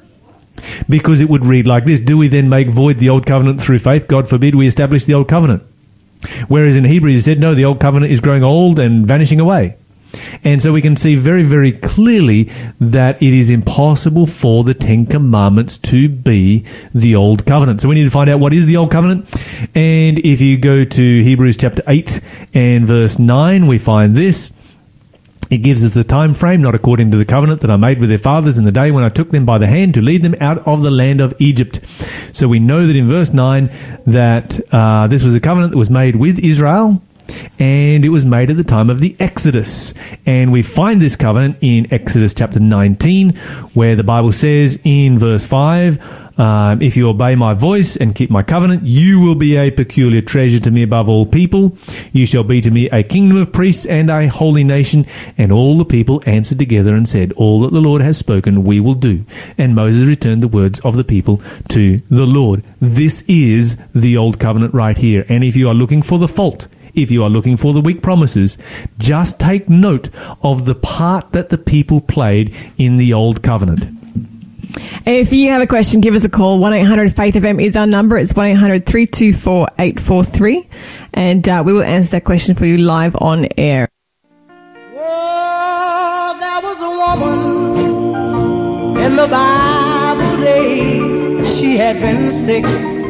Because 0.89 1.21
it 1.21 1.29
would 1.29 1.45
read 1.45 1.67
like 1.67 1.85
this 1.85 1.99
Do 1.99 2.17
we 2.17 2.27
then 2.27 2.49
make 2.49 2.69
void 2.69 2.97
the 2.97 3.09
Old 3.09 3.25
Covenant 3.25 3.61
through 3.61 3.79
faith? 3.79 4.07
God 4.07 4.27
forbid 4.27 4.55
we 4.55 4.67
establish 4.67 5.05
the 5.05 5.13
Old 5.13 5.27
Covenant. 5.27 5.63
Whereas 6.47 6.75
in 6.75 6.83
Hebrews 6.83 7.19
it 7.19 7.23
said, 7.23 7.39
No, 7.39 7.55
the 7.55 7.65
Old 7.65 7.79
Covenant 7.79 8.11
is 8.11 8.21
growing 8.21 8.43
old 8.43 8.79
and 8.79 9.07
vanishing 9.07 9.39
away. 9.39 9.77
And 10.43 10.61
so 10.61 10.73
we 10.73 10.81
can 10.81 10.95
see 10.95 11.15
very, 11.15 11.43
very 11.43 11.71
clearly 11.71 12.43
that 12.79 13.21
it 13.21 13.33
is 13.33 13.49
impossible 13.49 14.27
for 14.27 14.63
the 14.63 14.73
Ten 14.73 15.05
Commandments 15.05 15.77
to 15.79 16.09
be 16.09 16.65
the 16.93 17.15
Old 17.15 17.45
Covenant. 17.45 17.81
So 17.81 17.89
we 17.89 17.95
need 17.95 18.05
to 18.05 18.11
find 18.11 18.29
out 18.29 18.39
what 18.39 18.53
is 18.53 18.65
the 18.65 18.77
Old 18.77 18.91
Covenant. 18.91 19.25
And 19.75 20.19
if 20.19 20.41
you 20.41 20.57
go 20.57 20.83
to 20.83 21.23
Hebrews 21.23 21.57
chapter 21.57 21.83
8 21.87 22.19
and 22.53 22.85
verse 22.85 23.19
9, 23.19 23.67
we 23.67 23.77
find 23.77 24.15
this. 24.15 24.53
It 25.51 25.63
gives 25.63 25.83
us 25.83 25.93
the 25.93 26.05
time 26.05 26.33
frame, 26.33 26.61
not 26.61 26.75
according 26.75 27.11
to 27.11 27.17
the 27.17 27.25
covenant 27.25 27.59
that 27.59 27.69
I 27.69 27.75
made 27.75 27.99
with 27.99 28.07
their 28.07 28.17
fathers 28.17 28.57
in 28.57 28.63
the 28.63 28.71
day 28.71 28.89
when 28.89 29.03
I 29.03 29.09
took 29.09 29.31
them 29.31 29.45
by 29.45 29.57
the 29.57 29.67
hand 29.67 29.93
to 29.95 30.01
lead 30.01 30.23
them 30.23 30.33
out 30.39 30.59
of 30.65 30.81
the 30.81 30.89
land 30.89 31.19
of 31.19 31.33
Egypt. 31.39 31.85
So 32.33 32.47
we 32.47 32.59
know 32.59 32.87
that 32.87 32.95
in 32.95 33.09
verse 33.09 33.33
9 33.33 33.69
that 34.07 34.61
uh, 34.71 35.07
this 35.07 35.23
was 35.23 35.35
a 35.35 35.41
covenant 35.41 35.73
that 35.73 35.77
was 35.77 35.89
made 35.89 36.15
with 36.15 36.41
Israel 36.41 37.03
and 37.59 38.03
it 38.03 38.09
was 38.09 38.25
made 38.25 38.49
at 38.49 38.57
the 38.57 38.63
time 38.63 38.89
of 38.89 38.99
the 38.99 39.15
Exodus. 39.19 39.93
And 40.25 40.51
we 40.51 40.61
find 40.61 41.01
this 41.01 41.15
covenant 41.15 41.57
in 41.61 41.91
Exodus 41.93 42.33
chapter 42.33 42.59
19, 42.59 43.35
where 43.73 43.95
the 43.95 44.03
Bible 44.03 44.31
says 44.31 44.79
in 44.83 45.19
verse 45.19 45.45
5, 45.45 46.31
um, 46.37 46.81
if 46.81 46.97
you 46.97 47.07
obey 47.07 47.35
my 47.35 47.53
voice 47.53 47.95
and 47.95 48.15
keep 48.15 48.31
my 48.31 48.41
covenant, 48.41 48.83
you 48.83 49.19
will 49.19 49.35
be 49.35 49.57
a 49.57 49.69
peculiar 49.69 50.21
treasure 50.21 50.59
to 50.61 50.71
me 50.71 50.81
above 50.81 51.07
all 51.07 51.25
people. 51.25 51.77
You 52.13 52.25
shall 52.25 52.43
be 52.43 52.61
to 52.61 52.71
me 52.71 52.89
a 52.89 53.03
kingdom 53.03 53.37
of 53.37 53.53
priests 53.53 53.85
and 53.85 54.09
a 54.09 54.27
holy 54.27 54.63
nation. 54.63 55.05
And 55.37 55.51
all 55.51 55.77
the 55.77 55.85
people 55.85 56.23
answered 56.25 56.57
together 56.57 56.95
and 56.95 57.07
said, 57.07 57.31
All 57.33 57.61
that 57.61 57.73
the 57.73 57.81
Lord 57.81 58.01
has 58.01 58.17
spoken, 58.17 58.63
we 58.63 58.79
will 58.79 58.95
do. 58.95 59.23
And 59.57 59.75
Moses 59.75 60.07
returned 60.07 60.41
the 60.41 60.47
words 60.47 60.79
of 60.79 60.95
the 60.95 61.03
people 61.03 61.37
to 61.69 61.97
the 61.97 62.25
Lord. 62.25 62.63
This 62.79 63.23
is 63.27 63.77
the 63.89 64.17
old 64.17 64.39
covenant 64.39 64.73
right 64.73 64.97
here. 64.97 65.25
And 65.29 65.43
if 65.43 65.55
you 65.55 65.67
are 65.69 65.75
looking 65.75 66.01
for 66.01 66.17
the 66.17 66.27
fault, 66.27 66.67
if 66.93 67.11
you 67.11 67.23
are 67.23 67.29
looking 67.29 67.57
for 67.57 67.73
the 67.73 67.81
weak 67.81 68.01
promises, 68.01 68.57
just 68.97 69.39
take 69.39 69.69
note 69.69 70.09
of 70.43 70.65
the 70.65 70.75
part 70.75 71.31
that 71.31 71.49
the 71.49 71.57
people 71.57 72.01
played 72.01 72.55
in 72.77 72.97
the 72.97 73.13
old 73.13 73.43
covenant. 73.43 73.85
If 75.05 75.33
you 75.33 75.49
have 75.49 75.61
a 75.61 75.67
question, 75.67 76.01
give 76.01 76.15
us 76.15 76.23
a 76.23 76.29
call. 76.29 76.59
1 76.59 76.73
800 76.73 77.15
Faith 77.15 77.35
FM 77.35 77.63
is 77.63 77.75
our 77.75 77.87
number. 77.87 78.17
It's 78.17 78.33
1 78.33 78.47
800 78.47 78.85
324 78.85 79.67
843. 79.77 80.69
And 81.13 81.47
uh, 81.47 81.63
we 81.65 81.73
will 81.73 81.83
answer 81.83 82.11
that 82.11 82.23
question 82.23 82.55
for 82.55 82.65
you 82.65 82.77
live 82.77 83.15
on 83.19 83.47
air. 83.57 83.89
Oh, 84.93 86.37
there 86.39 86.61
was 86.61 86.81
a 86.81 86.89
woman 86.89 88.97
in 89.05 89.15
the 89.15 89.27
Bible 89.27 90.41
days. 90.41 91.59
She 91.59 91.77
had 91.77 91.99
been 91.99 92.31
sick, 92.31 92.65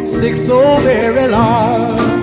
sick 0.05 0.35
so 0.35 0.79
very 0.81 1.27
long. 1.27 2.20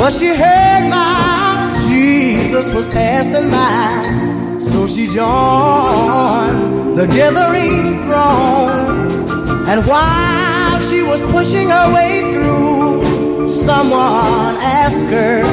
But 0.00 0.14
she 0.14 0.28
heard 0.28 0.88
my 0.88 1.74
Jesus 1.86 2.72
was 2.72 2.86
passing 2.86 3.50
by, 3.50 4.58
so 4.58 4.86
she 4.88 5.06
joined 5.06 6.96
the 6.96 7.06
gathering 7.06 7.98
throng. 8.04 9.68
And 9.68 9.84
while 9.84 10.80
she 10.80 11.02
was 11.02 11.20
pushing 11.30 11.68
her 11.68 11.94
way 11.94 12.32
through, 12.32 13.46
someone 13.46 14.56
asked 14.80 15.08
her, 15.08 15.44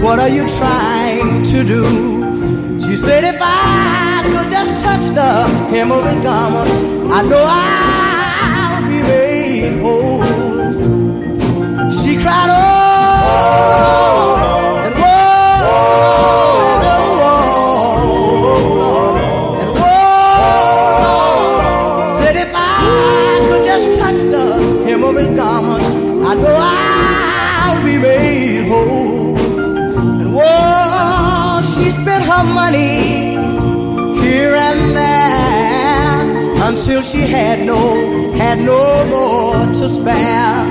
What 0.00 0.20
are 0.20 0.28
you 0.28 0.46
trying 0.46 1.42
to 1.52 1.64
do? 1.64 2.78
She 2.78 2.94
said, 2.94 3.24
If 3.24 3.40
I 3.42 4.22
could 4.30 4.48
just 4.48 4.84
touch 4.84 5.06
the 5.12 5.32
hem 5.74 5.90
of 5.90 6.08
his 6.08 6.22
garment, 6.22 6.70
I 7.12 7.22
know 7.22 7.44
I'll 7.44 8.07
until 36.78 37.02
she 37.02 37.18
had 37.26 37.66
no, 37.66 38.32
had 38.34 38.58
no 38.60 39.04
more 39.10 39.66
to 39.74 39.88
spare. 39.88 40.64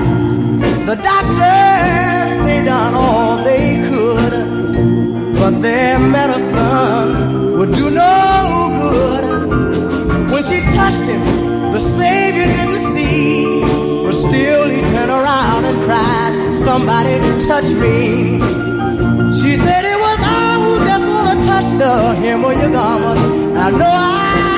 The 0.88 0.96
doctors, 0.96 2.30
they 2.46 2.64
done 2.64 2.94
all 2.94 3.36
they 3.44 3.76
could, 3.88 4.32
but 5.38 5.60
their 5.60 5.98
medicine 5.98 7.52
would 7.58 7.72
do 7.74 7.90
no 7.90 8.70
good. 8.80 9.24
When 10.32 10.42
she 10.42 10.60
touched 10.72 11.04
him, 11.04 11.20
the 11.72 11.78
Savior 11.78 12.46
didn't 12.56 12.80
see, 12.80 13.44
but 14.02 14.14
still 14.14 14.64
he 14.70 14.80
turned 14.90 15.10
around 15.10 15.66
and 15.66 15.76
cried, 15.84 16.54
Somebody 16.54 17.18
touch 17.46 17.68
me. 17.84 18.38
She 19.38 19.56
said 19.56 19.82
it 19.84 19.98
was 20.06 20.18
I 20.24 20.56
who 20.62 20.72
just 20.88 21.06
wanna 21.06 21.36
touch 21.44 21.68
the 21.76 22.14
hem 22.22 22.44
of 22.46 22.58
your 22.62 22.72
garment. 22.72 23.58
I 23.58 23.70
know 23.72 24.57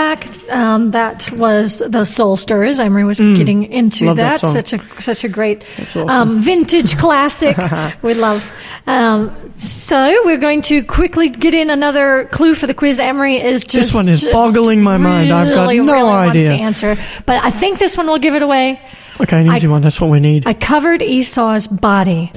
Um, 0.71 0.91
that 0.91 1.31
was 1.31 1.79
the 1.79 2.05
Soul 2.05 2.37
Stirrers. 2.37 2.79
Emery 2.79 3.03
was 3.03 3.19
getting 3.19 3.63
into 3.63 4.05
Mm. 4.05 4.15
that 4.15 4.39
song. 4.39 4.53
Such 4.53 4.73
a 4.73 5.01
such 5.01 5.23
a 5.23 5.29
great 5.29 5.63
awesome. 5.79 6.09
um, 6.09 6.39
vintage 6.41 6.97
classic. 6.97 7.57
we 8.01 8.13
love. 8.13 8.41
Um, 8.87 9.31
so 9.57 10.21
we're 10.25 10.37
going 10.37 10.61
to 10.63 10.83
quickly 10.83 11.29
get 11.29 11.53
in 11.53 11.69
another 11.69 12.25
clue 12.31 12.55
for 12.55 12.67
the 12.67 12.73
quiz. 12.73 12.99
Emery 12.99 13.35
is 13.35 13.63
just 13.63 13.87
This 13.89 13.93
one 13.93 14.07
is 14.09 14.27
boggling 14.31 14.81
my 14.81 14.97
mind. 14.97 15.31
I've 15.31 15.53
got 15.53 15.75
no 15.75 15.83
really 15.93 16.09
idea. 16.09 16.49
to 16.49 16.55
answer, 16.55 16.95
but 17.25 17.43
I 17.43 17.51
think 17.51 17.77
this 17.79 17.97
one 17.97 18.07
will 18.07 18.19
give 18.19 18.35
it 18.35 18.41
away. 18.41 18.81
Okay, 19.19 19.39
an 19.41 19.51
easy 19.55 19.67
I- 19.67 19.69
one. 19.71 19.81
That's 19.81 19.99
what 20.01 20.09
we 20.09 20.19
need. 20.19 20.47
I 20.47 20.53
covered 20.53 21.01
Esau's 21.01 21.67
body 21.67 22.31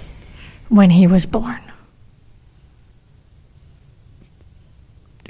when 0.69 0.91
he 0.91 1.07
was 1.07 1.25
born. 1.27 1.61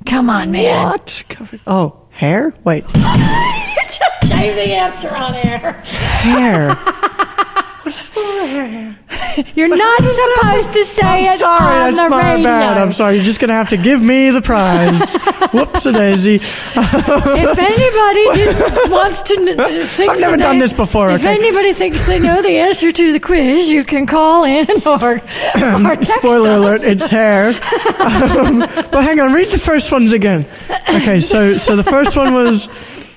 Come 0.06 0.28
on, 0.28 0.50
man. 0.50 0.84
What? 0.90 1.24
Covered- 1.28 1.60
Oh, 1.66 1.96
hair? 2.14 2.52
Wait, 2.64 2.84
You 2.94 3.02
just 3.84 4.20
gave 4.22 4.54
the 4.56 4.74
answer 4.74 5.14
on 5.14 5.34
air. 5.34 5.72
hair. 5.72 6.76
What's 7.84 8.16
wrong 8.16 8.26
with 8.42 8.50
hair? 8.50 9.44
You're 9.54 9.68
not 9.76 10.02
supposed 10.02 10.72
to 10.72 10.84
say 10.84 11.02
I'm 11.02 11.24
it 11.24 11.38
sorry, 11.38 11.64
on 11.64 11.80
that's 11.94 12.00
the 12.02 12.08
my 12.08 12.32
radio. 12.32 12.44
bad. 12.48 12.78
I'm 12.78 12.92
sorry. 12.92 13.16
You're 13.16 13.24
just 13.24 13.40
gonna 13.40 13.52
have 13.52 13.68
to 13.70 13.76
give 13.76 14.00
me 14.02 14.30
the 14.30 14.40
prize. 14.40 15.14
Whoops 15.52 15.84
a 15.86 15.92
daisy. 15.92 16.36
if 16.36 17.58
anybody 17.58 18.90
wants 18.90 19.22
to, 19.24 19.84
thinks 19.86 20.16
I've 20.16 20.20
never 20.20 20.36
done 20.38 20.56
they- 20.58 20.64
this 20.64 20.72
before, 20.72 21.10
If 21.10 21.20
okay? 21.20 21.34
anybody 21.34 21.72
thinks 21.74 22.04
they 22.06 22.18
know 22.20 22.40
the 22.42 22.56
answer 22.58 22.90
to 22.90 23.12
the 23.12 23.20
quiz, 23.20 23.68
you 23.70 23.84
can 23.84 24.06
call 24.06 24.44
in 24.44 24.66
or, 24.86 25.16
or 25.16 25.18
text 25.96 26.12
Spoiler 26.14 26.50
us. 26.52 26.58
alert, 26.58 26.80
it's 26.84 27.06
hair. 27.08 27.48
um, 28.00 28.60
but 28.60 29.02
hang 29.04 29.20
on, 29.20 29.32
read 29.32 29.48
the 29.48 29.58
first 29.58 29.92
ones 29.92 30.12
again. 30.12 30.46
Okay, 30.88 31.20
so 31.20 31.56
so 31.58 31.76
the 31.76 31.84
first 31.84 32.16
one 32.16 32.32
was 32.34 32.66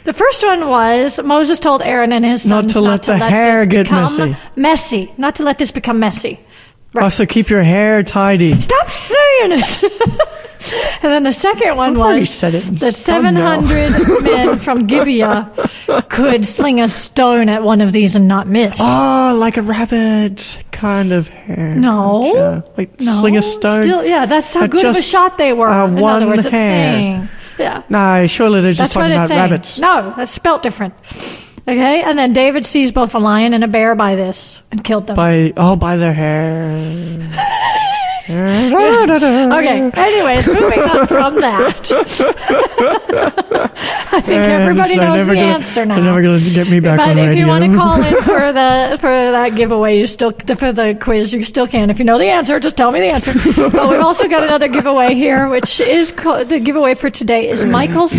The 0.07 0.13
first 0.13 0.41
one 0.41 0.69
was 0.69 1.21
Moses 1.21 1.59
told 1.59 1.81
Aaron 1.81 2.13
and 2.13 2.23
his 2.23 2.43
sons 2.47 2.73
Not 2.73 2.73
to 2.73 2.79
let 2.81 3.03
the 3.03 3.17
hair 3.17 3.65
this 3.65 3.87
get 3.87 3.91
messy. 3.91 4.37
Messy, 4.55 5.11
not 5.17 5.35
to 5.35 5.43
let 5.43 5.57
this 5.57 5.71
become 5.71 5.99
messy. 5.99 6.39
Right. 6.93 7.03
also 7.03 7.25
keep 7.25 7.49
your 7.49 7.61
hair 7.61 8.03
tidy. 8.03 8.57
Stop 8.61 8.87
saying 8.87 9.51
it. 9.59 9.83
and 11.03 11.11
then 11.11 11.23
the 11.23 11.33
second 11.33 11.75
one 11.75 11.99
I've 11.99 12.19
was 12.21 12.29
said 12.29 12.53
it. 12.55 12.63
that 12.79 12.87
It's 12.87 12.97
700 12.99 13.91
men 14.23 14.57
from 14.59 14.87
Gibeah 14.87 15.51
could 16.07 16.45
sling 16.45 16.79
a 16.79 16.87
stone 16.87 17.49
at 17.49 17.61
one 17.63 17.81
of 17.81 17.91
these 17.91 18.15
and 18.15 18.29
not 18.29 18.47
miss. 18.47 18.77
Oh, 18.79 19.35
like 19.37 19.57
a 19.57 19.61
rabbit 19.61 20.63
kind 20.71 21.11
of 21.11 21.27
hair. 21.27 21.75
No. 21.75 22.63
Like 22.77 22.97
No, 23.01 23.19
sling 23.19 23.35
a 23.35 23.41
stone. 23.41 23.83
Still, 23.83 24.05
yeah, 24.05 24.25
that's 24.25 24.53
how 24.53 24.67
good 24.67 24.85
of 24.85 24.95
a 24.95 25.01
shot 25.01 25.37
they 25.37 25.51
were. 25.51 25.67
uh, 25.67 25.87
In 25.89 26.01
other 26.01 26.27
words, 26.27 26.45
it's 26.45 26.55
hair. 26.55 26.93
saying. 26.93 27.29
Yeah. 27.57 27.83
No, 27.89 28.27
surely 28.27 28.61
they're 28.61 28.71
just 28.71 28.79
That's 28.79 28.93
talking 28.93 29.11
about 29.11 29.27
saying. 29.27 29.39
rabbits. 29.39 29.79
No, 29.79 30.13
that's 30.15 30.31
spelt 30.31 30.61
different. 30.63 30.93
Okay, 31.67 32.01
and 32.01 32.17
then 32.17 32.31
David 32.31 32.65
sees 32.65 32.91
both 32.93 33.13
a 33.13 33.19
lion 33.19 33.53
and 33.53 33.63
a 33.63 33.67
bear 33.67 33.93
by 33.93 34.15
this 34.15 34.61
and 34.71 34.83
killed 34.83 35.07
them. 35.07 35.15
By 35.17 35.53
oh, 35.57 35.75
by 35.75 35.97
their 35.97 36.13
hair. 36.13 37.83
okay. 38.29 39.91
Anyways, 39.93 40.47
moving 40.47 40.79
on 40.81 41.07
from 41.07 41.35
that, 41.35 41.91
I 44.11 44.21
think 44.21 44.41
Yeah, 44.41 44.59
everybody 44.61 44.95
knows 44.97 45.27
the 45.27 45.35
gonna- 45.35 45.47
answer 45.47 45.85
now. 45.85 45.95
They're 45.95 46.03
never 46.03 46.21
going 46.21 46.41
to 46.41 46.49
get 46.49 46.69
me 46.69 46.79
back 46.79 46.97
but 46.97 47.09
on 47.09 47.17
if 47.17 47.27
radio. 47.29 47.45
you 47.45 47.47
want 47.47 47.63
to 47.63 47.73
call 47.77 48.01
in 48.01 48.13
for 48.23 48.51
the 48.51 48.97
for 48.99 49.09
that 49.09 49.55
giveaway, 49.55 49.99
you 49.99 50.07
still 50.07 50.31
for 50.31 50.71
the 50.73 50.97
quiz, 50.99 51.33
you 51.33 51.43
still 51.43 51.67
can. 51.67 51.89
If 51.89 51.99
you 51.99 52.05
know 52.05 52.17
the 52.17 52.25
answer, 52.25 52.59
just 52.59 52.77
tell 52.77 52.91
me 52.91 52.99
the 52.99 53.07
answer. 53.07 53.33
but 53.71 53.89
we've 53.89 54.01
also 54.01 54.27
got 54.27 54.43
another 54.43 54.67
giveaway 54.67 55.13
here, 55.13 55.47
which 55.47 55.79
is 55.79 56.11
co- 56.11 56.43
the 56.43 56.59
giveaway 56.59 56.95
for 56.95 57.09
today 57.09 57.47
is 57.49 57.63
Michael 57.65 58.09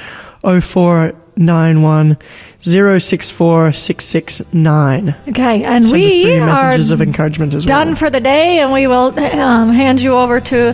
0491 0.44 2.18
064 2.62 3.72
669. 3.72 5.16
Okay, 5.30 5.64
and 5.64 5.84
Send 5.84 5.86
us 5.86 5.92
we 5.92 6.22
through 6.22 6.32
your 6.36 6.50
are 6.50 6.70
of 6.74 7.02
encouragement 7.02 7.54
as 7.54 7.66
done 7.66 7.88
well. 7.90 7.96
for 7.96 8.10
the 8.10 8.20
day, 8.20 8.60
and 8.60 8.72
we 8.72 8.88
will 8.88 9.18
um, 9.20 9.70
hand 9.70 10.02
you 10.02 10.14
over 10.14 10.40
to 10.42 10.74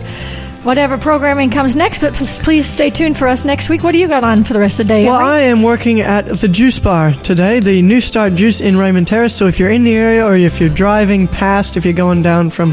whatever 0.64 0.98
programming 0.98 1.50
comes 1.50 1.76
next. 1.76 2.00
But 2.00 2.14
please, 2.14 2.66
stay 2.66 2.90
tuned 2.90 3.16
for 3.16 3.26
us 3.26 3.44
next 3.44 3.68
week. 3.68 3.82
What 3.82 3.92
do 3.92 3.98
you 3.98 4.08
got 4.08 4.24
on 4.24 4.44
for 4.44 4.52
the 4.52 4.60
rest 4.60 4.80
of 4.80 4.86
the 4.88 4.94
day? 4.94 5.04
Well? 5.04 5.18
I 5.18 5.40
am 5.40 5.62
working 5.62 6.00
at 6.00 6.26
the 6.26 6.48
Juice 6.48 6.78
Bar 6.78 7.12
today, 7.12 7.60
the 7.60 7.80
New 7.82 8.00
Start 8.00 8.34
Juice 8.34 8.60
in 8.60 8.76
Raymond 8.76 9.08
Terrace. 9.08 9.34
So 9.34 9.46
if 9.46 9.58
you're 9.58 9.70
in 9.70 9.84
the 9.84 9.94
area 9.96 10.26
or 10.26 10.36
if 10.36 10.60
you're 10.60 10.68
driving 10.68 11.26
past, 11.26 11.76
if 11.76 11.84
you're 11.84 11.94
going 11.94 12.22
down 12.22 12.50
from 12.50 12.72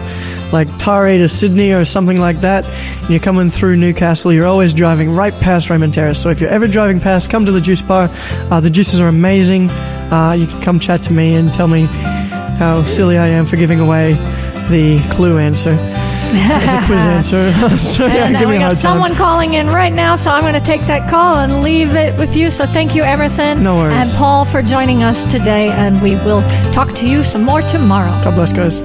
like 0.51 0.67
Taree 0.79 1.17
to 1.17 1.29
Sydney 1.29 1.73
or 1.73 1.85
something 1.85 2.19
like 2.19 2.41
that, 2.41 2.65
and 2.65 3.09
you're 3.09 3.19
coming 3.19 3.49
through 3.49 3.77
Newcastle, 3.77 4.31
you're 4.31 4.45
always 4.45 4.73
driving 4.73 5.11
right 5.11 5.33
past 5.41 5.69
Raymond 5.69 5.93
Terrace. 5.93 6.21
So 6.21 6.29
if 6.29 6.39
you're 6.41 6.49
ever 6.49 6.67
driving 6.67 6.99
past, 6.99 7.29
come 7.29 7.45
to 7.45 7.51
the 7.51 7.61
Juice 7.61 7.81
Bar. 7.81 8.07
Uh, 8.51 8.59
the 8.59 8.69
juices 8.69 8.99
are 8.99 9.07
amazing. 9.07 9.69
Uh, 9.69 10.35
you 10.37 10.47
can 10.47 10.61
come 10.61 10.79
chat 10.79 11.01
to 11.03 11.13
me 11.13 11.35
and 11.35 11.53
tell 11.53 11.67
me 11.67 11.87
how 12.59 12.83
silly 12.83 13.17
I 13.17 13.27
am 13.27 13.45
for 13.45 13.55
giving 13.57 13.79
away 13.79 14.13
the 14.69 14.99
clue 15.11 15.37
answer. 15.37 15.75
the 16.35 16.83
quiz 16.85 16.99
answer. 17.03 17.51
so, 17.77 18.05
yeah, 18.05 18.27
and 18.27 18.35
uh, 18.35 18.39
we 18.47 18.55
got 18.55 18.61
hard 18.61 18.71
time. 18.71 18.75
someone 18.75 19.15
calling 19.15 19.53
in 19.53 19.67
right 19.67 19.93
now, 19.93 20.15
so 20.15 20.31
I'm 20.31 20.41
going 20.41 20.53
to 20.53 20.59
take 20.59 20.81
that 20.81 21.09
call 21.09 21.37
and 21.37 21.61
leave 21.61 21.95
it 21.95 22.17
with 22.17 22.35
you. 22.35 22.49
So 22.51 22.65
thank 22.65 22.95
you, 22.95 23.03
Emerson 23.03 23.63
No 23.63 23.75
worries. 23.75 23.93
and 23.93 24.09
Paul, 24.17 24.45
for 24.45 24.61
joining 24.61 25.03
us 25.03 25.31
today, 25.31 25.69
and 25.69 26.01
we 26.01 26.15
will 26.15 26.41
talk 26.73 26.93
to 26.95 27.07
you 27.07 27.23
some 27.23 27.43
more 27.43 27.61
tomorrow. 27.61 28.21
God 28.23 28.35
bless, 28.35 28.53
guys. 28.53 28.79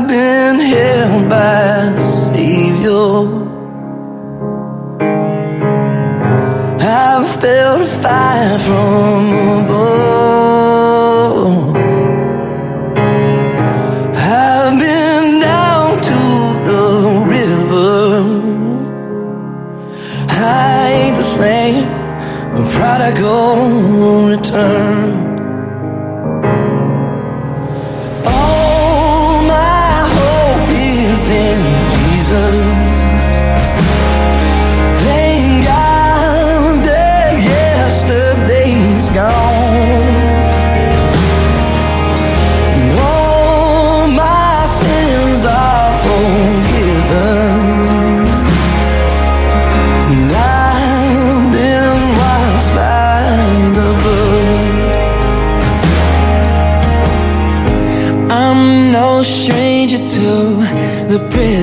I've 0.00 0.06
been 0.06 0.60
held 0.60 1.28
by 1.28 1.90
the 1.92 1.98
Savior. 1.98 3.18
I've 6.80 7.26
felt 7.40 7.88
fire 8.00 8.58
from 8.58 9.64
above. 9.64 9.97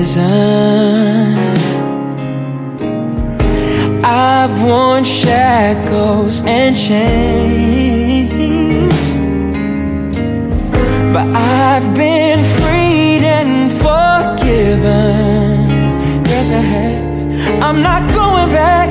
Prison. 0.06 1.56
I've 4.04 4.62
worn 4.62 5.04
shackles 5.04 6.42
and 6.42 6.76
chains, 6.76 8.14
but 11.12 11.26
I've 11.34 11.94
been 11.94 12.44
freed 12.58 13.24
and 13.38 13.72
forgiven. 13.72 15.64
Yes, 16.30 16.50
I 16.50 16.62
have. 16.74 17.62
I'm 17.62 17.82
not 17.82 18.02
going 18.14 18.50
back. 18.50 18.90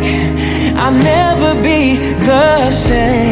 I'll 0.78 0.92
never 0.92 1.62
be 1.62 1.96
the 2.26 2.72
same. 2.72 3.25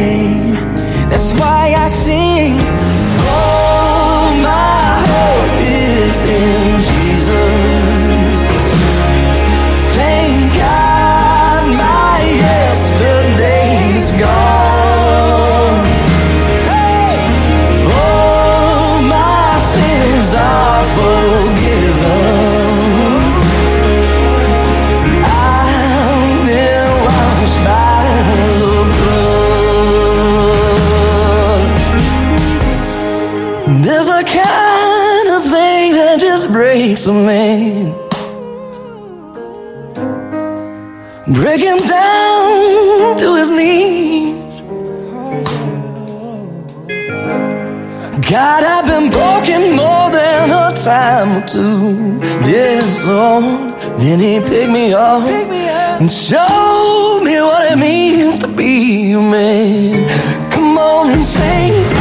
Then 54.04 54.18
he 54.18 54.38
picked 54.38 54.70
me 54.70 54.92
up 54.92 55.26
and 55.26 56.10
showed 56.10 57.20
me 57.24 57.40
what 57.40 57.72
it 57.72 57.78
means 57.78 58.38
to 58.40 58.48
be 58.48 59.12
a 59.12 59.18
man. 59.18 60.50
Come 60.50 60.76
on 60.76 61.10
and 61.10 61.24
sing. 61.24 61.93